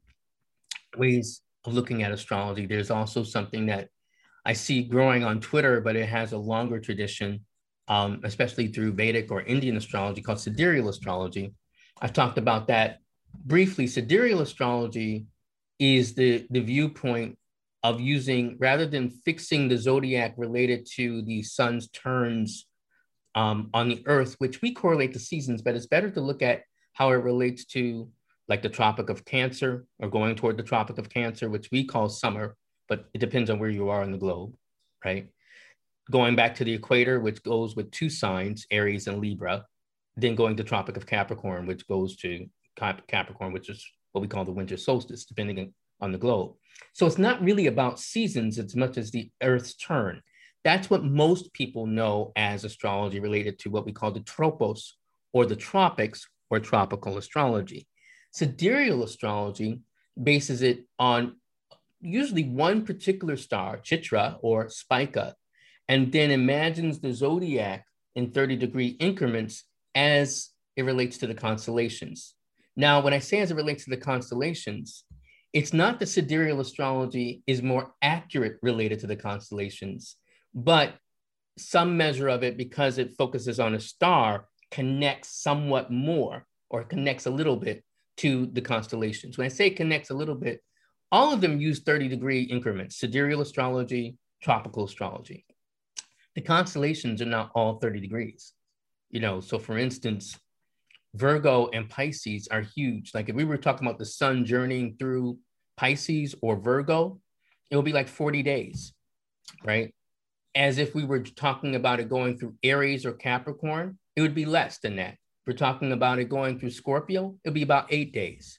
ways 0.97 1.43
of 1.65 1.75
looking 1.75 2.03
at 2.03 2.13
astrology. 2.13 2.67
There's 2.67 2.91
also 2.91 3.23
something 3.23 3.67
that 3.67 3.89
I 4.45 4.55
see 4.55 4.83
growing 4.83 5.25
on 5.25 5.41
Twitter, 5.41 5.81
but 5.81 5.95
it 5.95 6.09
has 6.09 6.33
a 6.33 6.39
longer 6.39 6.81
tradition, 6.81 7.41
um, 7.89 8.21
especially 8.25 8.69
through 8.69 8.95
Vedic 8.95 9.31
or 9.31 9.43
Indian 9.43 9.77
astrology 9.77 10.23
called 10.23 10.41
sidereal 10.41 10.89
astrology. 10.89 11.55
I've 12.01 12.13
talked 12.13 12.39
about 12.39 12.67
that 12.69 12.99
briefly. 13.35 13.87
Sidereal 13.87 14.41
astrology 14.41 15.27
is 15.79 16.15
the, 16.15 16.47
the 16.51 16.61
viewpoint 16.61 17.39
of 17.83 18.01
using 18.01 18.57
rather 18.61 18.87
than 18.87 19.11
fixing 19.11 19.69
the 19.69 19.77
zodiac 19.77 20.35
related 20.37 20.87
to 20.95 21.23
the 21.23 21.43
sun's 21.43 21.89
turns 21.89 22.67
um, 23.35 23.71
on 23.75 23.89
the 23.89 24.03
earth, 24.07 24.37
which 24.39 24.63
we 24.63 24.73
correlate 24.73 25.13
to 25.15 25.19
seasons, 25.19 25.63
but 25.63 25.75
it's 25.75 25.87
better 25.87 26.11
to 26.11 26.21
look 26.21 26.43
at 26.43 26.63
how 26.93 27.11
it 27.11 27.15
relates 27.17 27.65
to 27.65 28.09
like 28.49 28.63
the 28.63 28.69
Tropic 28.69 29.09
of 29.09 29.25
Cancer 29.25 29.87
or 29.99 30.09
going 30.09 30.37
toward 30.37 30.57
the 30.57 30.63
Tropic 30.63 30.99
of 30.99 31.09
Cancer, 31.09 31.49
which 31.49 31.71
we 31.73 31.85
call 31.85 32.09
summer, 32.09 32.57
but 32.89 33.07
it 33.15 33.19
depends 33.19 33.51
on 33.51 33.59
where 33.59 33.71
you 33.71 33.89
are 33.89 34.03
on 34.03 34.13
the 34.13 34.19
globe, 34.19 34.55
right? 35.05 35.29
Going 36.11 36.37
back 36.37 36.57
to 36.57 36.65
the 36.65 36.75
equator, 36.75 37.21
which 37.21 37.43
goes 37.43 37.75
with 37.75 37.91
two 37.91 38.11
signs, 38.11 38.67
Aries 38.71 39.07
and 39.07 39.21
Libra, 39.21 39.65
then 40.17 40.35
going 40.35 40.57
to 40.57 40.65
Tropic 40.65 40.97
of 40.97 41.07
Capricorn, 41.07 41.67
which 41.67 41.87
goes 41.87 42.17
to 42.17 42.47
Capricorn, 42.77 43.53
which 43.53 43.69
is 43.69 43.85
what 44.13 44.21
we 44.21 44.29
call 44.29 44.45
the 44.45 44.53
winter 44.53 44.77
solstice, 44.77 45.25
depending 45.25 45.73
on 46.01 46.13
the 46.13 46.19
globe. 46.19 46.55
So 46.93 47.07
it's 47.07 47.19
not 47.19 47.43
really 47.43 47.67
about 47.67 48.01
seasons 48.01 48.59
as 48.59 48.77
much 48.77 48.99
as 48.99 49.11
the 49.11 49.31
Earth's 49.43 49.75
turn. 49.75 50.23
That's 50.65 50.91
what 50.91 51.05
most 51.05 51.53
people 51.53 51.87
know 51.87 52.33
as 52.37 52.65
astrology 52.65 53.21
related 53.21 53.59
to 53.61 53.71
what 53.71 53.85
we 53.85 53.93
call 53.93 54.13
the 54.13 54.21
tropos 54.21 54.97
or 55.33 55.47
the 55.47 55.57
tropics 55.57 56.29
or 56.51 56.61
tropical 56.61 57.19
astrology. 57.19 57.89
Sidereal 58.33 59.03
astrology 59.03 59.81
bases 60.23 60.63
it 60.63 60.87
on 60.99 61.37
usually 62.01 62.45
one 62.45 62.85
particular 62.85 63.37
star, 63.37 63.79
Chitra 63.79 64.39
or 64.41 64.69
Spica, 64.69 65.35
and 65.89 66.13
then 66.13 66.31
imagines 66.31 67.01
the 67.01 67.13
zodiac 67.13 67.87
in 68.15 68.31
30 68.31 68.57
degree 68.57 68.89
increments 69.01 69.65
as 69.95 70.51
it 70.77 70.83
relates 70.83 71.19
to 71.19 71.27
the 71.27 71.35
constellations. 71.35 72.35
Now, 72.77 73.01
when 73.01 73.13
I 73.13 73.19
say 73.19 73.41
as 73.41 73.51
it 73.51 73.57
relates 73.57 73.85
to 73.85 73.91
the 73.91 73.97
constellations, 73.97 75.05
it's 75.53 75.73
not 75.73 76.01
that 76.01 76.07
sidereal 76.07 76.61
astrology 76.61 77.43
is 77.47 77.63
more 77.63 77.93
accurate 78.01 78.59
related 78.63 79.01
to 79.01 79.07
the 79.07 79.17
constellations, 79.17 80.17
but 80.55 80.95
some 81.59 81.97
measure 81.97 82.29
of 82.29 82.43
it, 82.43 82.57
because 82.57 82.97
it 82.97 83.17
focuses 83.19 83.61
on 83.61 83.75
a 83.75 83.81
star, 83.81 84.47
connects 84.71 85.43
somewhat 85.43 85.91
more 85.91 86.47
or 86.71 86.85
connects 86.85 87.27
a 87.27 87.31
little 87.31 87.57
bit 87.57 87.85
to 88.17 88.47
the 88.47 88.63
constellations. 88.63 89.37
When 89.37 89.45
I 89.45 89.49
say 89.49 89.69
connects 89.69 90.11
a 90.11 90.15
little 90.15 90.35
bit, 90.35 90.63
all 91.11 91.35
of 91.35 91.43
them 91.43 91.61
use 91.61 91.81
30 91.81 92.09
degree 92.09 92.43
increments, 92.43 92.97
sidereal 92.97 93.43
astrology, 93.43 94.17
tropical 94.43 94.85
astrology. 94.85 95.45
The 96.35 96.41
constellations 96.41 97.21
are 97.21 97.27
not 97.27 97.51
all 97.55 97.79
30 97.79 98.01
degrees. 98.01 98.55
You 99.11 99.21
know, 99.21 99.41
so 99.41 99.59
for 99.59 99.77
instance, 99.77 100.39
Virgo 101.15 101.69
and 101.73 101.89
Pisces 101.89 102.49
are 102.51 102.63
huge. 102.63 103.13
Like 103.15 103.29
if 103.29 103.35
we 103.35 103.45
were 103.45 103.57
talking 103.57 103.87
about 103.87 103.99
the 103.99 104.07
sun 104.07 104.45
journeying 104.45 104.97
through 104.99 105.39
Pisces 105.77 106.35
or 106.41 106.57
Virgo, 106.57 107.21
it 107.71 107.77
would 107.77 107.85
be 107.85 107.93
like 107.93 108.09
40 108.09 108.43
days, 108.43 108.93
right? 109.65 109.95
As 110.55 110.79
if 110.79 110.95
we 110.95 111.05
were 111.05 111.21
talking 111.21 111.75
about 111.75 112.01
it 112.01 112.09
going 112.09 112.39
through 112.39 112.55
Aries 112.63 113.07
or 113.07 113.13
Capricorn, 113.13 113.99
it 114.17 114.23
would 114.23 114.35
be 114.35 114.45
less 114.45 114.79
than 114.79 114.97
that. 114.97 115.13
If 115.15 115.47
we're 115.47 115.53
talking 115.55 115.93
about 115.93 116.19
it 116.19 116.29
going 116.29 116.59
through 116.59 116.71
Scorpio, 116.71 117.37
it'd 117.45 117.55
be 117.55 117.63
about 117.63 117.87
eight 117.91 118.13
days. 118.13 118.59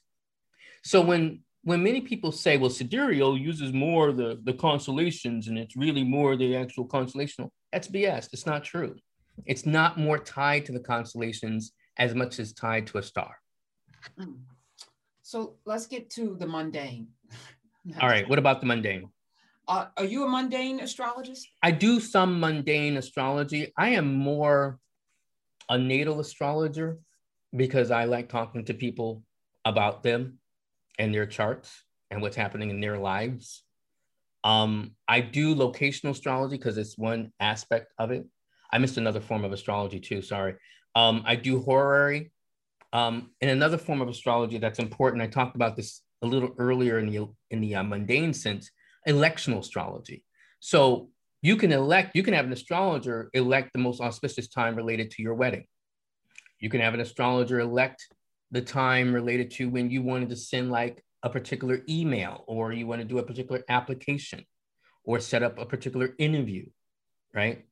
So 0.84 1.00
when 1.00 1.40
when 1.62 1.82
many 1.82 2.02
people 2.02 2.30
say, 2.30 2.58
well, 2.58 2.68
sidereal 2.68 3.38
uses 3.38 3.72
more 3.72 4.12
the, 4.12 4.38
the 4.44 4.52
constellations 4.52 5.48
and 5.48 5.58
it's 5.58 5.74
really 5.76 6.04
more 6.04 6.36
the 6.36 6.54
actual 6.54 6.86
constellational, 6.86 7.48
that's 7.72 7.88
BS. 7.88 8.28
It's 8.34 8.44
not 8.44 8.64
true. 8.64 8.96
It's 9.46 9.64
not 9.64 9.98
more 9.98 10.18
tied 10.18 10.66
to 10.66 10.72
the 10.72 10.80
constellations 10.80 11.72
as 11.98 12.14
much 12.14 12.38
as 12.38 12.52
tied 12.52 12.86
to 12.88 12.98
a 12.98 13.02
star. 13.02 13.36
Mm. 14.18 14.38
So 15.22 15.56
let's 15.64 15.86
get 15.86 16.10
to 16.10 16.36
the 16.38 16.46
mundane. 16.46 17.08
All 18.00 18.08
right. 18.08 18.28
What 18.28 18.38
about 18.38 18.60
the 18.60 18.66
mundane? 18.66 19.08
Uh, 19.66 19.86
are 19.96 20.04
you 20.04 20.24
a 20.24 20.28
mundane 20.28 20.80
astrologist? 20.80 21.48
I 21.62 21.70
do 21.70 21.98
some 22.00 22.38
mundane 22.38 22.96
astrology. 22.96 23.72
I 23.78 23.90
am 23.90 24.12
more 24.14 24.78
a 25.70 25.78
natal 25.78 26.20
astrologer 26.20 26.98
because 27.56 27.90
I 27.90 28.04
like 28.04 28.28
talking 28.28 28.64
to 28.66 28.74
people 28.74 29.22
about 29.64 30.02
them 30.02 30.38
and 30.98 31.14
their 31.14 31.26
charts 31.26 31.84
and 32.10 32.20
what's 32.20 32.36
happening 32.36 32.70
in 32.70 32.80
their 32.80 32.98
lives. 32.98 33.62
Um, 34.44 34.92
I 35.08 35.20
do 35.20 35.54
locational 35.54 36.10
astrology 36.10 36.58
because 36.58 36.76
it's 36.76 36.98
one 36.98 37.32
aspect 37.40 37.92
of 37.98 38.10
it. 38.10 38.26
I 38.70 38.78
missed 38.78 38.98
another 38.98 39.20
form 39.20 39.44
of 39.44 39.52
astrology 39.52 40.00
too. 40.00 40.20
Sorry. 40.20 40.54
Um, 40.94 41.22
I 41.26 41.36
do 41.36 41.60
horary. 41.60 42.32
Um, 42.92 43.30
and 43.40 43.50
another 43.50 43.78
form 43.78 44.00
of 44.00 44.08
astrology 44.08 44.58
that's 44.58 44.78
important. 44.78 45.22
I 45.22 45.26
talked 45.26 45.56
about 45.56 45.76
this 45.76 46.02
a 46.22 46.26
little 46.26 46.54
earlier 46.58 46.98
in 46.98 47.10
the 47.10 47.26
in 47.50 47.60
the 47.60 47.74
uh, 47.74 47.82
mundane 47.82 48.32
sense. 48.32 48.70
Electional 49.06 49.58
astrology. 49.58 50.24
So 50.60 51.10
you 51.42 51.56
can 51.56 51.72
elect. 51.72 52.14
You 52.14 52.22
can 52.22 52.34
have 52.34 52.46
an 52.46 52.52
astrologer 52.52 53.30
elect 53.34 53.70
the 53.74 53.80
most 53.80 54.00
auspicious 54.00 54.48
time 54.48 54.76
related 54.76 55.10
to 55.12 55.22
your 55.22 55.34
wedding. 55.34 55.66
You 56.58 56.70
can 56.70 56.80
have 56.80 56.94
an 56.94 57.00
astrologer 57.00 57.60
elect 57.60 58.06
the 58.50 58.62
time 58.62 59.12
related 59.12 59.50
to 59.50 59.68
when 59.68 59.90
you 59.90 60.00
wanted 60.00 60.28
to 60.30 60.36
send 60.36 60.70
like 60.70 61.04
a 61.22 61.28
particular 61.28 61.82
email 61.88 62.44
or 62.46 62.72
you 62.72 62.86
want 62.86 63.02
to 63.02 63.06
do 63.06 63.18
a 63.18 63.22
particular 63.22 63.62
application 63.68 64.44
or 65.04 65.18
set 65.18 65.42
up 65.42 65.58
a 65.58 65.66
particular 65.66 66.14
interview, 66.18 66.64
right? 67.34 67.64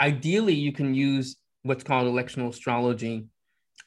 Ideally, 0.00 0.54
you 0.54 0.72
can 0.72 0.94
use 0.94 1.36
what's 1.62 1.84
called 1.84 2.12
electional 2.12 2.48
astrology 2.48 3.26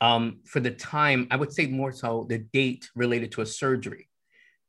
um, 0.01 0.39
for 0.45 0.59
the 0.59 0.71
time, 0.71 1.27
I 1.31 1.35
would 1.37 1.53
say 1.53 1.67
more 1.67 1.91
so 1.91 2.25
the 2.29 2.39
date 2.39 2.89
related 2.95 3.31
to 3.33 3.41
a 3.41 3.45
surgery. 3.45 4.09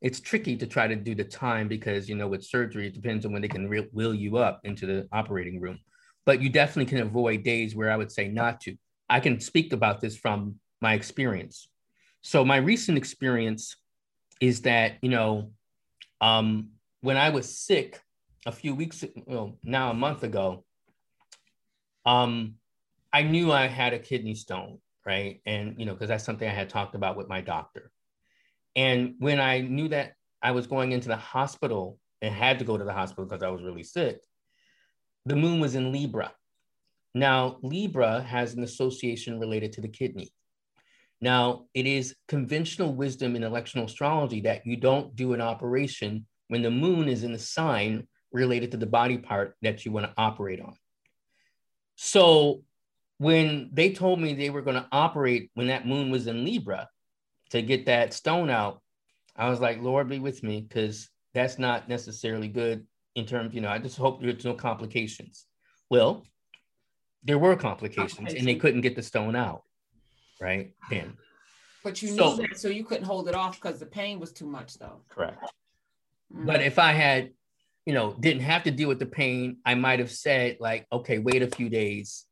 It's 0.01 0.21
tricky 0.21 0.57
to 0.57 0.67
try 0.67 0.87
to 0.87 0.95
do 0.95 1.15
the 1.15 1.25
time 1.25 1.69
because, 1.69 2.09
you 2.09 2.15
know, 2.15 2.29
with 2.29 2.45
surgery, 2.45 2.87
it 2.87 2.95
depends 2.95 3.25
on 3.25 3.33
when 3.33 3.43
they 3.43 3.49
can 3.49 3.69
re- 3.69 3.89
wheel 3.93 4.15
you 4.15 4.37
up 4.37 4.61
into 4.65 4.87
the 4.87 5.09
operating 5.11 5.61
room. 5.61 5.81
But 6.25 6.41
you 6.43 6.49
definitely 6.49 6.87
can 6.87 7.07
avoid 7.07 7.45
days 7.45 7.75
where 7.75 7.91
I 7.91 7.97
would 7.97 8.13
say 8.13 8.29
not 8.29 8.61
to. 8.63 8.77
I 9.09 9.21
can 9.21 9.41
speak 9.41 9.73
about 9.73 10.01
this 10.01 10.17
from 10.17 10.57
my 10.81 10.95
experience. 10.95 11.69
So 12.23 12.45
my 12.45 12.57
recent 12.57 12.99
experience 12.99 13.77
is 14.41 14.63
that 14.63 14.99
you 15.01 15.09
know, 15.09 15.53
um, 16.21 16.71
when 17.01 17.17
I 17.17 17.31
was 17.31 17.59
sick 17.59 18.01
a 18.45 18.53
few 18.53 18.75
weeks, 18.75 19.05
well, 19.27 19.59
now 19.63 19.91
a 19.91 19.95
month 19.95 20.25
ago, 20.25 20.65
um, 22.05 22.57
I 23.13 23.23
knew 23.23 23.53
I 23.53 23.67
had 23.67 23.93
a 23.93 23.99
kidney 23.99 24.35
stone, 24.35 24.79
right? 25.05 25.41
And 25.47 25.75
you 25.79 25.87
know, 25.87 25.95
because 25.95 26.09
that's 26.09 26.25
something 26.25 26.49
I 26.49 26.53
had 26.53 26.69
talked 26.69 26.95
about 26.95 27.17
with 27.17 27.29
my 27.29 27.41
doctor. 27.41 27.91
And 28.75 29.15
when 29.19 29.41
I 29.41 29.61
knew 29.61 29.89
that 29.89 30.15
I 30.43 30.51
was 30.51 30.67
going 30.67 30.93
into 30.93 31.09
the 31.09 31.17
hospital 31.17 31.99
and 32.21 32.35
had 32.35 32.59
to 32.59 32.65
go 32.65 32.77
to 32.77 32.85
the 32.85 32.93
hospital 32.93 33.25
because 33.25 33.43
I 33.43 33.49
was 33.49 33.63
really 33.63 33.83
sick, 33.83 34.21
the 35.25 35.37
moon 35.37 35.61
was 35.61 35.75
in 35.75 35.93
Libra. 35.93 36.33
Now, 37.15 37.59
Libra 37.63 38.23
has 38.23 38.55
an 38.55 38.63
association 38.63 39.41
related 39.41 39.73
to 39.73 39.81
the 39.81 39.89
kidney. 39.89 40.33
Now, 41.21 41.65
it 41.73 41.87
is 41.87 42.15
conventional 42.29 42.95
wisdom 42.95 43.37
in 43.37 43.43
electional 43.43 43.87
astrology 43.87 44.43
that 44.43 44.67
you 44.67 44.77
don't 44.77 45.17
do 45.17 45.33
an 45.33 45.41
operation 45.41 46.27
when 46.49 46.61
the 46.61 46.71
moon 46.71 47.09
is 47.09 47.25
in 47.25 47.33
the 47.33 47.39
sign 47.39 48.07
related 48.33 48.71
to 48.73 48.77
the 48.77 48.87
body 48.87 49.17
part 49.17 49.57
that 49.63 49.85
you 49.85 49.93
want 49.93 50.07
to 50.07 50.13
operate 50.19 50.61
on. 50.61 50.75
So, 51.97 52.63
when 53.19 53.71
they 53.73 53.93
told 53.93 54.21
me 54.21 54.35
they 54.35 54.51
were 54.51 54.63
going 54.63 54.77
to 54.77 54.89
operate 54.93 55.51
when 55.55 55.69
that 55.69 55.87
moon 55.87 56.11
was 56.11 56.27
in 56.27 56.45
Libra 56.45 56.89
to 57.51 57.63
get 57.63 57.87
that 57.87 58.13
stone 58.13 58.51
out, 58.51 58.83
I 59.37 59.49
was 59.49 59.61
like, 59.61 59.83
Lord, 59.83 60.09
be 60.09 60.19
with 60.19 60.43
me, 60.43 60.61
because 60.61 61.09
that's 61.35 61.59
not 61.59 61.89
necessarily 61.89 62.49
good 62.49 62.87
in 63.15 63.27
terms, 63.27 63.55
you 63.55 63.61
know, 63.61 63.69
I 63.69 63.79
just 63.79 63.97
hope 63.97 64.21
there's 64.21 64.45
no 64.45 64.55
complications. 64.55 65.47
Well, 65.91 66.25
there 67.25 67.39
were 67.39 67.57
complications 67.57 68.35
and 68.35 68.47
they 68.47 68.55
couldn't 68.57 68.83
get 68.83 68.97
the 68.97 69.03
stone 69.03 69.37
out 69.37 69.63
right? 70.41 70.73
Then. 70.91 71.17
But 71.83 72.03
you 72.03 72.09
so, 72.09 72.37
knew 72.37 72.49
that, 72.49 72.59
so 72.59 72.69
you 72.69 72.85
couldn't 72.85 73.05
hold 73.05 73.29
it 73.29 73.35
off 73.35 73.61
because 73.61 73.79
the 73.79 73.87
pain 73.87 74.19
was 74.19 74.33
too 74.33 74.47
much, 74.47 74.79
though. 74.79 75.01
Correct. 75.09 75.43
Mm-hmm. 76.35 76.47
But 76.47 76.63
if 76.63 76.79
I 76.79 76.93
had, 76.93 77.31
you 77.85 77.95
know, 77.95 78.17
didn't 78.19 78.43
have 78.43 78.65
to 78.65 78.71
deal 78.71 78.89
with 78.89 78.99
the 78.99 79.07
pain, 79.07 79.59
I 79.65 79.75
might 79.75 80.01
have 80.01 80.11
said 80.11 80.57
like, 80.59 80.87
okay, 80.93 81.19
wait 81.19 81.43
a 81.43 81.47
few 81.47 81.69
days, 81.69 82.26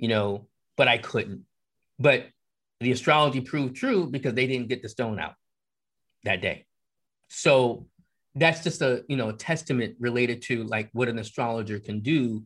you 0.00 0.08
know, 0.08 0.46
but 0.76 0.88
I 0.88 0.98
couldn't. 0.98 1.42
But 1.98 2.26
the 2.80 2.92
astrology 2.92 3.40
proved 3.40 3.76
true 3.76 4.06
because 4.06 4.34
they 4.34 4.46
didn't 4.46 4.68
get 4.68 4.82
the 4.82 4.88
stone 4.88 5.20
out 5.20 5.34
that 6.24 6.40
day. 6.40 6.66
So 7.28 7.86
that's 8.34 8.64
just 8.64 8.80
a 8.80 9.04
you 9.08 9.16
know 9.16 9.28
a 9.28 9.34
testament 9.34 9.96
related 10.00 10.42
to 10.42 10.64
like 10.64 10.88
what 10.92 11.08
an 11.08 11.18
astrologer 11.18 11.78
can 11.78 12.00
do, 12.00 12.42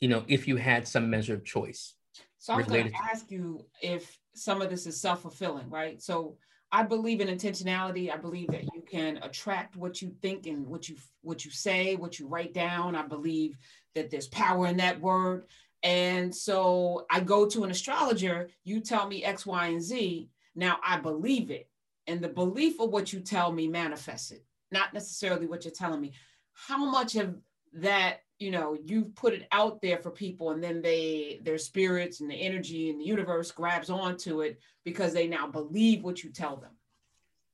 you 0.00 0.08
know, 0.08 0.24
if 0.26 0.48
you 0.48 0.56
had 0.56 0.86
some 0.86 1.08
measure 1.08 1.34
of 1.34 1.44
choice. 1.44 1.94
So 2.38 2.52
I 2.52 2.56
was 2.58 2.66
going 2.66 2.90
to 2.90 2.96
ask 3.10 3.30
you 3.30 3.64
if 3.80 4.18
some 4.34 4.60
of 4.60 4.70
this 4.70 4.86
is 4.86 5.00
self-fulfilling, 5.00 5.70
right? 5.70 6.00
So 6.02 6.36
I 6.70 6.82
believe 6.82 7.20
in 7.20 7.28
intentionality. 7.28 8.12
I 8.12 8.16
believe 8.16 8.48
that 8.48 8.64
you 8.74 8.82
can 8.88 9.18
attract 9.22 9.76
what 9.76 10.02
you 10.02 10.14
think 10.20 10.46
and 10.46 10.66
what 10.66 10.88
you 10.88 10.96
what 11.22 11.44
you 11.44 11.50
say, 11.50 11.94
what 11.94 12.18
you 12.18 12.26
write 12.26 12.52
down. 12.52 12.96
I 12.96 13.02
believe 13.02 13.56
that 13.94 14.10
there's 14.10 14.28
power 14.28 14.66
in 14.66 14.76
that 14.78 15.00
word. 15.00 15.46
And 15.86 16.34
so 16.34 17.06
I 17.08 17.20
go 17.20 17.46
to 17.46 17.62
an 17.62 17.70
astrologer, 17.70 18.50
you 18.64 18.80
tell 18.80 19.06
me 19.06 19.22
X, 19.22 19.46
Y, 19.46 19.66
and 19.68 19.80
Z. 19.80 20.28
Now 20.56 20.78
I 20.84 20.98
believe 20.98 21.52
it. 21.52 21.70
And 22.08 22.20
the 22.20 22.28
belief 22.28 22.80
of 22.80 22.90
what 22.90 23.12
you 23.12 23.20
tell 23.20 23.52
me 23.52 23.68
manifests 23.68 24.32
it, 24.32 24.44
not 24.72 24.92
necessarily 24.92 25.46
what 25.46 25.64
you're 25.64 25.72
telling 25.72 26.00
me. 26.00 26.12
How 26.54 26.84
much 26.84 27.14
of 27.14 27.36
that 27.74 28.22
you 28.40 28.50
know 28.50 28.76
you've 28.84 29.14
put 29.14 29.32
it 29.32 29.46
out 29.52 29.80
there 29.80 29.98
for 29.98 30.10
people 30.10 30.50
and 30.50 30.62
then 30.62 30.82
they 30.82 31.40
their 31.44 31.58
spirits 31.58 32.20
and 32.20 32.28
the 32.30 32.34
energy 32.34 32.90
and 32.90 33.00
the 33.00 33.04
universe 33.04 33.50
grabs 33.50 33.88
onto 33.88 34.40
it 34.40 34.58
because 34.84 35.12
they 35.12 35.26
now 35.26 35.46
believe 35.46 36.02
what 36.02 36.22
you 36.22 36.30
tell 36.30 36.56
them 36.56 36.70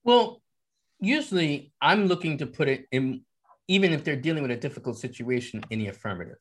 well 0.04 0.42
usually 1.00 1.72
i'm 1.80 2.06
looking 2.06 2.36
to 2.36 2.46
put 2.46 2.68
it 2.68 2.86
in 2.90 3.20
even 3.68 3.92
if 3.92 4.02
they're 4.02 4.16
dealing 4.16 4.42
with 4.42 4.50
a 4.50 4.56
difficult 4.56 4.96
situation 4.98 5.62
in 5.70 5.78
the 5.78 5.88
affirmative 5.88 6.38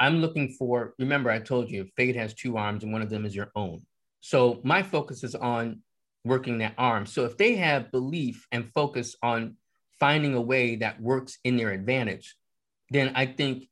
i'm 0.00 0.20
looking 0.20 0.48
for 0.48 0.94
remember 0.98 1.30
i 1.30 1.38
told 1.38 1.70
you 1.70 1.86
fate 1.96 2.16
has 2.16 2.34
two 2.34 2.56
arms 2.56 2.84
and 2.84 2.92
one 2.92 3.02
of 3.02 3.10
them 3.10 3.24
is 3.24 3.34
your 3.34 3.50
own 3.54 3.80
so 4.20 4.60
my 4.64 4.82
focus 4.82 5.22
is 5.24 5.34
on 5.34 5.80
working 6.24 6.58
that 6.58 6.74
arm 6.76 7.06
so 7.06 7.24
if 7.24 7.36
they 7.36 7.56
have 7.56 7.92
belief 7.92 8.46
and 8.52 8.70
focus 8.74 9.16
on 9.22 9.56
finding 9.98 10.34
a 10.34 10.40
way 10.40 10.76
that 10.76 11.00
works 11.00 11.38
in 11.44 11.56
their 11.56 11.70
advantage, 11.70 12.36
then 12.90 13.12
I 13.14 13.26
think 13.26 13.68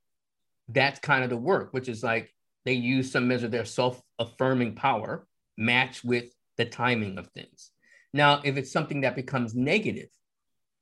that's 0.68 0.98
kind 1.00 1.24
of 1.24 1.30
the 1.30 1.36
work, 1.36 1.72
which 1.72 1.88
is 1.88 2.02
like 2.02 2.32
they 2.64 2.72
use 2.72 3.12
some 3.12 3.28
measure 3.28 3.46
of 3.46 3.52
their 3.52 3.64
self-affirming 3.64 4.74
power 4.74 5.26
matched 5.56 6.04
with 6.04 6.32
the 6.56 6.64
timing 6.64 7.18
of 7.18 7.28
things. 7.28 7.70
Now, 8.12 8.40
if 8.44 8.56
it's 8.56 8.72
something 8.72 9.02
that 9.02 9.16
becomes 9.16 9.54
negative, 9.54 10.08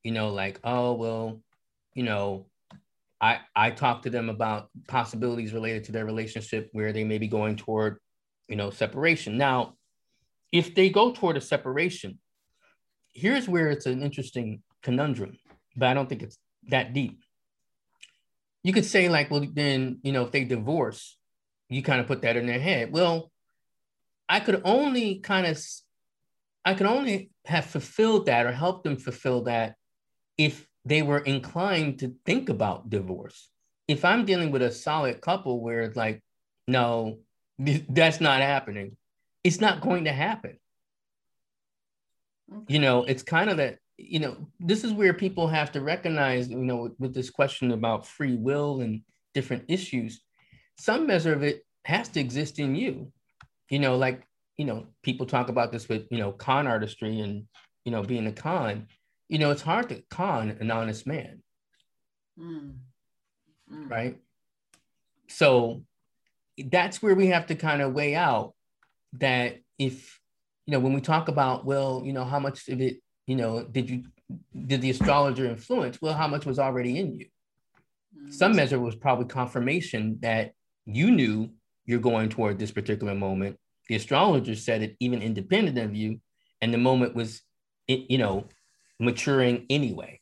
you 0.05 0.13
know, 0.13 0.29
like, 0.29 0.61
oh, 0.65 0.93
well, 0.95 1.41
you 1.95 2.03
know, 2.03 2.47
I 3.23 3.39
I 3.55 3.71
talk 3.71 4.03
to 4.03 4.11
them 4.11 4.29
about 4.29 4.69
possibilities 4.89 5.55
related 5.55 5.85
to 5.85 5.93
their 5.93 6.05
relationship 6.05 6.69
where 6.73 6.93
they 6.93 7.05
may 7.05 7.19
be 7.19 7.29
going 7.29 7.57
toward, 7.57 7.99
you 8.49 8.57
know, 8.57 8.71
separation. 8.71 9.39
Now, 9.39 9.77
if 10.51 10.75
they 10.75 10.91
go 10.91 11.13
toward 11.13 11.37
a 11.37 11.41
separation, 11.41 12.19
here's 13.15 13.49
where 13.49 13.71
it's 13.71 13.87
an 13.87 14.03
interesting 14.03 14.63
conundrum, 14.83 15.39
but 15.77 15.89
I 15.89 15.95
don't 15.95 16.09
think 16.09 16.23
it's 16.23 16.37
that 16.69 16.93
deep. 16.93 17.23
You 18.65 18.73
could 18.73 18.85
say, 18.85 19.09
like, 19.09 19.31
well, 19.31 19.45
then, 19.53 19.99
you 20.03 20.13
know, 20.13 20.25
if 20.25 20.31
they 20.31 20.45
divorce, 20.45 21.17
you 21.69 21.83
kind 21.83 22.01
of 22.01 22.07
put 22.07 22.23
that 22.23 22.37
in 22.37 22.47
their 22.47 22.61
head. 22.61 22.93
Well, 22.93 23.31
I 24.29 24.41
could 24.41 24.63
only 24.65 25.17
kind 25.17 25.47
of, 25.47 25.61
I 26.65 26.75
could 26.75 26.87
only 26.87 27.31
have 27.45 27.67
fulfilled 27.67 28.27
that 28.27 28.47
or 28.47 28.53
helped 28.53 28.85
them 28.85 28.97
fulfill 28.97 29.45
that 29.45 29.75
if 30.39 30.67
they 30.85 31.03
were 31.03 31.19
inclined 31.19 32.01
to 32.01 32.15
think 32.25 32.49
about 32.49 32.91
divorce. 32.91 33.49
If 33.89 34.05
I'm 34.05 34.25
dealing 34.25 34.51
with 34.51 34.63
a 34.63 34.71
solid 34.71 35.21
couple 35.21 35.61
where 35.61 35.83
it's 35.83 35.97
like, 35.97 36.23
no, 36.67 37.19
that's 37.59 38.21
not 38.21 38.41
happening, 38.41 38.97
it's 39.45 39.61
not 39.61 39.81
going 39.81 40.05
to 40.05 40.13
happen. 40.13 40.59
Okay. 42.53 42.75
You 42.75 42.81
know, 42.81 43.05
it's 43.05 43.23
kind 43.23 43.51
of 43.51 43.57
that, 43.59 43.79
you 43.97 44.19
know, 44.19 44.49
this 44.59 44.85
is 44.85 44.93
where 44.93 45.15
people 45.15 45.49
have 45.49 45.73
to 45.73 45.81
recognize, 45.81 46.49
you 46.49 46.57
know, 46.57 46.77
with, 46.77 46.93
with 46.99 47.15
this 47.15 47.31
question 47.31 47.71
about 47.71 48.07
free 48.07 48.37
will 48.37 48.81
and 48.81 49.03
different 49.35 49.65
issues, 49.69 50.21
some 50.79 51.07
measure 51.07 51.33
of 51.33 51.43
it 51.43 51.65
has 51.85 52.09
to 52.11 52.21
exist 52.21 52.59
in 52.59 52.75
you. 52.75 53.13
You 53.71 53.79
know, 53.79 53.97
like, 53.97 54.23
you 54.57 54.65
know, 54.65 54.87
people 55.03 55.27
talk 55.27 55.49
about 55.49 55.73
this 55.73 55.89
with, 55.89 56.07
you 56.11 56.19
know, 56.19 56.33
con 56.33 56.67
artistry 56.67 57.21
and, 57.21 57.47
you 57.85 57.93
know, 57.93 58.03
being 58.03 58.27
a 58.27 58.33
con 58.33 58.89
you 59.33 59.39
know, 59.39 59.51
it's 59.51 59.63
hard 59.63 59.89
to 59.89 60.03
con 60.11 60.59
an 60.61 60.71
honest 60.71 61.07
man. 61.07 61.43
Mm. 62.39 62.75
Mm. 63.73 63.91
Right. 63.91 64.19
So 65.29 65.85
that's 66.63 67.03
where 67.03 67.15
we 67.15 67.29
have 67.29 67.47
to 67.47 67.55
kind 67.55 67.81
of 67.81 67.95
weigh 67.95 68.15
out 68.15 68.53
that 69.15 69.61
if, 69.79 70.21
you 70.67 70.73
know, 70.73 70.81
when 70.81 70.93
we 70.93 71.01
talk 71.01 71.29
about, 71.29 71.65
well, 71.65 72.03
you 72.05 72.13
know, 72.13 72.25
how 72.25 72.41
much 72.41 72.69
of 72.69 72.83
it, 72.83 72.99
you 73.27 73.35
know, 73.35 73.65
did 73.65 73.89
you, 73.89 74.05
did 74.67 74.83
the 74.83 74.91
astrologer 74.91 75.47
influence? 75.47 76.03
Well, 76.03 76.13
how 76.13 76.29
much 76.29 76.45
was 76.45 76.59
already 76.59 76.99
in 76.99 77.15
you? 77.15 77.27
Mm. 78.15 78.35
Some 78.35 78.55
measure 78.55 78.79
was 78.79 78.97
probably 78.97 79.25
confirmation 79.25 80.19
that 80.21 80.53
you 80.85 81.11
knew 81.11 81.53
you're 81.87 82.01
going 82.01 82.29
toward 82.29 82.59
this 82.59 82.71
particular 82.71 83.15
moment. 83.15 83.59
The 83.89 83.95
astrologer 83.95 84.57
said 84.57 84.83
it 84.83 84.95
even 85.01 85.23
independent 85.23 85.79
of 85.79 85.97
you. 85.97 86.21
And 86.61 86.73
the 86.73 86.79
moment 86.79 87.15
was, 87.15 87.41
you 87.89 88.19
know, 88.19 88.45
maturing 89.03 89.67
anyway. 89.69 90.21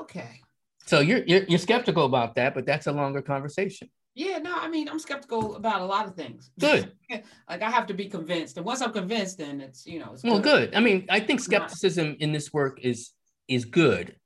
Okay. 0.00 0.40
So 0.86 1.00
you're, 1.00 1.22
you're 1.26 1.44
you're 1.44 1.58
skeptical 1.58 2.06
about 2.06 2.34
that, 2.36 2.54
but 2.54 2.64
that's 2.64 2.86
a 2.86 2.92
longer 2.92 3.20
conversation. 3.20 3.90
Yeah, 4.14 4.38
no, 4.38 4.52
I 4.56 4.68
mean, 4.68 4.88
I'm 4.88 4.98
skeptical 4.98 5.54
about 5.54 5.82
a 5.82 5.84
lot 5.84 6.06
of 6.06 6.14
things. 6.16 6.50
Good. 6.58 6.92
like 7.48 7.62
I 7.62 7.70
have 7.70 7.86
to 7.86 7.94
be 7.94 8.06
convinced, 8.06 8.56
and 8.56 8.64
once 8.64 8.80
I'm 8.80 8.92
convinced, 8.92 9.38
then 9.38 9.60
it's 9.60 9.86
you 9.86 9.98
know. 9.98 10.12
It's 10.14 10.24
well, 10.24 10.40
good. 10.40 10.74
I 10.74 10.80
mean, 10.80 11.06
I 11.10 11.20
think 11.20 11.40
skepticism 11.40 12.16
in 12.20 12.32
this 12.32 12.52
work 12.52 12.80
is 12.82 13.10
is 13.48 13.64
good. 13.64 14.16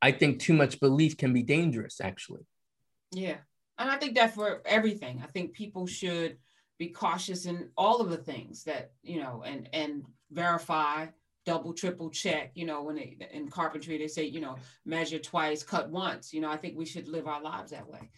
I 0.00 0.12
think 0.12 0.40
too 0.40 0.54
much 0.54 0.80
belief 0.80 1.16
can 1.16 1.32
be 1.32 1.42
dangerous, 1.42 2.00
actually. 2.00 2.46
Yeah, 3.12 3.36
and 3.78 3.90
I 3.90 3.96
think 3.96 4.16
that 4.16 4.34
for 4.34 4.62
everything, 4.64 5.20
I 5.22 5.26
think 5.26 5.52
people 5.52 5.86
should 5.86 6.38
be 6.78 6.88
cautious 6.88 7.44
in 7.46 7.68
all 7.76 8.00
of 8.00 8.10
the 8.10 8.16
things 8.16 8.64
that 8.64 8.92
you 9.02 9.20
know, 9.20 9.44
and 9.46 9.68
and 9.72 10.04
verify 10.30 11.06
double, 11.48 11.72
triple 11.72 12.10
check. 12.10 12.50
You 12.54 12.66
know, 12.66 12.82
when 12.82 12.96
they, 12.96 13.16
in 13.32 13.48
carpentry 13.48 13.96
they 13.96 14.06
say, 14.06 14.24
you 14.24 14.40
know, 14.40 14.56
measure 14.84 15.18
twice, 15.18 15.62
cut 15.62 15.88
once. 15.88 16.34
You 16.34 16.42
know, 16.42 16.50
I 16.50 16.58
think 16.58 16.76
we 16.76 16.84
should 16.84 17.08
live 17.08 17.26
our 17.26 17.42
lives 17.42 17.70
that 17.70 17.88
way, 17.88 18.10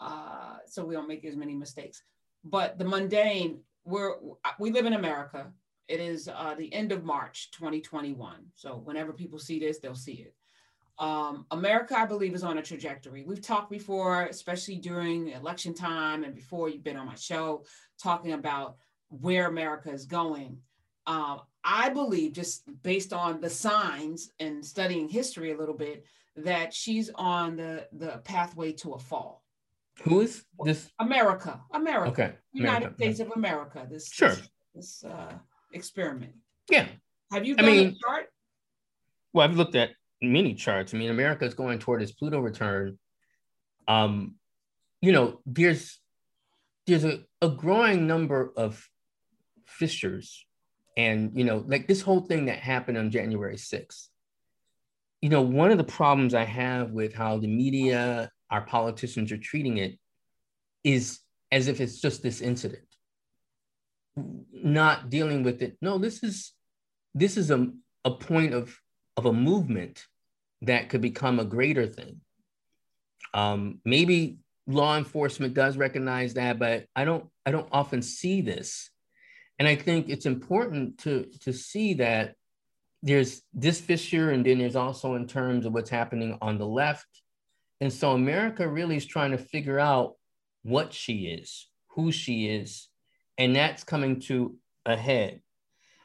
uh, 0.00 0.56
so 0.66 0.84
we 0.84 0.94
don't 0.94 1.06
make 1.06 1.24
as 1.24 1.36
many 1.36 1.54
mistakes. 1.54 2.02
But 2.42 2.78
the 2.78 2.84
mundane, 2.84 3.60
we're 3.84 4.14
we 4.58 4.72
live 4.72 4.86
in 4.86 4.94
America. 4.94 5.52
It 5.86 6.00
is 6.00 6.28
uh, 6.28 6.54
the 6.58 6.72
end 6.74 6.90
of 6.90 7.04
March 7.04 7.52
2021. 7.52 8.46
So 8.56 8.80
whenever 8.84 9.12
people 9.12 9.38
see 9.38 9.60
this, 9.60 9.78
they'll 9.78 9.94
see 9.94 10.26
it. 10.26 10.34
Um, 10.98 11.46
America, 11.52 11.96
I 11.96 12.06
believe, 12.06 12.34
is 12.34 12.42
on 12.42 12.58
a 12.58 12.62
trajectory. 12.62 13.24
We've 13.24 13.40
talked 13.40 13.70
before, 13.70 14.24
especially 14.24 14.76
during 14.76 15.28
election 15.28 15.72
time 15.72 16.24
and 16.24 16.34
before 16.34 16.68
you've 16.68 16.84
been 16.84 16.96
on 16.96 17.06
my 17.06 17.14
show, 17.14 17.64
talking 18.02 18.32
about 18.32 18.76
where 19.08 19.46
America 19.46 19.90
is 19.90 20.06
going. 20.06 20.58
Um, 21.06 21.40
I 21.64 21.90
believe, 21.90 22.32
just 22.32 22.62
based 22.82 23.12
on 23.12 23.40
the 23.40 23.50
signs 23.50 24.30
and 24.40 24.64
studying 24.64 25.08
history 25.08 25.52
a 25.52 25.56
little 25.56 25.76
bit, 25.76 26.04
that 26.36 26.72
she's 26.72 27.10
on 27.14 27.56
the 27.56 27.86
the 27.92 28.20
pathway 28.24 28.72
to 28.72 28.94
a 28.94 28.98
fall. 28.98 29.42
Who 30.02 30.20
is 30.22 30.44
this? 30.64 30.90
America, 30.98 31.60
America, 31.72 32.10
okay, 32.10 32.34
United 32.52 32.86
America. 32.86 32.96
States 32.96 33.20
of 33.20 33.32
America. 33.36 33.86
This 33.88 34.10
sure 34.10 34.30
this, 34.30 34.48
this 34.74 35.04
uh, 35.04 35.32
experiment. 35.72 36.32
Yeah. 36.70 36.86
Have 37.30 37.46
you 37.46 37.56
done 37.56 37.64
I 37.64 37.68
mean, 37.68 37.88
a 37.88 37.94
chart? 38.06 38.26
Well, 39.32 39.48
I've 39.48 39.56
looked 39.56 39.74
at 39.74 39.90
many 40.20 40.54
charts. 40.54 40.94
I 40.94 40.98
mean, 40.98 41.10
America 41.10 41.44
is 41.44 41.54
going 41.54 41.78
toward 41.78 42.02
its 42.02 42.12
Pluto 42.12 42.40
return. 42.40 42.98
Um, 43.88 44.36
you 45.00 45.12
know, 45.12 45.40
there's 45.46 46.00
there's 46.86 47.04
a, 47.04 47.20
a 47.40 47.48
growing 47.48 48.06
number 48.06 48.52
of 48.56 48.88
fissures 49.66 50.46
and, 50.96 51.32
you 51.34 51.44
know, 51.44 51.64
like 51.66 51.86
this 51.86 52.02
whole 52.02 52.20
thing 52.20 52.46
that 52.46 52.58
happened 52.58 52.98
on 52.98 53.10
January 53.10 53.56
6th, 53.56 54.08
you 55.20 55.28
know, 55.28 55.42
one 55.42 55.70
of 55.70 55.78
the 55.78 55.84
problems 55.84 56.34
I 56.34 56.44
have 56.44 56.90
with 56.90 57.14
how 57.14 57.38
the 57.38 57.48
media, 57.48 58.30
our 58.50 58.62
politicians 58.62 59.32
are 59.32 59.38
treating 59.38 59.78
it 59.78 59.98
is 60.84 61.20
as 61.50 61.68
if 61.68 61.80
it's 61.80 62.00
just 62.00 62.22
this 62.22 62.40
incident, 62.40 62.84
not 64.52 65.10
dealing 65.10 65.42
with 65.42 65.62
it. 65.62 65.76
No, 65.80 65.98
this 65.98 66.22
is 66.22 66.52
this 67.14 67.36
is 67.36 67.50
a, 67.50 67.68
a 68.04 68.10
point 68.10 68.54
of, 68.54 68.74
of 69.16 69.26
a 69.26 69.32
movement 69.32 70.06
that 70.62 70.88
could 70.88 71.02
become 71.02 71.38
a 71.38 71.44
greater 71.44 71.86
thing. 71.86 72.20
Um, 73.34 73.80
maybe 73.84 74.38
law 74.66 74.96
enforcement 74.96 75.54
does 75.54 75.76
recognize 75.76 76.34
that, 76.34 76.58
but 76.58 76.86
I 76.96 77.04
don't 77.04 77.26
I 77.44 77.50
don't 77.50 77.68
often 77.70 78.02
see 78.02 78.40
this 78.40 78.90
and 79.62 79.68
I 79.68 79.76
think 79.76 80.08
it's 80.08 80.26
important 80.26 80.98
to, 81.02 81.26
to 81.42 81.52
see 81.52 81.94
that 81.94 82.34
there's 83.00 83.42
this 83.54 83.80
fissure, 83.80 84.30
and 84.30 84.44
then 84.44 84.58
there's 84.58 84.74
also 84.74 85.14
in 85.14 85.28
terms 85.28 85.66
of 85.66 85.72
what's 85.72 85.88
happening 85.88 86.36
on 86.42 86.58
the 86.58 86.66
left. 86.66 87.06
And 87.80 87.92
so 87.92 88.10
America 88.10 88.66
really 88.66 88.96
is 88.96 89.06
trying 89.06 89.30
to 89.30 89.38
figure 89.38 89.78
out 89.78 90.14
what 90.64 90.92
she 90.92 91.26
is, 91.26 91.68
who 91.90 92.10
she 92.10 92.48
is, 92.48 92.88
and 93.38 93.54
that's 93.54 93.84
coming 93.84 94.18
to 94.22 94.56
a 94.84 94.96
head. 94.96 95.40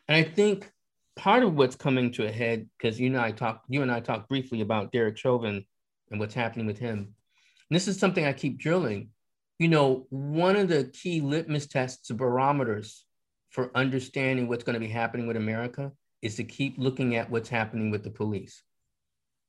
And 0.07 0.15
I 0.15 0.21
think 0.21 0.71
part 1.15 1.41
of 1.41 1.55
what's 1.55 1.75
coming 1.75 2.11
to 2.11 2.27
a 2.27 2.31
head, 2.31 2.69
because 2.77 2.99
you 2.99 3.09
know 3.09 3.21
I 3.21 3.31
talked, 3.31 3.65
you 3.69 3.81
and 3.81 3.91
I 3.91 4.01
talked 4.01 4.29
briefly 4.29 4.61
about 4.61 4.91
Derek 4.91 5.17
Chauvin 5.17 5.65
and 6.11 6.19
what's 6.19 6.35
happening 6.35 6.67
with 6.67 6.77
him. 6.77 6.99
And 6.99 7.75
this 7.75 7.87
is 7.87 7.97
something 7.97 8.23
I 8.23 8.33
keep 8.33 8.59
drilling. 8.59 9.09
You 9.57 9.69
know, 9.69 10.05
one 10.11 10.57
of 10.57 10.67
the 10.67 10.91
key 10.93 11.21
litmus 11.21 11.65
tests, 11.65 12.11
barometers 12.11 13.06
for 13.49 13.71
understanding 13.75 14.47
what's 14.47 14.63
going 14.63 14.73
to 14.73 14.79
be 14.79 14.87
happening 14.87 15.27
with 15.27 15.37
America 15.37 15.91
is 16.21 16.35
to 16.35 16.43
keep 16.43 16.75
looking 16.77 17.15
at 17.15 17.29
what's 17.29 17.49
happening 17.49 17.91
with 17.91 18.03
the 18.03 18.09
police. 18.09 18.63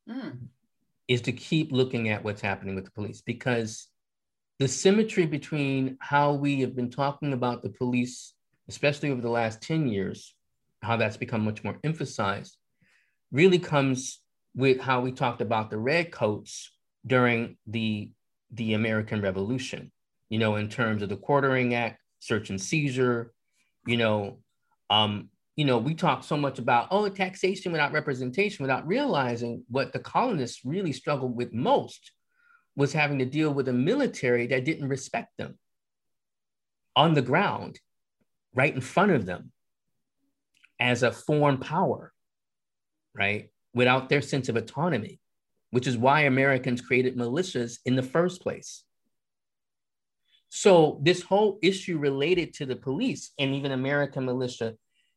Mm. 0.09 0.49
Is 1.07 1.23
to 1.23 1.33
keep 1.33 1.73
looking 1.73 2.11
at 2.11 2.23
what's 2.23 2.41
happening 2.41 2.75
with 2.75 2.85
the 2.85 2.91
police 2.91 3.23
because 3.23 3.89
the 4.59 4.68
symmetry 4.68 5.25
between 5.25 5.97
how 6.01 6.33
we 6.33 6.61
have 6.61 6.75
been 6.75 6.91
talking 6.91 7.33
about 7.33 7.62
the 7.62 7.70
police, 7.70 8.35
especially 8.68 9.11
over 9.11 9.20
the 9.20 9.31
last 9.31 9.62
10 9.62 9.89
years, 9.89 10.35
how 10.83 10.97
that's 10.97 11.16
become 11.16 11.45
much 11.45 11.64
more 11.64 11.79
emphasized, 11.85 12.57
really 13.31 13.59
comes 13.59 14.20
with 14.55 14.81
how 14.81 15.01
we 15.01 15.12
talked 15.12 15.41
about 15.41 15.70
the 15.70 15.79
redcoats 15.79 16.73
during 17.07 17.57
the, 17.66 18.11
the 18.51 18.75
American 18.75 19.23
Revolution, 19.23 19.93
you 20.29 20.39
know, 20.39 20.57
in 20.57 20.68
terms 20.68 21.03
of 21.03 21.09
the 21.09 21.16
Quartering 21.16 21.75
Act, 21.75 22.01
search 22.18 22.51
and 22.51 22.61
seizure, 22.61 23.33
you 23.89 23.97
know, 23.97 24.39
um, 24.91 25.30
you 25.57 25.64
know, 25.64 25.78
we 25.78 25.95
talk 25.95 26.22
so 26.22 26.36
much 26.36 26.59
about 26.59 26.89
oh 26.91 27.09
taxation 27.09 27.72
without 27.72 27.93
representation, 27.93 28.62
without 28.62 28.86
realizing 28.86 29.64
what 29.68 29.93
the 29.93 29.99
colonists 29.99 30.64
really 30.64 30.93
struggled 30.93 31.36
with 31.36 31.53
most 31.53 32.12
was 32.76 32.93
having 32.93 33.18
to 33.18 33.24
deal 33.24 33.53
with 33.53 33.68
a 33.68 33.72
military 33.72 34.47
that 34.47 34.64
didn't 34.64 34.89
respect 34.89 35.36
them 35.36 35.59
on 36.95 37.14
the 37.14 37.22
ground, 37.22 37.80
right 38.55 38.74
in 38.74 38.80
front 38.80 39.11
of 39.11 39.26
them, 39.26 39.51
as 40.78 41.03
a 41.03 41.11
foreign 41.11 41.59
power, 41.59 42.12
right? 43.14 43.51
without 43.74 44.09
their 44.09 44.20
sense 44.20 44.49
of 44.49 44.57
autonomy, 44.57 45.20
which 45.70 45.86
is 45.86 45.97
why 45.97 46.22
Americans 46.22 46.80
created 46.80 47.16
militias 47.16 47.78
in 47.84 47.95
the 47.95 48.03
first 48.03 48.43
place. 48.43 48.84
So 50.49 50.99
this 51.03 51.23
whole 51.23 51.59
issue 51.63 51.99
related 51.99 52.55
to 52.55 52.67
the 52.67 52.77
police 52.77 53.33
and 53.39 53.55
even 53.55 53.73
American 53.73 54.25
militia, 54.25 54.75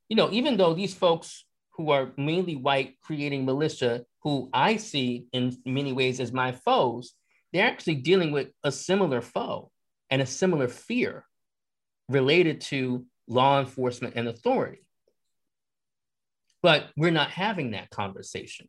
you 0.10 0.16
know, 0.16 0.30
even 0.32 0.58
though 0.58 0.74
these 0.74 0.94
folks 0.94 1.46
who 1.78 1.92
are 1.92 2.12
mainly 2.18 2.56
white 2.56 3.00
creating 3.02 3.46
militia, 3.46 4.04
who 4.24 4.50
I 4.54 4.76
see 4.78 5.26
in 5.32 5.56
many 5.66 5.94
ways 5.94 6.20
as 6.20 6.34
my 6.34 6.52
foes, 6.52 7.14
they're 7.54 7.66
actually 7.66 7.96
dealing 7.96 8.32
with 8.32 8.50
a 8.64 8.72
similar 8.72 9.22
foe 9.22 9.72
and 10.10 10.22
a 10.22 10.26
similar 10.26 10.68
fear 10.68 11.26
related 12.10 12.62
to 12.62 13.06
law 13.28 13.60
enforcement 13.60 14.16
and 14.16 14.28
authority. 14.28 14.86
But 16.62 16.90
we're 16.96 17.12
not 17.12 17.32
having 17.32 17.72
that 17.72 17.90
conversation. 17.90 18.68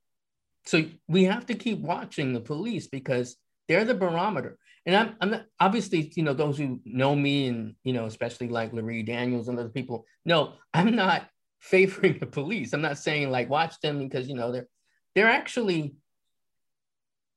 So 0.64 0.84
we 1.08 1.24
have 1.24 1.46
to 1.46 1.54
keep 1.54 1.80
watching 1.80 2.32
the 2.32 2.40
police 2.40 2.86
because 2.86 3.36
they're 3.68 3.84
the 3.84 3.94
barometer. 3.94 4.58
And 4.84 4.96
I'm, 4.96 5.16
I'm 5.20 5.30
not 5.30 5.44
obviously, 5.60 6.12
you 6.16 6.22
know, 6.22 6.32
those 6.32 6.58
who 6.58 6.80
know 6.84 7.14
me 7.14 7.46
and, 7.46 7.74
you 7.84 7.92
know, 7.92 8.06
especially 8.06 8.48
like 8.48 8.72
Larry 8.72 9.02
Daniels 9.02 9.48
and 9.48 9.58
other 9.58 9.68
people, 9.68 10.06
no, 10.24 10.54
I'm 10.74 10.96
not 10.96 11.28
favoring 11.60 12.18
the 12.18 12.26
police. 12.26 12.72
I'm 12.72 12.82
not 12.82 12.98
saying 12.98 13.30
like 13.30 13.48
watch 13.48 13.80
them 13.80 13.98
because, 14.00 14.28
you 14.28 14.34
know, 14.34 14.50
they're, 14.50 14.68
they're 15.14 15.30
actually, 15.30 15.94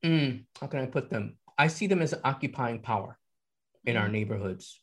mm, 0.04 0.44
how 0.60 0.68
can 0.68 0.80
I 0.80 0.88
put 0.88 1.10
them? 1.10 1.38
I 1.58 1.68
see 1.68 1.88
them 1.88 2.02
as 2.02 2.14
occupying 2.24 2.82
power 2.82 3.18
in 3.86 3.96
our 3.96 4.06
mm-hmm. 4.06 4.14
neighborhoods. 4.14 4.82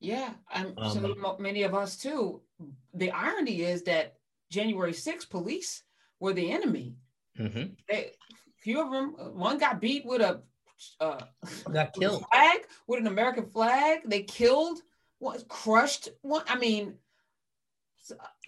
Yeah, 0.00 0.30
and 0.54 0.74
um, 0.78 1.16
so 1.16 1.36
many 1.38 1.62
of 1.62 1.74
us 1.74 1.96
too. 1.96 2.42
The 2.94 3.10
irony 3.10 3.62
is 3.62 3.82
that 3.84 4.14
January 4.50 4.92
6th 4.92 5.30
police 5.30 5.82
were 6.20 6.32
the 6.32 6.50
enemy. 6.52 6.96
Mm-hmm. 7.38 7.72
They, 7.88 8.12
few 8.58 8.82
of 8.82 8.90
them, 8.90 9.14
one 9.34 9.58
got 9.58 9.80
beat 9.80 10.04
with 10.04 10.20
a 10.20 10.42
uh, 11.00 11.20
got 11.72 11.92
killed. 11.94 12.24
flag 12.30 12.60
with 12.86 13.00
an 13.00 13.06
American 13.06 13.46
flag. 13.46 14.00
They 14.04 14.22
killed, 14.22 14.80
what, 15.18 15.46
crushed 15.48 16.08
one. 16.22 16.42
I 16.48 16.58
mean, 16.58 16.94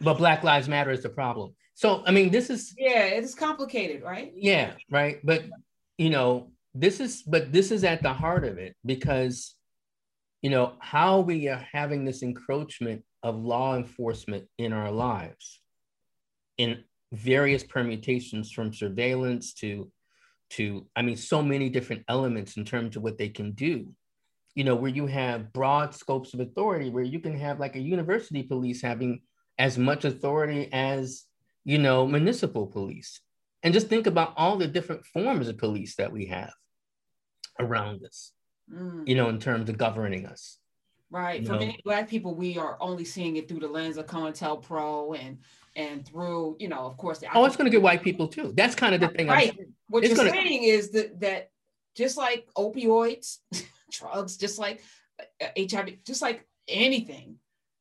but 0.00 0.18
Black 0.18 0.44
Lives 0.44 0.68
Matter 0.68 0.90
is 0.90 1.02
the 1.02 1.08
problem. 1.08 1.54
So 1.74 2.02
I 2.06 2.10
mean, 2.10 2.30
this 2.30 2.50
is 2.50 2.74
yeah, 2.76 3.04
it 3.04 3.24
is 3.24 3.34
complicated, 3.34 4.02
right? 4.02 4.32
Yeah, 4.34 4.72
right. 4.90 5.20
But 5.24 5.44
you 5.96 6.10
know, 6.10 6.50
this 6.74 7.00
is 7.00 7.22
but 7.22 7.52
this 7.52 7.70
is 7.70 7.84
at 7.84 8.02
the 8.02 8.12
heart 8.12 8.44
of 8.44 8.58
it 8.58 8.76
because 8.84 9.54
you 10.42 10.50
know 10.50 10.74
how 10.80 11.20
we 11.20 11.48
are 11.48 11.66
having 11.72 12.04
this 12.04 12.22
encroachment 12.22 13.04
of 13.22 13.36
law 13.36 13.76
enforcement 13.76 14.46
in 14.58 14.72
our 14.72 14.90
lives 14.90 15.60
in 16.56 16.84
various 17.12 17.64
permutations 17.64 18.52
from 18.52 18.72
surveillance 18.72 19.54
to 19.54 19.90
to 20.50 20.86
i 20.96 21.02
mean 21.02 21.16
so 21.16 21.42
many 21.42 21.68
different 21.68 22.04
elements 22.08 22.56
in 22.56 22.64
terms 22.64 22.96
of 22.96 23.02
what 23.02 23.18
they 23.18 23.28
can 23.28 23.52
do 23.52 23.86
you 24.54 24.64
know 24.64 24.74
where 24.74 24.90
you 24.90 25.06
have 25.06 25.52
broad 25.52 25.94
scopes 25.94 26.34
of 26.34 26.40
authority 26.40 26.90
where 26.90 27.04
you 27.04 27.20
can 27.20 27.38
have 27.38 27.60
like 27.60 27.76
a 27.76 27.80
university 27.80 28.42
police 28.42 28.82
having 28.82 29.20
as 29.58 29.78
much 29.78 30.04
authority 30.04 30.68
as 30.72 31.24
you 31.64 31.78
know 31.78 32.06
municipal 32.06 32.66
police 32.66 33.20
and 33.62 33.74
just 33.74 33.88
think 33.88 34.06
about 34.06 34.32
all 34.36 34.56
the 34.56 34.66
different 34.66 35.04
forms 35.06 35.48
of 35.48 35.58
police 35.58 35.96
that 35.96 36.12
we 36.12 36.26
have 36.26 36.52
around 37.60 38.04
us 38.04 38.32
mm. 38.72 39.06
you 39.06 39.14
know 39.14 39.28
in 39.28 39.38
terms 39.38 39.68
of 39.68 39.76
governing 39.76 40.26
us 40.26 40.58
right 41.10 41.46
for 41.46 41.54
know? 41.54 41.58
many 41.58 41.78
black 41.84 42.08
people 42.08 42.34
we 42.34 42.56
are 42.56 42.78
only 42.80 43.04
seeing 43.04 43.36
it 43.36 43.48
through 43.48 43.60
the 43.60 43.68
lens 43.68 43.96
of 43.96 44.06
COINTELPRO 44.06 44.62
pro 44.62 45.12
and 45.14 45.38
and 45.78 46.04
through, 46.04 46.56
you 46.58 46.68
know, 46.68 46.80
of 46.80 46.96
course. 46.96 47.22
oh, 47.34 47.44
it's 47.44 47.56
going 47.56 47.66
to 47.66 47.70
get 47.70 47.80
white 47.80 48.02
people 48.02 48.26
too. 48.26 48.52
That's 48.54 48.74
kind 48.74 48.94
of 48.94 49.00
the 49.00 49.08
thing. 49.08 49.28
Right. 49.28 49.56
What 49.88 50.04
it's 50.04 50.10
you're 50.10 50.16
gonna... 50.16 50.30
saying 50.30 50.64
is 50.64 50.90
that 50.92 51.20
that 51.20 51.50
just 51.96 52.16
like 52.16 52.48
opioids, 52.56 53.38
drugs, 53.90 54.36
just 54.36 54.58
like 54.58 54.82
HIV, 55.42 55.88
uh, 55.88 55.90
just 56.06 56.22
like 56.22 56.46
anything. 56.68 57.36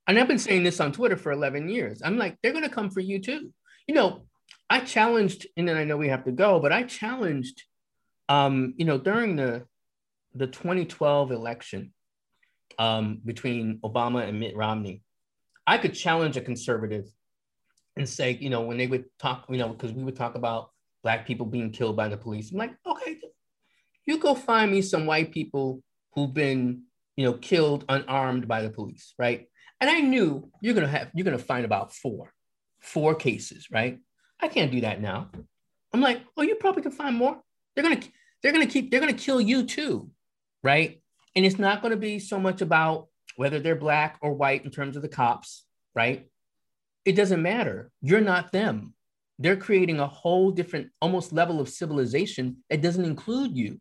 And 0.07 0.17
I've 0.17 0.27
been 0.27 0.39
saying 0.39 0.63
this 0.63 0.79
on 0.79 0.91
Twitter 0.91 1.17
for 1.17 1.31
11 1.31 1.69
years. 1.69 2.01
I'm 2.03 2.17
like, 2.17 2.37
they're 2.41 2.53
going 2.53 2.63
to 2.63 2.69
come 2.69 2.89
for 2.89 3.01
you 3.01 3.19
too. 3.19 3.51
You 3.87 3.95
know, 3.95 4.25
I 4.69 4.79
challenged, 4.79 5.47
and 5.57 5.67
then 5.67 5.77
I 5.77 5.83
know 5.83 5.97
we 5.97 6.07
have 6.07 6.23
to 6.25 6.31
go, 6.31 6.59
but 6.59 6.71
I 6.71 6.83
challenged, 6.83 7.63
um, 8.29 8.73
you 8.77 8.85
know, 8.85 8.97
during 8.97 9.35
the 9.35 9.65
the 10.35 10.47
2012 10.47 11.31
election 11.31 11.93
um, 12.77 13.19
between 13.25 13.79
Obama 13.83 14.27
and 14.27 14.39
Mitt 14.39 14.55
Romney, 14.55 15.01
I 15.65 15.77
could 15.77 15.95
challenge 15.95 16.37
a 16.37 16.41
conservative 16.41 17.05
and 17.95 18.07
say, 18.07 18.37
you 18.39 18.49
know, 18.49 18.61
when 18.61 18.77
they 18.77 18.87
would 18.87 19.05
talk, 19.17 19.45
you 19.49 19.57
know, 19.57 19.69
because 19.69 19.93
we 19.93 20.03
would 20.03 20.15
talk 20.15 20.35
about 20.35 20.69
black 21.03 21.25
people 21.25 21.45
being 21.45 21.71
killed 21.71 21.95
by 21.95 22.07
the 22.07 22.17
police. 22.17 22.51
I'm 22.51 22.57
like, 22.57 22.75
okay, 22.85 23.19
you 24.05 24.17
go 24.19 24.35
find 24.35 24.71
me 24.71 24.81
some 24.81 25.05
white 25.05 25.31
people 25.31 25.81
who've 26.13 26.33
been, 26.33 26.83
you 27.15 27.25
know, 27.25 27.33
killed 27.33 27.85
unarmed 27.89 28.47
by 28.47 28.61
the 28.61 28.69
police, 28.69 29.13
right? 29.17 29.47
And 29.79 29.89
I 29.89 29.99
knew 29.99 30.49
you're 30.61 30.73
gonna 30.73 30.87
have 30.87 31.11
you're 31.13 31.25
gonna 31.25 31.37
find 31.37 31.65
about 31.65 31.93
four, 31.93 32.33
four 32.81 33.15
cases, 33.15 33.67
right? 33.71 33.99
I 34.39 34.47
can't 34.47 34.71
do 34.71 34.81
that 34.81 35.01
now. 35.01 35.29
I'm 35.93 36.01
like, 36.01 36.21
oh, 36.35 36.41
you 36.41 36.55
probably 36.55 36.81
can 36.81 36.91
find 36.91 37.15
more. 37.15 37.39
They're 37.75 37.83
gonna 37.83 38.01
they're 38.41 38.51
gonna 38.51 38.65
keep 38.67 38.91
they're 38.91 38.99
gonna 38.99 39.13
kill 39.13 39.41
you 39.41 39.63
too, 39.63 40.09
right? 40.63 41.01
And 41.35 41.45
it's 41.45 41.59
not 41.59 41.81
gonna 41.81 41.97
be 41.97 42.19
so 42.19 42.39
much 42.39 42.61
about 42.61 43.07
whether 43.35 43.59
they're 43.59 43.75
black 43.75 44.17
or 44.21 44.33
white 44.33 44.65
in 44.65 44.71
terms 44.71 44.95
of 44.95 45.03
the 45.03 45.09
cops, 45.09 45.65
right? 45.93 46.27
it 47.07 47.15
doesn't 47.15 47.41
matter. 47.41 47.89
You're 48.01 48.19
not 48.19 48.51
them. 48.51 48.93
They're 49.39 49.57
creating 49.57 49.99
a 49.99 50.07
whole 50.07 50.51
different, 50.51 50.89
almost 51.01 51.31
level 51.31 51.59
of 51.59 51.69
civilization 51.69 52.57
that 52.69 52.81
doesn't 52.81 53.05
include 53.05 53.55
you. 53.55 53.79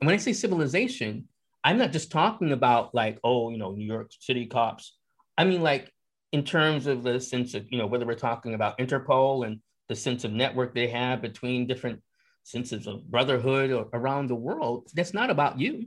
And 0.00 0.06
when 0.06 0.14
I 0.14 0.18
say 0.18 0.32
civilization, 0.32 1.28
I'm 1.62 1.78
not 1.78 1.92
just 1.92 2.10
talking 2.10 2.52
about 2.52 2.94
like, 2.94 3.18
oh, 3.22 3.50
you 3.50 3.58
know, 3.58 3.72
New 3.72 3.86
York 3.86 4.10
City 4.18 4.46
cops. 4.46 4.96
I 5.38 5.44
mean, 5.44 5.62
like, 5.62 5.92
in 6.32 6.44
terms 6.44 6.86
of 6.86 7.02
the 7.02 7.20
sense 7.20 7.54
of, 7.54 7.66
you 7.70 7.78
know, 7.78 7.86
whether 7.86 8.06
we're 8.06 8.14
talking 8.14 8.54
about 8.54 8.78
Interpol 8.78 9.46
and 9.46 9.60
the 9.88 9.94
sense 9.94 10.24
of 10.24 10.32
network 10.32 10.74
they 10.74 10.88
have 10.88 11.20
between 11.20 11.66
different 11.66 12.00
senses 12.42 12.86
of 12.86 13.08
brotherhood 13.10 13.70
or 13.70 13.88
around 13.92 14.28
the 14.28 14.34
world, 14.34 14.88
that's 14.94 15.14
not 15.14 15.30
about 15.30 15.60
you. 15.60 15.86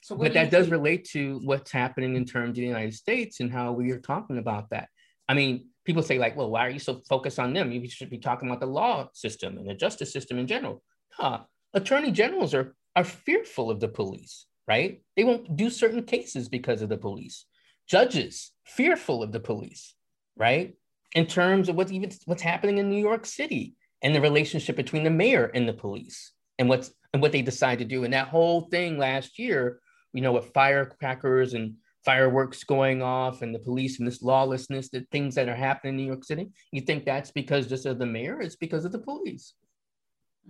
So 0.00 0.16
but 0.16 0.34
that 0.34 0.50
does 0.50 0.68
relate 0.68 1.04
to 1.12 1.40
what's 1.44 1.70
happening 1.70 2.16
in 2.16 2.24
terms 2.24 2.50
of 2.50 2.54
the 2.56 2.66
United 2.66 2.94
States 2.94 3.38
and 3.38 3.52
how 3.52 3.70
we 3.70 3.92
are 3.92 4.00
talking 4.00 4.38
about 4.38 4.70
that. 4.70 4.88
I 5.28 5.34
mean, 5.34 5.68
people 5.84 6.02
say 6.02 6.18
like, 6.18 6.36
well, 6.36 6.50
why 6.50 6.66
are 6.66 6.70
you 6.70 6.78
so 6.78 7.00
focused 7.08 7.38
on 7.38 7.52
them? 7.52 7.72
You 7.72 7.88
should 7.88 8.10
be 8.10 8.18
talking 8.18 8.48
about 8.48 8.60
the 8.60 8.66
law 8.66 9.08
system 9.14 9.58
and 9.58 9.68
the 9.68 9.74
justice 9.74 10.12
system 10.12 10.38
in 10.38 10.46
general. 10.46 10.82
Huh. 11.10 11.40
Attorney 11.74 12.10
generals 12.10 12.54
are 12.54 12.74
are 12.94 13.04
fearful 13.04 13.70
of 13.70 13.80
the 13.80 13.88
police, 13.88 14.46
right? 14.68 15.02
They 15.16 15.24
won't 15.24 15.56
do 15.56 15.70
certain 15.70 16.02
cases 16.02 16.48
because 16.48 16.82
of 16.82 16.88
the 16.88 16.96
police. 16.96 17.46
Judges 17.88 18.52
fearful 18.64 19.22
of 19.22 19.32
the 19.32 19.40
police, 19.40 19.94
right? 20.36 20.74
In 21.14 21.26
terms 21.26 21.68
of 21.68 21.76
what's 21.76 21.92
even 21.92 22.10
what's 22.26 22.42
happening 22.42 22.78
in 22.78 22.88
New 22.88 23.00
York 23.00 23.26
City 23.26 23.74
and 24.02 24.14
the 24.14 24.20
relationship 24.20 24.76
between 24.76 25.04
the 25.04 25.10
mayor 25.10 25.50
and 25.54 25.68
the 25.68 25.72
police 25.72 26.32
and 26.58 26.68
what's 26.68 26.92
and 27.12 27.20
what 27.20 27.32
they 27.32 27.42
decide 27.42 27.78
to 27.78 27.84
do. 27.84 28.04
And 28.04 28.12
that 28.12 28.28
whole 28.28 28.62
thing 28.62 28.98
last 28.98 29.38
year, 29.38 29.80
you 30.12 30.22
know, 30.22 30.32
with 30.32 30.52
firecrackers 30.54 31.54
and 31.54 31.74
fireworks 32.04 32.64
going 32.64 33.02
off 33.02 33.42
and 33.42 33.54
the 33.54 33.58
police 33.58 33.98
and 33.98 34.06
this 34.06 34.22
lawlessness, 34.22 34.88
the 34.88 35.06
things 35.12 35.34
that 35.34 35.48
are 35.48 35.54
happening 35.54 35.94
in 35.94 35.96
New 35.98 36.06
York 36.06 36.24
City, 36.24 36.50
you 36.72 36.80
think 36.80 37.04
that's 37.04 37.30
because 37.30 37.66
just 37.66 37.86
of 37.86 37.98
the 37.98 38.06
mayor? 38.06 38.40
It's 38.40 38.56
because 38.56 38.84
of 38.84 38.92
the 38.92 38.98
police. 38.98 39.54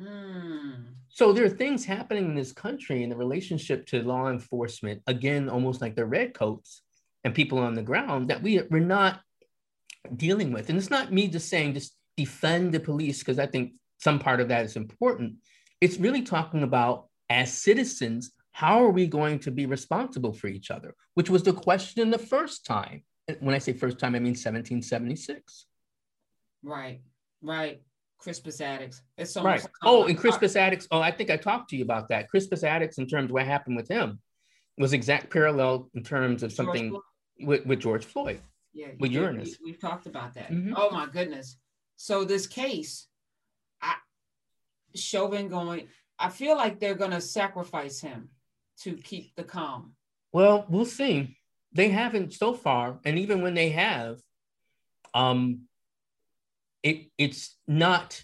Mm. 0.00 0.84
So 1.08 1.32
there 1.32 1.44
are 1.44 1.50
things 1.50 1.84
happening 1.84 2.24
in 2.24 2.34
this 2.34 2.52
country 2.52 3.02
in 3.02 3.10
the 3.10 3.16
relationship 3.16 3.86
to 3.88 4.02
law 4.02 4.30
enforcement, 4.30 5.02
again, 5.06 5.50
almost 5.50 5.82
like 5.82 5.94
the 5.94 6.06
redcoats 6.06 6.82
and 7.24 7.34
people 7.34 7.58
on 7.58 7.74
the 7.74 7.82
ground 7.82 8.28
that 8.28 8.42
we, 8.42 8.62
we're 8.70 8.80
not 8.80 9.20
dealing 10.16 10.52
with. 10.52 10.70
And 10.70 10.78
it's 10.78 10.90
not 10.90 11.12
me 11.12 11.28
just 11.28 11.48
saying 11.48 11.74
just 11.74 11.94
defend 12.16 12.72
the 12.72 12.80
police, 12.80 13.18
because 13.18 13.38
I 13.38 13.46
think 13.46 13.72
some 13.98 14.18
part 14.18 14.40
of 14.40 14.48
that 14.48 14.64
is 14.64 14.76
important. 14.76 15.34
It's 15.80 15.98
really 15.98 16.22
talking 16.22 16.62
about 16.62 17.08
as 17.28 17.52
citizens, 17.52 18.32
how 18.52 18.84
are 18.84 18.90
we 18.90 19.06
going 19.06 19.38
to 19.40 19.50
be 19.50 19.66
responsible 19.66 20.32
for 20.32 20.46
each 20.46 20.70
other? 20.70 20.94
Which 21.14 21.30
was 21.30 21.42
the 21.42 21.52
question 21.52 22.10
the 22.10 22.18
first 22.18 22.64
time. 22.64 23.02
When 23.40 23.54
I 23.54 23.58
say 23.58 23.72
first 23.72 23.98
time, 23.98 24.14
I 24.14 24.18
mean 24.18 24.32
1776. 24.32 25.66
Right, 26.62 27.00
right. 27.40 27.82
Crispus 28.18 28.60
Attucks. 28.60 29.02
It's 29.16 29.32
so 29.32 29.42
right. 29.42 29.66
Oh, 29.82 30.04
and 30.04 30.16
Crispus 30.16 30.54
Attucks. 30.54 30.86
Oh, 30.90 31.00
I 31.00 31.10
think 31.10 31.30
I 31.30 31.36
talked 31.36 31.70
to 31.70 31.76
you 31.76 31.82
about 31.82 32.08
that. 32.10 32.28
Crispus 32.28 32.62
Attucks, 32.62 32.98
in 32.98 33.06
terms 33.06 33.30
of 33.30 33.32
what 33.32 33.46
happened 33.46 33.76
with 33.76 33.88
him, 33.88 34.20
was 34.78 34.92
exact 34.92 35.30
parallel 35.30 35.90
in 35.94 36.04
terms 36.04 36.42
of 36.42 36.52
something 36.52 36.96
with, 37.40 37.66
with 37.66 37.80
George 37.80 38.04
Floyd. 38.04 38.40
Yeah, 38.74 38.88
with 39.00 39.10
Uranus. 39.10 39.58
We, 39.62 39.72
have 39.72 39.80
talked 39.80 40.06
about 40.06 40.34
that. 40.34 40.50
Mm-hmm. 40.50 40.74
Oh 40.76 40.90
my 40.90 41.06
goodness. 41.06 41.56
So 41.96 42.24
this 42.24 42.46
case, 42.46 43.06
I 43.82 43.94
Chauvin 44.94 45.48
going. 45.48 45.88
I 46.18 46.28
feel 46.28 46.56
like 46.56 46.78
they're 46.78 46.94
going 46.94 47.10
to 47.10 47.20
sacrifice 47.20 48.00
him 48.00 48.30
to 48.80 48.94
keep 48.94 49.34
the 49.36 49.44
calm? 49.44 49.94
Well, 50.32 50.66
we'll 50.68 50.84
see. 50.84 51.36
They 51.72 51.88
haven't 51.88 52.34
so 52.34 52.54
far, 52.54 52.98
and 53.04 53.18
even 53.18 53.42
when 53.42 53.54
they 53.54 53.70
have, 53.70 54.18
um, 55.14 55.62
it 56.82 57.06
it's 57.16 57.56
not 57.66 58.22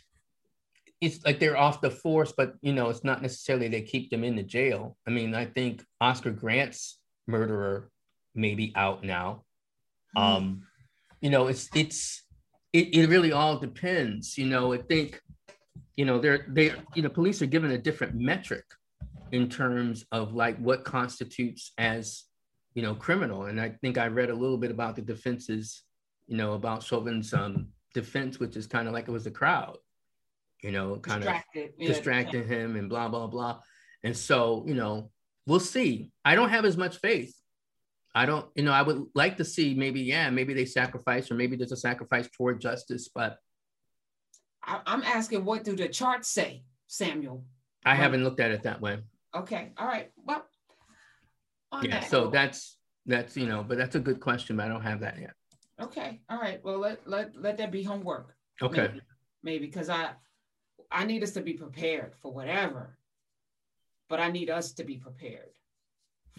it's 1.00 1.24
like 1.24 1.38
they're 1.38 1.56
off 1.56 1.80
the 1.80 1.90
force, 1.90 2.32
but 2.36 2.54
you 2.60 2.72
know, 2.72 2.88
it's 2.90 3.04
not 3.04 3.22
necessarily 3.22 3.68
they 3.68 3.82
keep 3.82 4.10
them 4.10 4.24
in 4.24 4.36
the 4.36 4.42
jail. 4.42 4.96
I 5.06 5.10
mean, 5.10 5.34
I 5.34 5.44
think 5.44 5.84
Oscar 6.00 6.30
Grant's 6.30 6.98
murderer 7.26 7.90
may 8.34 8.54
be 8.54 8.72
out 8.74 9.04
now. 9.04 9.44
Mm. 10.16 10.22
Um, 10.22 10.62
you 11.20 11.30
know, 11.30 11.46
it's 11.46 11.68
it's 11.74 12.22
it, 12.72 12.94
it 12.94 13.08
really 13.08 13.32
all 13.32 13.58
depends. 13.58 14.36
You 14.36 14.46
know, 14.46 14.72
I 14.72 14.78
think, 14.78 15.20
you 15.96 16.04
know, 16.04 16.18
they're 16.18 16.46
they 16.48 16.72
you 16.94 17.02
know, 17.02 17.08
police 17.08 17.42
are 17.42 17.46
given 17.46 17.70
a 17.70 17.78
different 17.78 18.14
metric 18.16 18.64
in 19.32 19.48
terms 19.48 20.04
of 20.12 20.34
like 20.34 20.58
what 20.58 20.84
constitutes 20.84 21.72
as 21.78 22.24
you 22.74 22.82
know 22.82 22.94
criminal. 22.94 23.46
And 23.46 23.60
I 23.60 23.70
think 23.80 23.98
I 23.98 24.06
read 24.06 24.30
a 24.30 24.34
little 24.34 24.58
bit 24.58 24.70
about 24.70 24.96
the 24.96 25.02
defenses, 25.02 25.82
you 26.26 26.36
know, 26.36 26.52
about 26.52 26.82
Chauvin's 26.82 27.32
um 27.34 27.68
defense, 27.94 28.38
which 28.38 28.56
is 28.56 28.66
kind 28.66 28.86
of 28.88 28.94
like 28.94 29.08
it 29.08 29.12
was 29.12 29.24
the 29.24 29.30
crowd 29.30 29.78
you 30.62 30.72
know, 30.72 30.96
kind 30.96 31.22
Distracted. 31.22 31.68
of 31.68 31.74
yeah. 31.78 31.88
distracting 31.88 32.46
him 32.46 32.76
and 32.76 32.88
blah, 32.88 33.08
blah, 33.08 33.26
blah. 33.26 33.60
And 34.02 34.16
so, 34.16 34.64
you 34.66 34.74
know, 34.74 35.10
we'll 35.46 35.60
see. 35.60 36.10
I 36.24 36.34
don't 36.34 36.50
have 36.50 36.64
as 36.64 36.76
much 36.76 36.98
faith. 36.98 37.34
I 38.14 38.26
don't, 38.26 38.46
you 38.54 38.64
know, 38.64 38.72
I 38.72 38.82
would 38.82 39.06
like 39.14 39.36
to 39.36 39.44
see 39.44 39.74
maybe, 39.74 40.00
yeah, 40.00 40.30
maybe 40.30 40.54
they 40.54 40.64
sacrifice 40.64 41.30
or 41.30 41.34
maybe 41.34 41.56
there's 41.56 41.72
a 41.72 41.76
sacrifice 41.76 42.28
toward 42.30 42.60
justice, 42.60 43.08
but 43.14 43.38
I, 44.64 44.80
am 44.86 45.02
asking 45.02 45.44
what 45.44 45.64
do 45.64 45.76
the 45.76 45.88
charts 45.88 46.28
say, 46.28 46.64
Samuel? 46.86 47.44
I 47.84 47.94
haven't 47.94 48.24
looked 48.24 48.40
at 48.40 48.50
it 48.50 48.64
that 48.64 48.80
way. 48.80 48.98
Okay. 49.34 49.72
All 49.76 49.86
right. 49.86 50.10
Well, 50.24 50.44
yeah, 51.82 52.00
that, 52.00 52.10
so 52.10 52.28
that's 52.28 52.78
that's 53.06 53.36
you 53.36 53.46
know, 53.46 53.62
but 53.62 53.78
that's 53.78 53.94
a 53.94 54.00
good 54.00 54.20
question, 54.20 54.56
but 54.56 54.66
I 54.66 54.68
don't 54.68 54.82
have 54.82 55.00
that 55.00 55.18
yet. 55.18 55.32
Okay. 55.80 56.20
All 56.28 56.38
right. 56.38 56.60
Well, 56.64 56.78
let 56.78 57.08
let 57.08 57.36
let 57.36 57.56
that 57.58 57.70
be 57.70 57.82
homework. 57.82 58.34
Okay. 58.62 58.90
Maybe 59.42 59.66
because 59.66 59.88
I 59.88 60.10
I 60.90 61.04
need 61.04 61.22
us 61.22 61.32
to 61.32 61.40
be 61.40 61.54
prepared 61.54 62.14
for 62.20 62.32
whatever, 62.32 62.98
but 64.08 64.20
I 64.20 64.30
need 64.30 64.50
us 64.50 64.72
to 64.72 64.84
be 64.84 64.96
prepared. 64.96 65.50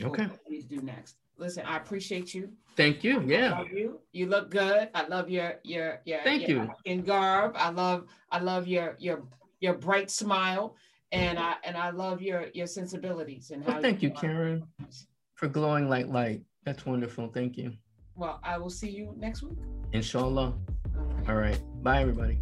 okay. 0.01 0.25
What 0.25 0.39
we 0.49 0.61
do 0.63 0.81
next. 0.81 1.15
Listen, 1.37 1.65
I 1.65 1.77
appreciate 1.77 2.33
you. 2.33 2.51
Thank 2.75 3.03
you. 3.03 3.21
Yeah. 3.25 3.63
you. 3.73 4.01
You 4.11 4.25
look 4.25 4.49
good. 4.49 4.89
I 4.93 5.07
love 5.07 5.29
your 5.29 5.55
your 5.63 6.01
your. 6.05 6.19
Thank 6.23 6.47
your, 6.47 6.63
you. 6.63 6.69
In 6.85 7.03
garb, 7.03 7.55
I 7.55 7.69
love 7.69 8.07
I 8.31 8.39
love 8.39 8.67
your 8.67 8.95
your 8.99 9.23
your 9.61 9.73
bright 9.73 10.11
smile, 10.11 10.75
and 11.11 11.39
I 11.39 11.55
and 11.63 11.77
I 11.77 11.89
love 11.89 12.21
your 12.21 12.47
your 12.53 12.67
sensibilities 12.67 13.51
and 13.51 13.63
how. 13.63 13.73
Well, 13.73 13.81
thank 13.81 14.01
you, 14.01 14.09
you 14.09 14.15
Karen, 14.15 14.63
for 15.35 15.47
glowing 15.47 15.89
like 15.89 16.07
light. 16.07 16.41
That's 16.65 16.85
wonderful. 16.85 17.29
Thank 17.29 17.57
you. 17.57 17.73
Well, 18.15 18.39
I 18.43 18.57
will 18.57 18.69
see 18.69 18.89
you 18.89 19.13
next 19.17 19.43
week. 19.43 19.57
Inshallah. 19.93 20.53
All 20.97 21.03
right. 21.05 21.29
All 21.29 21.35
right. 21.35 21.59
Bye, 21.83 22.01
everybody. 22.01 22.41